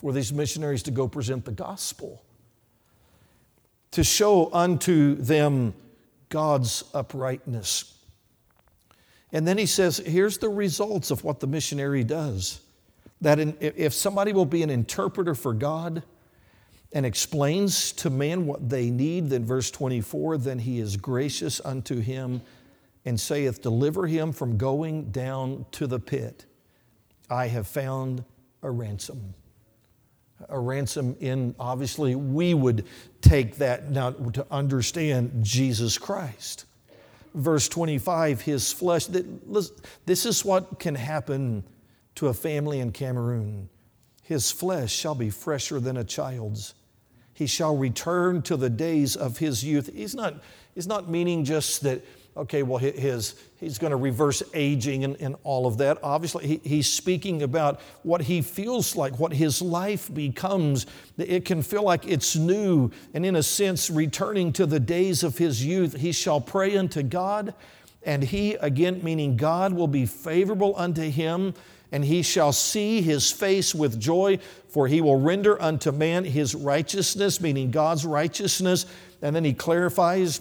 for 0.00 0.12
these 0.12 0.32
missionaries 0.32 0.82
to 0.84 0.90
go 0.90 1.06
present 1.06 1.44
the 1.44 1.52
gospel, 1.52 2.22
to 3.90 4.02
show 4.02 4.50
unto 4.50 5.14
them 5.16 5.74
God's 6.30 6.84
uprightness. 6.94 7.98
And 9.30 9.46
then 9.46 9.58
he 9.58 9.66
says, 9.66 9.98
here's 9.98 10.38
the 10.38 10.48
results 10.48 11.10
of 11.10 11.22
what 11.22 11.40
the 11.40 11.46
missionary 11.46 12.02
does. 12.02 12.62
That 13.20 13.38
in, 13.38 13.54
if 13.60 13.92
somebody 13.92 14.32
will 14.32 14.46
be 14.46 14.62
an 14.62 14.70
interpreter 14.70 15.34
for 15.34 15.52
God 15.52 16.02
and 16.94 17.04
explains 17.04 17.92
to 17.92 18.08
man 18.08 18.46
what 18.46 18.70
they 18.70 18.88
need, 18.88 19.28
then 19.28 19.44
verse 19.44 19.70
24, 19.70 20.38
then 20.38 20.60
he 20.60 20.78
is 20.78 20.96
gracious 20.96 21.60
unto 21.62 22.00
him 22.00 22.40
and 23.04 23.20
saith, 23.20 23.60
Deliver 23.60 24.06
him 24.06 24.32
from 24.32 24.56
going 24.56 25.10
down 25.10 25.66
to 25.72 25.86
the 25.86 26.00
pit. 26.00 26.46
I 27.28 27.48
have 27.48 27.66
found 27.66 28.24
a 28.62 28.70
ransom 28.70 29.34
a 30.48 30.58
ransom 30.58 31.16
in, 31.20 31.54
obviously, 31.58 32.14
we 32.14 32.54
would 32.54 32.86
take 33.20 33.56
that 33.56 33.90
now 33.90 34.10
to 34.10 34.46
understand 34.50 35.44
Jesus 35.44 35.98
Christ. 35.98 36.64
Verse 37.34 37.68
25, 37.68 38.40
his 38.40 38.72
flesh, 38.72 39.06
this 39.06 40.26
is 40.26 40.44
what 40.44 40.78
can 40.78 40.94
happen 40.94 41.64
to 42.16 42.28
a 42.28 42.34
family 42.34 42.80
in 42.80 42.92
Cameroon. 42.92 43.68
His 44.22 44.50
flesh 44.50 44.92
shall 44.92 45.14
be 45.14 45.30
fresher 45.30 45.80
than 45.80 45.96
a 45.96 46.04
child's. 46.04 46.74
He 47.32 47.46
shall 47.46 47.76
return 47.76 48.42
to 48.42 48.56
the 48.56 48.70
days 48.70 49.16
of 49.16 49.38
his 49.38 49.64
youth. 49.64 49.90
He's 49.94 50.14
not, 50.14 50.42
he's 50.74 50.86
not 50.86 51.08
meaning 51.08 51.44
just 51.44 51.82
that 51.82 52.04
okay, 52.40 52.62
well, 52.62 52.78
his, 52.78 53.34
he's 53.58 53.78
going 53.78 53.90
to 53.90 53.96
reverse 53.96 54.42
aging 54.54 55.04
and, 55.04 55.16
and 55.20 55.36
all 55.44 55.66
of 55.66 55.76
that. 55.78 55.98
Obviously, 56.02 56.46
he, 56.46 56.60
he's 56.64 56.88
speaking 56.88 57.42
about 57.42 57.80
what 58.02 58.22
he 58.22 58.40
feels 58.40 58.96
like, 58.96 59.18
what 59.18 59.32
his 59.32 59.60
life 59.60 60.12
becomes. 60.12 60.86
It 61.18 61.44
can 61.44 61.62
feel 61.62 61.82
like 61.82 62.06
it's 62.08 62.36
new, 62.36 62.90
and 63.12 63.26
in 63.26 63.36
a 63.36 63.42
sense, 63.42 63.90
returning 63.90 64.52
to 64.54 64.64
the 64.64 64.80
days 64.80 65.22
of 65.22 65.36
his 65.36 65.64
youth. 65.64 65.96
He 65.96 66.12
shall 66.12 66.40
pray 66.40 66.76
unto 66.76 67.02
God, 67.02 67.54
and 68.02 68.22
he, 68.22 68.54
again, 68.54 69.02
meaning 69.04 69.36
God, 69.36 69.74
will 69.74 69.88
be 69.88 70.06
favorable 70.06 70.74
unto 70.76 71.02
him. 71.02 71.54
And 71.92 72.04
he 72.04 72.22
shall 72.22 72.52
see 72.52 73.02
his 73.02 73.32
face 73.32 73.74
with 73.74 73.98
joy, 74.00 74.38
for 74.68 74.86
he 74.86 75.00
will 75.00 75.20
render 75.20 75.60
unto 75.60 75.90
man 75.90 76.24
his 76.24 76.54
righteousness, 76.54 77.40
meaning 77.40 77.72
God's 77.72 78.06
righteousness. 78.06 78.86
And 79.22 79.34
then 79.34 79.44
he 79.44 79.52
clarifies 79.52 80.40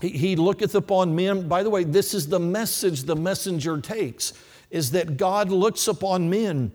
he, 0.00 0.08
he 0.08 0.36
looketh 0.36 0.74
upon 0.74 1.14
men. 1.14 1.48
By 1.48 1.62
the 1.62 1.70
way, 1.70 1.84
this 1.84 2.14
is 2.14 2.28
the 2.28 2.40
message 2.40 3.02
the 3.02 3.16
messenger 3.16 3.80
takes, 3.80 4.32
is 4.70 4.92
that 4.92 5.16
God 5.16 5.50
looks 5.50 5.88
upon 5.88 6.30
men. 6.30 6.72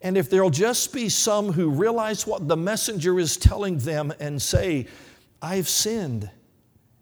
And 0.00 0.16
if 0.16 0.30
there'll 0.30 0.50
just 0.50 0.92
be 0.92 1.08
some 1.08 1.52
who 1.52 1.70
realize 1.70 2.26
what 2.26 2.46
the 2.46 2.56
messenger 2.56 3.18
is 3.18 3.36
telling 3.36 3.78
them 3.78 4.12
and 4.20 4.40
say, 4.40 4.86
I've 5.42 5.68
sinned 5.68 6.30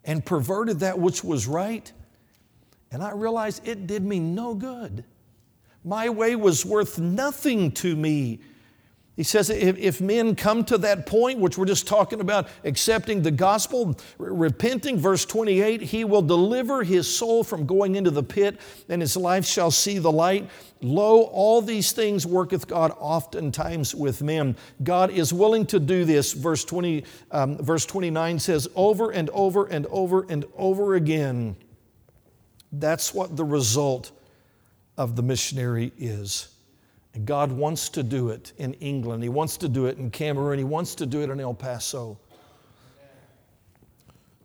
and 0.05 0.25
perverted 0.25 0.81
that 0.81 0.99
which 0.99 1.23
was 1.23 1.47
right, 1.47 1.91
and 2.91 3.03
I 3.03 3.13
realize 3.13 3.61
it 3.65 3.87
did 3.87 4.05
me 4.05 4.21
no 4.21 4.55
good. 4.55 5.05
My 5.85 6.09
way 6.09 6.37
was 6.37 6.65
worth 6.65 6.99
nothing 6.99 7.73
to 7.73 7.95
me. 7.95 8.41
He 9.17 9.23
says 9.23 9.49
if, 9.49 9.79
if 9.79 9.99
men 9.99 10.37
come 10.37 10.63
to 10.67 10.77
that 10.79 11.07
point, 11.07 11.39
which 11.39 11.57
we're 11.57 11.65
just 11.65 11.87
talking 11.87 12.21
about 12.21 12.49
accepting 12.65 13.23
the 13.23 13.31
gospel, 13.31 13.97
repenting, 14.19 14.99
verse 14.99 15.25
28, 15.25 15.81
he 15.81 16.05
will 16.05 16.21
deliver 16.21 16.85
his 16.85 17.13
soul 17.13 17.43
from 17.43 17.65
going 17.65 17.97
into 17.97 18.11
the 18.11 18.23
pit, 18.23 18.61
and 18.91 19.01
his 19.01 19.17
life 19.17 19.47
shall 19.47 19.71
see 19.71 19.99
the 19.99 20.13
light. 20.13 20.51
Lo, 20.83 21.23
all 21.23 21.63
these 21.63 21.93
things 21.93 22.27
worketh 22.27 22.69
God 22.69 22.93
oftentimes 22.99 23.95
with 23.95 24.23
men. 24.23 24.55
God 24.83 25.11
is 25.11 25.33
willing 25.33 25.65
to 25.67 25.81
do 25.81 26.05
this. 26.05 26.35
Verse, 26.35 26.63
20, 26.67 27.05
um, 27.31 27.57
verse 27.57 27.87
29 27.87 28.39
says, 28.39 28.69
over 28.75 29.11
and 29.11 29.31
over 29.31 29.65
and 29.65 29.87
over 29.87 30.27
and 30.29 30.45
over 30.59 30.95
again. 30.95 31.57
That's 32.71 33.15
what 33.15 33.35
the 33.35 33.45
result 33.45 34.13
of 34.99 35.17
the 35.17 35.23
missionary 35.23 35.93
is. 35.97 36.56
And 37.17 37.25
God 37.25 37.51
wants 37.51 37.89
to 37.89 38.03
do 38.03 38.29
it 38.29 38.53
in 38.59 38.75
England. 38.75 39.23
He 39.23 39.31
wants 39.31 39.57
to 39.57 39.71
do 39.71 39.87
it 39.87 39.97
in 39.97 40.11
Cameroon. 40.11 40.59
He 40.59 40.65
wants 40.65 40.95
to 40.97 41.07
do 41.07 41.23
it 41.23 41.31
in 41.31 41.41
El 41.41 41.55
Paso. 41.55 42.19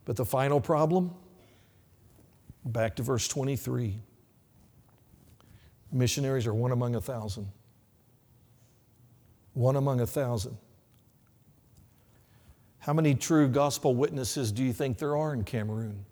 But 0.06 0.16
the 0.16 0.24
final 0.24 0.58
problem, 0.58 1.14
back 2.64 2.96
to 2.96 3.02
verse 3.02 3.28
23 3.28 4.00
missionaries 5.92 6.46
are 6.46 6.54
one 6.54 6.72
among 6.72 6.94
a 6.94 7.00
thousand. 7.00 7.46
One 9.52 9.76
among 9.76 10.00
a 10.00 10.06
thousand. 10.06 10.56
How 12.78 12.94
many 12.94 13.14
true 13.14 13.48
gospel 13.48 13.94
witnesses 13.94 14.50
do 14.50 14.64
you 14.64 14.72
think 14.72 14.96
there 14.96 15.14
are 15.14 15.34
in 15.34 15.44
Cameroon? 15.44 16.06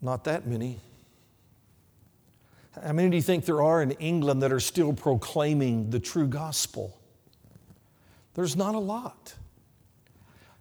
Not 0.00 0.24
that 0.24 0.46
many. 0.46 0.80
How 2.82 2.92
many 2.92 3.10
do 3.10 3.16
you 3.16 3.22
think 3.22 3.44
there 3.44 3.62
are 3.62 3.82
in 3.82 3.92
England 3.92 4.42
that 4.42 4.52
are 4.52 4.60
still 4.60 4.92
proclaiming 4.92 5.90
the 5.90 6.00
true 6.00 6.26
gospel? 6.26 6.98
There's 8.34 8.56
not 8.56 8.74
a 8.74 8.78
lot. 8.78 9.34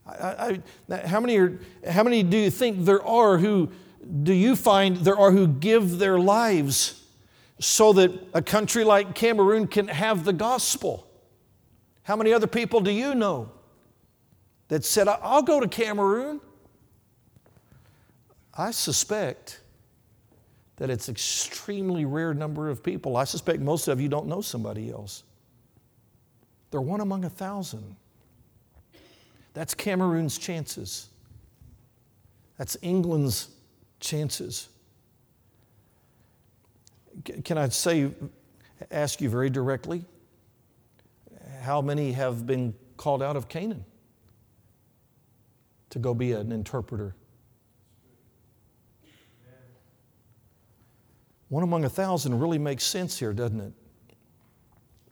I, 0.06 0.60
I, 0.90 0.98
how, 1.08 1.20
many 1.20 1.38
are, 1.38 1.60
how 1.90 2.04
many 2.04 2.24
do 2.24 2.38
you 2.38 2.52
think 2.52 2.86
there 2.86 3.04
are 3.04 3.38
who, 3.38 3.72
do 4.24 4.34
you 4.34 4.56
find 4.56 4.98
there 4.98 5.18
are 5.18 5.32
who 5.32 5.48
give 5.48 5.98
their 5.98 6.20
lives 6.20 7.04
so 7.60 7.94
that 7.94 8.12
a 8.34 8.42
country 8.42 8.84
like 8.84 9.16
Cameroon 9.16 9.68
can 9.68 9.88
have 9.88 10.24
the 10.24 10.34
gospel? 10.34 11.08
How 12.04 12.16
many 12.16 12.34
other 12.34 12.48
people 12.48 12.82
do 12.82 12.92
you 12.92 13.16
know 13.16 13.50
that 14.68 14.84
said, 14.84 15.08
I'll 15.08 15.42
go 15.42 15.60
to 15.60 15.68
Cameroon? 15.68 16.42
I 18.56 18.72
suspect 18.72 19.62
that 20.78 20.90
it's 20.90 21.10
extremely 21.10 22.06
rare 22.06 22.34
number 22.34 22.70
of 22.70 22.84
people. 22.84 23.18
I 23.18 23.24
suspect 23.26 23.60
most 23.60 23.88
of 23.88 24.02
you 24.02 24.10
don't 24.10 24.28
know 24.28 24.42
somebody 24.42 24.92
else. 24.92 25.24
They're 26.72 26.82
one 26.82 27.02
among 27.02 27.26
a 27.26 27.30
thousand. 27.30 27.96
That's 29.54 29.76
Cameroon's 29.76 30.38
chances. 30.38 31.10
That's 32.58 32.76
England's 32.82 33.50
chances. 34.00 34.70
Can 37.44 37.60
I 37.60 37.70
say, 37.70 38.10
ask 38.90 39.22
you 39.22 39.30
very 39.30 39.52
directly, 39.52 40.04
how 41.62 41.82
many 41.82 42.12
have 42.14 42.48
been 42.48 42.74
called 42.98 43.22
out 43.22 43.36
of 43.36 43.48
Canaan 43.48 43.86
to 45.92 46.00
go 46.00 46.16
be 46.16 46.32
an 46.32 46.52
interpreter? 46.52 47.14
One 51.54 51.62
among 51.62 51.86
a 51.86 51.90
thousand 51.90 52.40
really 52.40 52.58
makes 52.58 52.84
sense 52.84 53.20
here, 53.20 53.32
doesn't 53.32 53.60
it? 53.60 53.74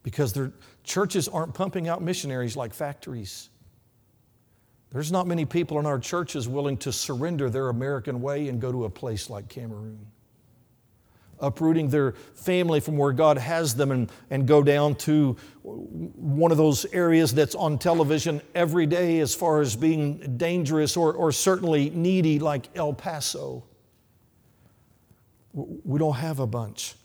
Because 0.02 0.34
their 0.34 0.52
churches 0.84 1.28
aren't 1.28 1.54
pumping 1.54 1.88
out 1.88 2.02
missionaries 2.02 2.58
like 2.58 2.74
factories. 2.74 3.52
There's 4.90 5.12
not 5.12 5.28
many 5.28 5.46
people 5.46 5.78
in 5.78 5.86
our 5.86 6.00
churches 6.00 6.48
willing 6.48 6.78
to 6.78 6.92
surrender 6.92 7.48
their 7.52 7.70
American 7.70 8.24
way 8.24 8.48
and 8.48 8.60
go 8.60 8.72
to 8.72 8.86
a 8.86 8.90
place 8.90 9.30
like 9.30 9.50
Cameroon. 9.50 10.04
Uprooting 11.42 11.90
their 11.90 12.14
family 12.34 12.80
from 12.80 12.98
where 12.98 13.14
God 13.14 13.38
has 13.38 13.76
them 13.76 13.92
and, 13.92 14.12
and 14.32 14.48
go 14.48 14.64
down 14.64 14.96
to 14.96 15.38
one 15.62 16.50
of 16.52 16.58
those 16.58 16.86
areas 16.86 17.36
that's 17.36 17.54
on 17.54 17.78
television 17.78 18.42
every 18.56 18.88
day 18.88 19.20
as 19.20 19.36
far 19.36 19.62
as 19.62 19.76
being 19.76 20.38
dangerous 20.38 20.98
or, 20.98 21.14
or 21.14 21.32
certainly 21.32 21.92
needy, 21.92 22.40
like 22.40 22.68
El 22.76 22.94
Paso. 22.94 23.64
We 25.54 26.00
don't 26.00 26.16
have 26.16 26.40
a 26.40 26.48
bunch. 26.48 26.96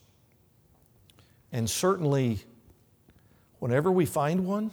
And 1.52 1.68
certainly, 1.68 2.40
whenever 3.58 3.90
we 3.90 4.06
find 4.06 4.46
one, 4.46 4.70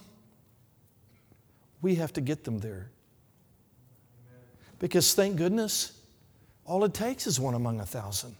we 1.82 1.96
have 1.96 2.14
to 2.14 2.22
get 2.22 2.44
them 2.44 2.60
there. 2.60 2.90
Because 4.80 5.14
thank 5.14 5.38
goodness, 5.38 5.94
all 6.66 6.84
it 6.84 6.94
takes 6.94 7.28
is 7.28 7.40
one 7.40 7.54
among 7.54 7.80
a 7.80 7.86
thousand. 7.86 8.36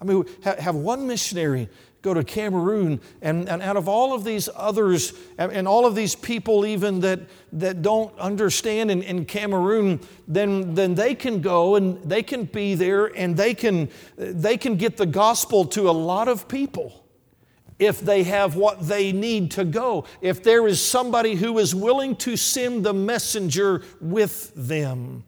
I 0.00 0.04
mean, 0.04 0.24
have 0.42 0.76
one 0.76 1.06
missionary 1.06 1.68
go 2.02 2.14
to 2.14 2.22
Cameroon, 2.22 3.00
and, 3.22 3.48
and 3.48 3.60
out 3.60 3.76
of 3.76 3.88
all 3.88 4.14
of 4.14 4.24
these 4.24 4.48
others, 4.54 5.12
and, 5.36 5.50
and 5.52 5.68
all 5.68 5.84
of 5.84 5.94
these 5.94 6.14
people, 6.14 6.64
even 6.64 7.00
that, 7.00 7.20
that 7.52 7.82
don't 7.82 8.16
understand 8.18 8.90
in, 8.90 9.02
in 9.02 9.24
Cameroon, 9.24 10.00
then, 10.26 10.74
then 10.74 10.94
they 10.94 11.14
can 11.14 11.40
go 11.40 11.74
and 11.74 12.02
they 12.04 12.22
can 12.22 12.44
be 12.44 12.74
there 12.74 13.06
and 13.06 13.36
they 13.36 13.54
can, 13.54 13.88
they 14.16 14.56
can 14.56 14.76
get 14.76 14.96
the 14.96 15.06
gospel 15.06 15.64
to 15.64 15.88
a 15.88 15.92
lot 15.92 16.28
of 16.28 16.48
people 16.48 17.04
if 17.78 18.00
they 18.00 18.24
have 18.24 18.56
what 18.56 18.88
they 18.88 19.12
need 19.12 19.52
to 19.52 19.64
go, 19.64 20.04
if 20.20 20.42
there 20.42 20.66
is 20.66 20.84
somebody 20.84 21.34
who 21.34 21.58
is 21.58 21.74
willing 21.74 22.16
to 22.16 22.36
send 22.36 22.84
the 22.84 22.92
messenger 22.92 23.82
with 24.00 24.52
them. 24.54 25.24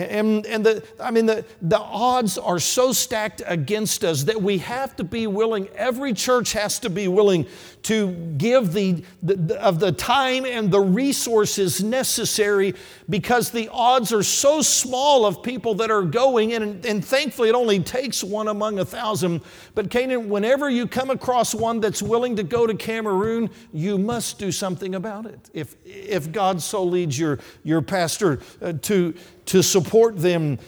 And, 0.00 0.46
and 0.46 0.64
the, 0.64 0.84
I 0.98 1.10
mean, 1.10 1.26
the, 1.26 1.44
the 1.62 1.78
odds 1.78 2.38
are 2.38 2.58
so 2.58 2.92
stacked 2.92 3.42
against 3.46 4.04
us 4.04 4.24
that 4.24 4.40
we 4.40 4.58
have 4.58 4.96
to 4.96 5.04
be 5.04 5.26
willing, 5.26 5.68
every 5.76 6.12
church 6.12 6.52
has 6.52 6.78
to 6.80 6.90
be 6.90 7.08
willing 7.08 7.46
to 7.82 8.12
give 8.36 8.72
the, 8.72 9.02
the, 9.22 9.60
of 9.62 9.80
the 9.80 9.92
time 9.92 10.44
and 10.44 10.70
the 10.70 10.80
resources 10.80 11.82
necessary 11.82 12.74
because 13.08 13.50
the 13.50 13.68
odds 13.72 14.12
are 14.12 14.22
so 14.22 14.60
small 14.60 15.24
of 15.24 15.42
people 15.42 15.74
that 15.76 15.90
are 15.90 16.02
going, 16.02 16.52
and, 16.52 16.84
and 16.84 17.04
thankfully 17.04 17.48
it 17.48 17.54
only 17.54 17.80
takes 17.80 18.22
one 18.22 18.48
among 18.48 18.78
a 18.78 18.84
thousand. 18.84 19.40
But 19.74 19.90
Canaan, 19.90 20.28
whenever 20.28 20.68
you 20.68 20.86
come 20.86 21.10
across 21.10 21.54
one 21.54 21.80
that's 21.80 22.02
willing 22.02 22.36
to 22.36 22.42
go 22.42 22.66
to 22.66 22.74
Cameroon, 22.74 23.50
you 23.72 23.98
must 23.98 24.38
do 24.38 24.52
something 24.52 24.94
about 24.94 25.26
it. 25.26 25.50
If, 25.54 25.76
if 25.84 26.30
God 26.32 26.60
so 26.60 26.84
leads 26.84 27.18
your, 27.18 27.38
your 27.64 27.80
pastor 27.82 28.40
uh, 28.60 28.74
to, 28.82 29.14
to 29.50 29.64
support 29.64 30.16
them, 30.16 30.60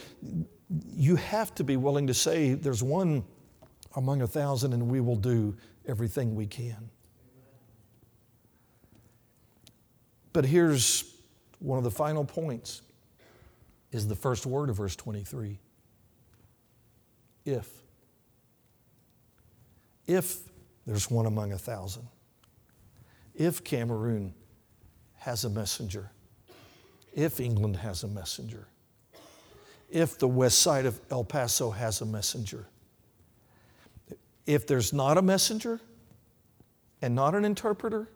you 0.93 1.14
have 1.14 1.55
to 1.55 1.62
be 1.62 1.76
willing 1.76 2.09
to 2.09 2.14
say, 2.14 2.55
There's 2.55 2.83
one 2.83 3.22
among 3.95 4.22
a 4.22 4.26
thousand, 4.26 4.72
and 4.72 4.91
we 4.91 5.01
will 5.01 5.14
do 5.14 5.57
everything 5.87 6.35
we 6.35 6.49
can. 6.49 6.91
But 10.33 10.47
here's 10.47 11.14
one 11.61 11.78
of 11.78 11.85
the 11.85 11.93
final 11.93 12.24
points 12.24 12.83
is 13.93 14.09
the 14.09 14.16
first 14.16 14.47
word 14.47 14.68
of 14.68 14.78
verse 14.78 14.97
23. 14.97 15.61
If. 17.45 17.68
If 20.09 20.39
there's 20.89 21.09
one 21.09 21.26
among 21.26 21.53
a 21.53 21.59
thousand. 21.59 22.09
If 23.33 23.62
Cameroon 23.62 24.35
has 25.18 25.45
a 25.45 25.51
messenger. 25.51 26.11
If 27.14 27.39
England 27.39 27.76
has 27.76 28.03
a 28.03 28.09
messenger 28.09 28.66
if 29.93 30.18
the 30.18 30.28
west 30.28 30.59
side 30.59 30.86
of 30.86 30.99
El 31.11 31.22
Paso 31.22 31.70
has 31.70 32.01
a 32.01 32.07
messenger. 32.07 32.66
If 34.47 34.66
there's 34.66 34.93
not 34.93 35.18
a 35.18 35.22
messenger 35.22 35.80
and 37.01 37.14
not 37.14 37.34
an 37.34 37.45
interpreter, 37.45 38.09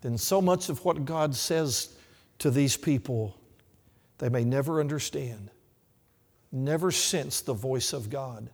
then 0.00 0.16
so 0.16 0.40
much 0.40 0.68
of 0.68 0.84
what 0.84 1.04
God 1.04 1.34
says 1.34 1.94
to 2.38 2.50
these 2.50 2.76
people 2.76 3.36
they 4.18 4.28
may 4.28 4.42
never 4.44 4.80
understand, 4.80 5.50
never 6.50 6.90
sense 6.90 7.40
the 7.40 7.54
voice 7.54 7.92
of 7.92 8.10
God, 8.10 8.50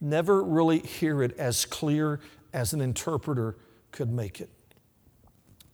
never 0.00 0.42
really 0.42 0.80
hear 0.80 1.22
it 1.22 1.36
as 1.38 1.64
clear 1.64 2.20
as 2.52 2.72
an 2.72 2.80
interpreter 2.80 3.56
could 3.92 4.12
make 4.12 4.40
it. 4.40 4.50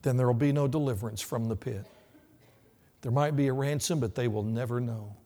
Then 0.02 0.16
there 0.16 0.26
will 0.26 0.34
be 0.34 0.52
no 0.52 0.68
deliverance 0.68 1.22
from 1.22 1.48
the 1.48 1.56
pit. 1.56 1.86
There 3.02 3.12
might 3.12 3.36
be 3.36 3.48
a 3.48 3.52
ransom, 3.52 4.00
but 4.00 4.14
they 4.14 4.28
will 4.28 4.44
never 4.44 4.80
know 4.80 5.16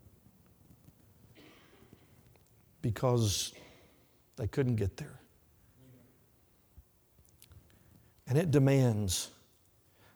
because 2.83 3.53
they 4.37 4.47
couldn't 4.47 4.77
get 4.77 4.97
there. 4.97 5.21
And 8.29 8.39
it 8.39 8.51
demands 8.51 9.31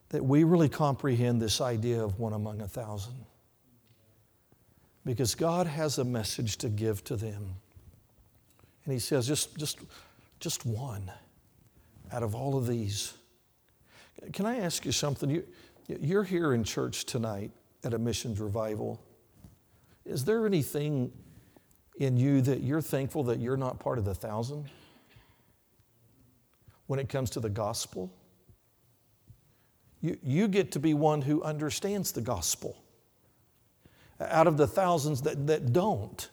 that 0.08 0.24
we 0.24 0.44
really 0.44 0.68
comprehend 0.68 1.40
this 1.40 1.60
idea 1.60 2.02
of 2.02 2.18
one 2.18 2.32
among 2.32 2.60
a 2.60 2.68
thousand. 2.68 3.24
Because 5.04 5.34
God 5.34 5.66
has 5.66 5.98
a 5.98 6.04
message 6.04 6.56
to 6.58 6.68
give 6.68 7.04
to 7.04 7.16
them. 7.16 7.54
And 8.84 8.92
He 8.92 8.98
says, 8.98 9.26
just, 9.26 9.56
just, 9.56 9.78
just 10.40 10.66
one 10.66 11.10
out 12.12 12.22
of 12.22 12.34
all 12.34 12.56
of 12.56 12.66
these. 12.66 13.14
Can 14.32 14.46
I 14.46 14.58
ask 14.58 14.84
you 14.84 14.92
something? 14.92 15.30
You, 15.30 15.44
you're 16.00 16.24
here 16.24 16.52
in 16.52 16.64
church 16.64 17.04
tonight 17.04 17.50
at 17.84 17.94
a 17.94 17.98
missions 17.98 18.40
revival. 18.40 19.02
Is 20.04 20.24
there 20.24 20.46
anything 20.46 21.12
in 21.98 22.16
you 22.16 22.40
that 22.42 22.62
you're 22.62 22.80
thankful 22.80 23.24
that 23.24 23.38
you're 23.38 23.56
not 23.56 23.78
part 23.78 23.98
of 23.98 24.04
the 24.04 24.14
thousand 24.14 24.66
when 26.86 26.98
it 26.98 27.08
comes 27.08 27.30
to 27.30 27.40
the 27.40 27.50
gospel? 27.50 28.12
You, 30.00 30.18
you 30.22 30.48
get 30.48 30.72
to 30.72 30.78
be 30.78 30.94
one 30.94 31.22
who 31.22 31.42
understands 31.42 32.12
the 32.12 32.22
gospel 32.22 32.76
out 34.20 34.46
of 34.46 34.56
the 34.56 34.66
thousands 34.66 35.22
that, 35.22 35.46
that 35.46 35.72
don't. 35.72 36.28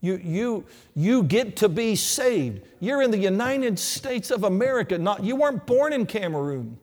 You, 0.00 0.20
you, 0.22 0.64
you 0.94 1.22
get 1.22 1.56
to 1.56 1.68
be 1.68 1.96
saved. 1.96 2.62
You're 2.80 3.02
in 3.02 3.10
the 3.10 3.18
United 3.18 3.78
States 3.78 4.30
of 4.30 4.44
America. 4.44 4.98
Not, 4.98 5.24
you 5.24 5.36
weren't 5.36 5.66
born 5.66 5.92
in 5.92 6.06
Cameroon. 6.06 6.78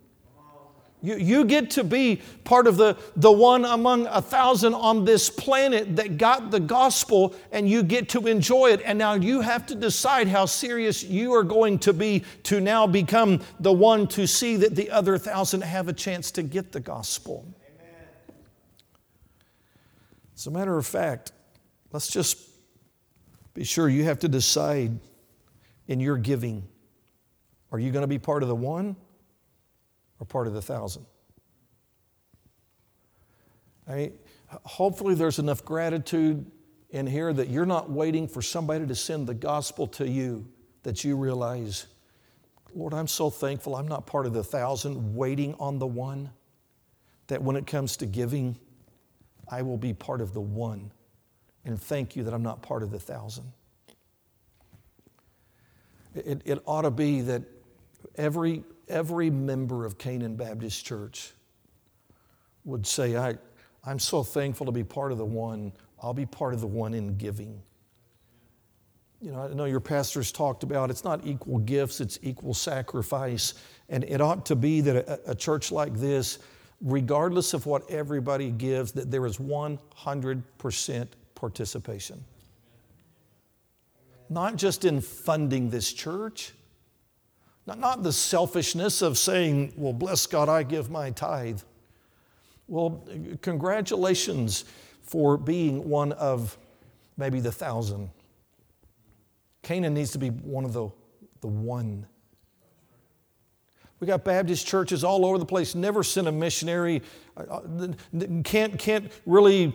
You, 1.03 1.17
you 1.17 1.43
get 1.43 1.69
to 1.71 1.83
be 1.83 2.21
part 2.45 2.65
of 2.65 2.77
the, 2.77 2.97
the 3.17 3.31
one 3.31 3.65
among 3.65 4.07
a 4.07 4.21
thousand 4.21 4.73
on 4.73 5.03
this 5.03 5.29
planet 5.29 5.97
that 5.97 6.17
got 6.17 6.49
the 6.49 6.61
gospel 6.61 7.35
and 7.51 7.69
you 7.69 7.83
get 7.83 8.07
to 8.09 8.25
enjoy 8.25 8.71
it. 8.71 8.81
And 8.85 8.97
now 8.97 9.13
you 9.15 9.41
have 9.41 9.65
to 9.67 9.75
decide 9.75 10.29
how 10.29 10.45
serious 10.45 11.03
you 11.03 11.33
are 11.33 11.43
going 11.43 11.77
to 11.79 11.91
be 11.91 12.23
to 12.43 12.61
now 12.61 12.87
become 12.87 13.41
the 13.59 13.73
one 13.73 14.07
to 14.07 14.25
see 14.25 14.55
that 14.55 14.75
the 14.75 14.89
other 14.89 15.17
thousand 15.17 15.61
have 15.61 15.89
a 15.89 15.93
chance 15.93 16.31
to 16.31 16.41
get 16.41 16.71
the 16.71 16.79
gospel. 16.79 17.45
Amen. 17.75 18.37
As 20.33 20.47
a 20.47 20.51
matter 20.51 20.77
of 20.77 20.85
fact, 20.85 21.33
let's 21.91 22.07
just 22.07 22.49
be 23.53 23.65
sure 23.65 23.89
you 23.89 24.05
have 24.05 24.19
to 24.19 24.29
decide 24.29 24.97
in 25.89 25.99
your 25.99 26.17
giving 26.17 26.65
are 27.73 27.79
you 27.79 27.91
going 27.91 28.03
to 28.03 28.07
be 28.07 28.19
part 28.19 28.43
of 28.43 28.49
the 28.49 28.55
one? 28.55 28.95
Or 30.19 30.25
part 30.25 30.47
of 30.47 30.53
the 30.53 30.61
thousand. 30.61 31.05
I 33.87 34.11
hopefully, 34.63 35.15
there's 35.15 35.39
enough 35.39 35.65
gratitude 35.65 36.45
in 36.89 37.07
here 37.07 37.33
that 37.33 37.49
you're 37.49 37.65
not 37.65 37.89
waiting 37.89 38.27
for 38.27 38.41
somebody 38.41 38.85
to 38.87 38.95
send 38.95 39.27
the 39.27 39.33
gospel 39.33 39.87
to 39.87 40.07
you 40.07 40.47
that 40.83 41.03
you 41.03 41.15
realize, 41.15 41.87
Lord, 42.75 42.93
I'm 42.93 43.07
so 43.07 43.29
thankful 43.29 43.75
I'm 43.75 43.87
not 43.87 44.05
part 44.05 44.25
of 44.25 44.33
the 44.33 44.43
thousand 44.43 45.15
waiting 45.15 45.55
on 45.59 45.79
the 45.79 45.87
one, 45.87 46.29
that 47.27 47.41
when 47.41 47.55
it 47.55 47.65
comes 47.65 47.97
to 47.97 48.05
giving, 48.05 48.57
I 49.49 49.61
will 49.61 49.77
be 49.77 49.93
part 49.93 50.21
of 50.21 50.33
the 50.33 50.41
one. 50.41 50.91
And 51.65 51.81
thank 51.81 52.15
you 52.15 52.23
that 52.23 52.33
I'm 52.33 52.43
not 52.43 52.61
part 52.61 52.83
of 52.83 52.91
the 52.91 52.99
thousand. 52.99 53.45
It, 56.13 56.41
it 56.45 56.61
ought 56.65 56.83
to 56.83 56.91
be 56.91 57.21
that 57.21 57.41
every 58.17 58.63
every 58.93 59.29
member 59.29 59.85
of 59.85 59.97
Canaan 59.97 60.35
Baptist 60.35 60.85
Church 60.85 61.33
would 62.63 62.85
say, 62.85 63.17
I, 63.17 63.35
I'm 63.83 63.99
so 63.99 64.23
thankful 64.23 64.65
to 64.67 64.71
be 64.71 64.83
part 64.83 65.11
of 65.11 65.17
the 65.17 65.25
one. 65.25 65.73
I'll 66.01 66.13
be 66.13 66.27
part 66.27 66.53
of 66.53 66.61
the 66.61 66.67
one 66.67 66.93
in 66.93 67.17
giving. 67.17 67.61
You 69.19 69.31
know, 69.31 69.41
I 69.41 69.53
know 69.53 69.65
your 69.65 69.79
pastors 69.79 70.31
talked 70.31 70.63
about 70.63 70.89
it's 70.89 71.03
not 71.03 71.25
equal 71.25 71.59
gifts, 71.59 71.99
it's 72.01 72.19
equal 72.21 72.53
sacrifice. 72.53 73.55
And 73.89 74.03
it 74.03 74.21
ought 74.21 74.45
to 74.45 74.55
be 74.55 74.81
that 74.81 74.95
a, 74.95 75.31
a 75.31 75.35
church 75.35 75.71
like 75.71 75.95
this, 75.95 76.39
regardless 76.81 77.53
of 77.53 77.65
what 77.65 77.89
everybody 77.89 78.51
gives, 78.51 78.91
that 78.93 79.09
there 79.09 79.25
is 79.25 79.37
100% 79.37 81.07
participation. 81.35 82.23
Not 84.29 84.55
just 84.55 84.85
in 84.85 85.01
funding 85.01 85.69
this 85.69 85.91
church, 85.91 86.53
not, 87.65 87.79
not 87.79 88.03
the 88.03 88.11
selfishness 88.11 89.01
of 89.01 89.17
saying, 89.17 89.73
well, 89.77 89.93
bless 89.93 90.25
God, 90.25 90.49
I 90.49 90.63
give 90.63 90.89
my 90.89 91.11
tithe. 91.11 91.61
Well, 92.67 93.07
congratulations 93.41 94.65
for 95.01 95.37
being 95.37 95.87
one 95.87 96.11
of 96.13 96.57
maybe 97.17 97.39
the 97.39 97.51
thousand. 97.51 98.09
Canaan 99.61 99.93
needs 99.93 100.11
to 100.11 100.17
be 100.17 100.29
one 100.29 100.65
of 100.65 100.73
the, 100.73 100.89
the 101.41 101.47
one. 101.47 102.05
We 104.03 104.07
got 104.07 104.25
Baptist 104.25 104.67
churches 104.67 105.05
all 105.05 105.25
over 105.25 105.37
the 105.37 105.45
place, 105.45 105.75
never 105.75 106.03
sent 106.03 106.27
a 106.27 106.31
missionary, 106.33 107.01
can't, 108.43 108.77
can't 108.77 109.09
really 109.25 109.73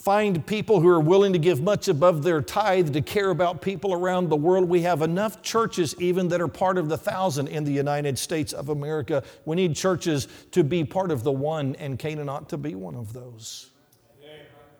find 0.00 0.44
people 0.44 0.80
who 0.80 0.88
are 0.88 0.98
willing 0.98 1.32
to 1.32 1.38
give 1.38 1.62
much 1.62 1.86
above 1.86 2.24
their 2.24 2.42
tithe 2.42 2.92
to 2.94 3.00
care 3.00 3.30
about 3.30 3.62
people 3.62 3.92
around 3.92 4.30
the 4.30 4.36
world. 4.36 4.68
We 4.68 4.82
have 4.82 5.02
enough 5.02 5.42
churches, 5.42 5.94
even 6.00 6.26
that 6.30 6.40
are 6.40 6.48
part 6.48 6.76
of 6.76 6.88
the 6.88 6.98
thousand 6.98 7.46
in 7.46 7.62
the 7.62 7.70
United 7.70 8.18
States 8.18 8.52
of 8.52 8.70
America. 8.70 9.22
We 9.44 9.54
need 9.54 9.76
churches 9.76 10.26
to 10.50 10.64
be 10.64 10.82
part 10.82 11.12
of 11.12 11.22
the 11.22 11.30
one, 11.30 11.76
and 11.76 12.00
Canaan 12.00 12.28
ought 12.28 12.48
to 12.48 12.58
be 12.58 12.74
one 12.74 12.96
of 12.96 13.12
those. 13.12 13.70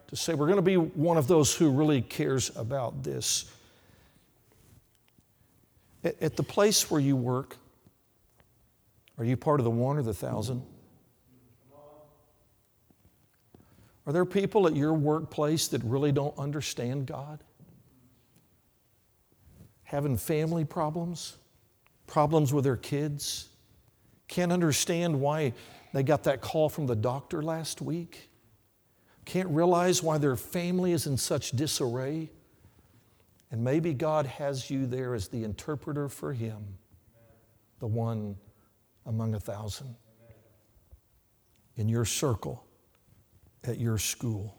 To 0.09 0.17
say 0.17 0.35
we're 0.35 0.47
going 0.47 0.57
to 0.57 0.63
be 0.63 0.75
one 0.75 1.19
of 1.19 1.29
those 1.29 1.55
who 1.55 1.71
really 1.71 2.03
cares 2.03 2.51
about 2.57 3.05
this. 3.05 3.45
At 6.03 6.35
the 6.35 6.43
place 6.43 6.91
where 6.91 7.01
you 7.01 7.15
work, 7.15 7.59
are 9.19 9.25
you 9.25 9.37
part 9.37 9.61
of 9.61 9.65
the 9.65 9.71
one 9.71 9.97
or 9.97 10.03
the 10.03 10.15
thousand? 10.15 10.63
Are 14.07 14.13
there 14.13 14.25
people 14.25 14.67
at 14.67 14.75
your 14.75 14.95
workplace 14.95 15.69
that 15.69 15.83
really 15.85 16.13
don't 16.13 16.37
understand 16.39 17.07
God? 17.07 17.45
Having 19.83 20.17
family 20.17 20.65
problems, 20.65 21.37
problems 22.07 22.55
with 22.55 22.65
their 22.65 22.77
kids, 22.77 23.49
can't 24.29 24.53
understand 24.53 25.21
why 25.21 25.53
they 25.93 26.03
got 26.03 26.25
that 26.25 26.41
call 26.41 26.69
from 26.69 26.87
the 26.87 26.97
doctor 26.97 27.43
last 27.43 27.83
week, 27.83 28.31
can't 29.25 29.49
realize 29.51 30.03
why 30.03 30.17
their 30.17 30.37
family 30.37 30.93
is 30.93 31.07
in 31.07 31.19
such 31.19 31.51
disarray. 31.51 32.31
And 33.51 33.63
maybe 33.63 33.93
God 33.93 34.25
has 34.27 34.71
you 34.71 34.87
there 34.87 35.15
as 35.15 35.29
the 35.29 35.45
interpreter 35.45 36.09
for 36.09 36.33
Him, 36.33 36.79
the 37.79 37.87
one 37.87 38.37
among 39.09 39.35
a 39.35 39.41
thousand 39.41 39.97
in 41.77 41.89
your 41.89 42.05
circle 42.05 42.65
at 43.65 43.79
your 43.79 43.99
school. 43.99 44.55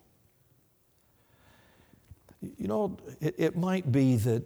You 2.41 2.67
know, 2.67 2.97
it, 3.21 3.35
it 3.37 3.57
might 3.57 3.91
be 3.91 4.15
that 4.17 4.43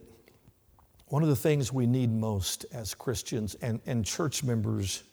one 1.07 1.23
of 1.23 1.29
the 1.29 1.35
things 1.35 1.71
we 1.71 1.87
need 1.87 2.11
most 2.11 2.65
as 2.73 2.93
Christians 2.93 3.55
and, 3.55 3.79
and 3.85 4.03
church 4.03 4.43
members 4.43 5.03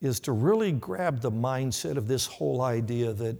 is 0.00 0.18
to 0.20 0.32
really 0.32 0.72
grab 0.72 1.20
the 1.20 1.30
mindset 1.30 1.96
of 1.96 2.08
this 2.08 2.26
whole 2.26 2.62
idea 2.62 3.12
that 3.12 3.36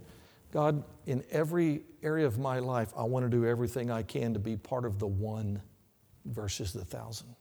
God, 0.51 0.83
in 1.05 1.23
every 1.31 1.81
area 2.01 2.25
of 2.25 2.39
my 2.39 2.59
life, 2.59 2.93
I 2.95 3.03
want 3.03 3.25
to 3.25 3.29
do 3.29 3.45
everything 3.45 3.91
I 3.91 4.03
can 4.03 4.33
to 4.33 4.39
be 4.39 4.55
part 4.55 4.85
of 4.85 4.99
the 4.99 5.07
one 5.07 5.61
versus 6.25 6.71
the 6.71 6.85
thousand. 6.85 7.35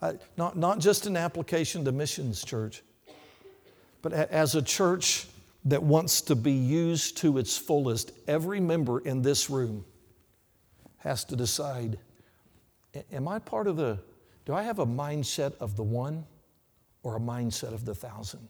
Uh, 0.00 0.14
not, 0.36 0.56
not 0.56 0.78
just 0.78 1.06
an 1.06 1.16
application 1.16 1.84
to 1.84 1.92
missions, 1.92 2.44
church, 2.44 2.82
but 4.02 4.12
as 4.12 4.54
a 4.54 4.62
church 4.62 5.26
that 5.64 5.82
wants 5.82 6.20
to 6.20 6.36
be 6.36 6.52
used 6.52 7.16
to 7.18 7.38
its 7.38 7.58
fullest, 7.58 8.12
every 8.28 8.60
member 8.60 9.00
in 9.00 9.22
this 9.22 9.50
room 9.50 9.84
has 10.98 11.24
to 11.24 11.36
decide 11.36 11.98
Am 13.12 13.28
I 13.28 13.38
part 13.38 13.66
of 13.66 13.76
the, 13.76 13.98
do 14.46 14.54
I 14.54 14.62
have 14.62 14.78
a 14.78 14.86
mindset 14.86 15.52
of 15.60 15.76
the 15.76 15.82
one 15.82 16.24
or 17.02 17.16
a 17.16 17.20
mindset 17.20 17.74
of 17.74 17.84
the 17.84 17.94
thousand? 17.94 18.48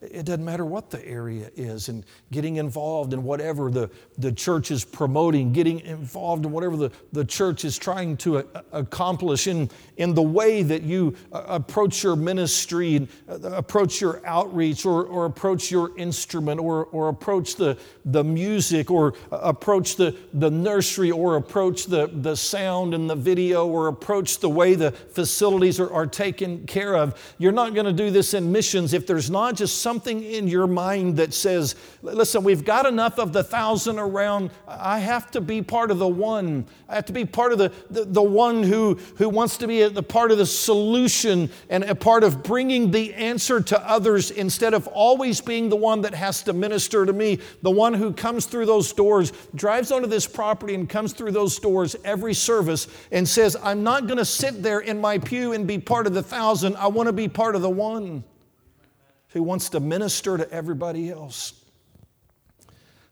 It 0.00 0.24
doesn't 0.24 0.44
matter 0.44 0.64
what 0.64 0.88
the 0.88 1.04
area 1.04 1.50
is, 1.56 1.88
and 1.88 2.04
getting 2.30 2.56
involved 2.56 3.12
in 3.12 3.24
whatever 3.24 3.72
the, 3.72 3.90
the 4.16 4.30
church 4.30 4.70
is 4.70 4.84
promoting, 4.84 5.52
getting 5.52 5.80
involved 5.80 6.46
in 6.46 6.52
whatever 6.52 6.76
the, 6.76 6.92
the 7.12 7.24
church 7.24 7.64
is 7.64 7.76
trying 7.76 8.16
to 8.18 8.38
a, 8.38 8.44
accomplish 8.70 9.48
in, 9.48 9.68
in 9.96 10.14
the 10.14 10.22
way 10.22 10.62
that 10.62 10.84
you 10.84 11.16
uh, 11.32 11.42
approach 11.48 12.04
your 12.04 12.14
ministry 12.14 12.94
and 12.94 13.08
uh, 13.28 13.50
approach 13.50 14.00
your 14.00 14.24
outreach 14.24 14.86
or, 14.86 15.04
or 15.06 15.24
approach 15.24 15.72
your 15.72 15.96
instrument 15.98 16.60
or, 16.60 16.84
or 16.86 17.08
approach 17.08 17.56
the, 17.56 17.76
the 18.04 18.22
music 18.22 18.92
or 18.92 19.14
uh, 19.32 19.38
approach 19.38 19.96
the, 19.96 20.16
the 20.34 20.50
nursery 20.50 21.10
or 21.10 21.34
approach 21.34 21.86
the, 21.86 22.06
the 22.06 22.36
sound 22.36 22.94
and 22.94 23.10
the 23.10 23.16
video 23.16 23.66
or 23.66 23.88
approach 23.88 24.38
the 24.38 24.48
way 24.48 24.76
the 24.76 24.92
facilities 24.92 25.80
are, 25.80 25.92
are 25.92 26.06
taken 26.06 26.64
care 26.64 26.94
of. 26.94 27.34
You're 27.38 27.50
not 27.50 27.74
going 27.74 27.86
to 27.86 27.92
do 27.92 28.12
this 28.12 28.34
in 28.34 28.52
missions 28.52 28.92
if 28.92 29.04
there's 29.04 29.28
not 29.28 29.47
just 29.54 29.82
something 29.82 30.22
in 30.22 30.48
your 30.48 30.66
mind 30.66 31.16
that 31.16 31.34
says, 31.34 31.74
listen, 32.02 32.42
we've 32.42 32.64
got 32.64 32.86
enough 32.86 33.18
of 33.18 33.32
the 33.32 33.42
thousand 33.42 33.98
around. 33.98 34.50
I 34.66 34.98
have 34.98 35.30
to 35.32 35.40
be 35.40 35.62
part 35.62 35.90
of 35.90 35.98
the 35.98 36.08
one. 36.08 36.66
I 36.88 36.94
have 36.94 37.06
to 37.06 37.12
be 37.12 37.24
part 37.24 37.52
of 37.52 37.58
the, 37.58 37.72
the, 37.90 38.04
the 38.04 38.22
one 38.22 38.62
who, 38.62 38.94
who 39.16 39.28
wants 39.28 39.56
to 39.58 39.66
be 39.66 39.82
a, 39.82 39.90
the 39.90 40.02
part 40.02 40.30
of 40.30 40.38
the 40.38 40.46
solution 40.46 41.50
and 41.68 41.84
a 41.84 41.94
part 41.94 42.24
of 42.24 42.42
bringing 42.42 42.90
the 42.90 43.14
answer 43.14 43.60
to 43.60 43.88
others 43.88 44.30
instead 44.30 44.74
of 44.74 44.86
always 44.88 45.40
being 45.40 45.68
the 45.68 45.76
one 45.76 46.00
that 46.02 46.14
has 46.14 46.42
to 46.44 46.52
minister 46.52 47.04
to 47.04 47.12
me. 47.12 47.38
The 47.62 47.70
one 47.70 47.94
who 47.94 48.12
comes 48.12 48.46
through 48.46 48.66
those 48.66 48.92
doors, 48.92 49.32
drives 49.54 49.92
onto 49.92 50.08
this 50.08 50.26
property 50.26 50.74
and 50.74 50.88
comes 50.88 51.12
through 51.12 51.32
those 51.32 51.58
doors 51.58 51.96
every 52.04 52.34
service 52.34 52.88
and 53.12 53.28
says, 53.28 53.56
I'm 53.62 53.82
not 53.82 54.06
going 54.06 54.18
to 54.18 54.24
sit 54.24 54.62
there 54.62 54.80
in 54.80 55.00
my 55.00 55.18
pew 55.18 55.52
and 55.52 55.66
be 55.66 55.78
part 55.78 56.06
of 56.06 56.14
the 56.14 56.22
thousand. 56.22 56.76
I 56.76 56.86
want 56.88 57.06
to 57.08 57.12
be 57.12 57.28
part 57.28 57.54
of 57.54 57.62
the 57.62 57.70
one 57.70 58.24
who 59.38 59.44
wants 59.44 59.70
to 59.70 59.80
minister 59.80 60.36
to 60.36 60.50
everybody 60.52 61.10
else. 61.10 61.54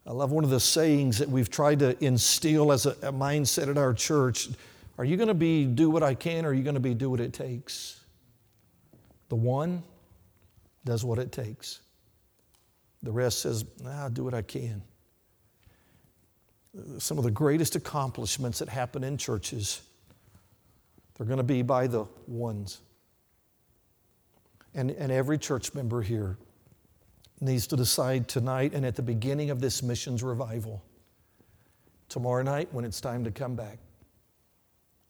I 0.06 0.12
love 0.12 0.30
one 0.30 0.44
of 0.44 0.50
the 0.50 0.60
sayings 0.60 1.18
that 1.18 1.28
we've 1.28 1.50
tried 1.50 1.80
to 1.80 2.04
instill 2.04 2.70
as 2.70 2.86
a, 2.86 2.90
a 2.90 3.12
mindset 3.12 3.68
at 3.68 3.76
our 3.76 3.92
church. 3.92 4.48
Are 4.98 5.04
you 5.04 5.16
going 5.16 5.28
to 5.28 5.34
be 5.34 5.64
do 5.64 5.90
what 5.90 6.02
I 6.02 6.14
can 6.14 6.44
or 6.44 6.50
are 6.50 6.54
you 6.54 6.62
going 6.62 6.74
to 6.74 6.80
be 6.80 6.94
do 6.94 7.10
what 7.10 7.20
it 7.20 7.32
takes? 7.32 8.00
The 9.28 9.36
one 9.36 9.82
does 10.84 11.04
what 11.04 11.18
it 11.18 11.32
takes. 11.32 11.80
The 13.02 13.10
rest 13.10 13.40
says, 13.40 13.64
nah, 13.82 14.08
do 14.08 14.24
what 14.24 14.34
I 14.34 14.42
can. 14.42 14.82
Some 16.98 17.18
of 17.18 17.24
the 17.24 17.30
greatest 17.30 17.74
accomplishments 17.74 18.60
that 18.60 18.68
happen 18.68 19.02
in 19.02 19.16
churches, 19.16 19.82
they're 21.14 21.26
going 21.26 21.38
to 21.38 21.42
be 21.44 21.62
by 21.62 21.88
the 21.88 22.04
ones. 22.26 22.80
And, 24.76 24.90
and 24.90 25.10
every 25.10 25.38
church 25.38 25.72
member 25.72 26.02
here 26.02 26.36
needs 27.40 27.66
to 27.68 27.76
decide 27.76 28.28
tonight 28.28 28.74
and 28.74 28.84
at 28.84 28.94
the 28.94 29.02
beginning 29.02 29.48
of 29.48 29.58
this 29.58 29.82
missions 29.82 30.22
revival, 30.22 30.82
tomorrow 32.10 32.42
night 32.42 32.68
when 32.72 32.84
it's 32.84 33.00
time 33.00 33.24
to 33.24 33.30
come 33.30 33.56
back, 33.56 33.78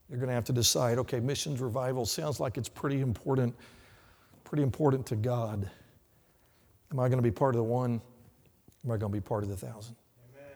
you're 0.09 0.21
going 0.21 0.29
to 0.29 0.35
have 0.35 0.45
to 0.45 0.53
decide 0.53 0.99
okay, 0.99 1.19
missions 1.19 1.61
revival 1.61 2.07
sounds 2.07 2.39
like 2.39 2.57
it's 2.57 2.69
pretty 2.69 3.01
important, 3.01 3.55
pretty 4.45 4.63
important 4.63 5.05
to 5.07 5.17
God. 5.17 5.69
Am 6.93 7.01
I 7.01 7.09
going 7.09 7.19
to 7.19 7.23
be 7.23 7.33
part 7.33 7.57
of 7.57 7.59
the 7.59 7.65
one? 7.65 8.01
Am 8.85 8.93
I 8.93 8.97
going 8.97 9.13
to 9.13 9.17
be 9.17 9.21
part 9.21 9.43
of 9.43 9.49
the 9.49 9.57
thousand? 9.57 9.97
Amen. 10.33 10.53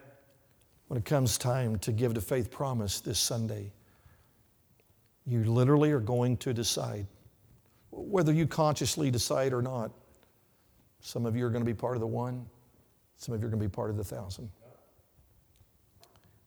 When 0.87 0.99
it 0.99 1.05
comes 1.05 1.37
time 1.37 1.81
to 1.81 1.91
give 1.91 2.15
to 2.15 2.21
Faith 2.21 2.49
Promise 2.49 3.01
this 3.01 3.19
Sunday, 3.19 3.73
you 5.27 5.43
literally 5.43 5.91
are 5.91 5.99
going 5.99 6.37
to 6.39 6.55
decide, 6.55 7.09
whether 8.01 8.33
you 8.33 8.47
consciously 8.47 9.11
decide 9.11 9.53
or 9.53 9.63
not. 9.63 9.91
Some 11.01 11.27
of 11.27 11.37
you 11.37 11.47
are 11.47 11.51
going 11.51 11.65
to 11.65 11.71
be 11.71 11.75
part 11.75 11.97
of 11.97 12.01
the 12.01 12.07
one, 12.07 12.47
some 13.17 13.35
of 13.35 13.41
you 13.41 13.47
are 13.47 13.51
going 13.51 13.61
to 13.61 13.69
be 13.69 13.73
part 13.73 13.91
of 13.91 13.97
the 13.97 14.05
thousand. 14.05 14.51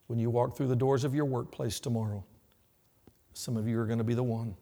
When 0.06 0.18
you 0.18 0.28
walk 0.30 0.56
through 0.56 0.68
the 0.68 0.76
doors 0.76 1.04
of 1.04 1.14
your 1.14 1.24
workplace 1.24 1.80
tomorrow, 1.80 2.24
some 3.32 3.56
of 3.56 3.66
you 3.66 3.78
are 3.80 3.86
going 3.86 3.98
to 3.98 4.04
be 4.04 4.14
the 4.14 4.22
one. 4.22 4.54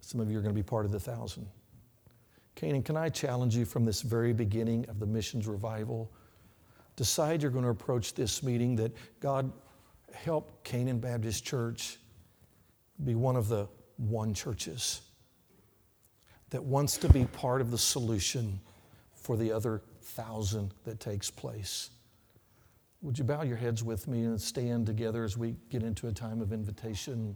Some 0.00 0.20
of 0.20 0.30
you 0.30 0.38
are 0.38 0.42
going 0.42 0.54
to 0.54 0.58
be 0.58 0.62
part 0.62 0.84
of 0.84 0.92
the 0.92 1.00
thousand. 1.00 1.46
Canaan, 2.54 2.82
can 2.82 2.96
I 2.96 3.08
challenge 3.08 3.56
you 3.56 3.64
from 3.64 3.84
this 3.84 4.02
very 4.02 4.32
beginning 4.32 4.88
of 4.88 5.00
the 5.00 5.06
missions 5.06 5.46
revival? 5.46 6.12
Decide 6.96 7.42
you're 7.42 7.50
going 7.50 7.64
to 7.64 7.70
approach 7.70 8.14
this 8.14 8.42
meeting 8.42 8.76
that 8.76 8.92
God 9.18 9.50
help 10.12 10.62
Canaan 10.62 10.98
Baptist 10.98 11.44
Church 11.44 11.98
be 13.04 13.14
one 13.14 13.34
of 13.34 13.48
the 13.48 13.66
one 13.96 14.34
churches 14.34 15.00
that 16.54 16.62
wants 16.62 16.96
to 16.96 17.08
be 17.08 17.24
part 17.24 17.60
of 17.60 17.72
the 17.72 17.78
solution 17.78 18.60
for 19.12 19.36
the 19.36 19.50
other 19.50 19.82
thousand 20.02 20.72
that 20.84 21.00
takes 21.00 21.28
place. 21.28 21.90
Would 23.02 23.18
you 23.18 23.24
bow 23.24 23.42
your 23.42 23.56
heads 23.56 23.82
with 23.82 24.06
me 24.06 24.22
and 24.22 24.40
stand 24.40 24.86
together 24.86 25.24
as 25.24 25.36
we 25.36 25.56
get 25.68 25.82
into 25.82 26.06
a 26.06 26.12
time 26.12 26.40
of 26.40 26.52
invitation? 26.52 27.34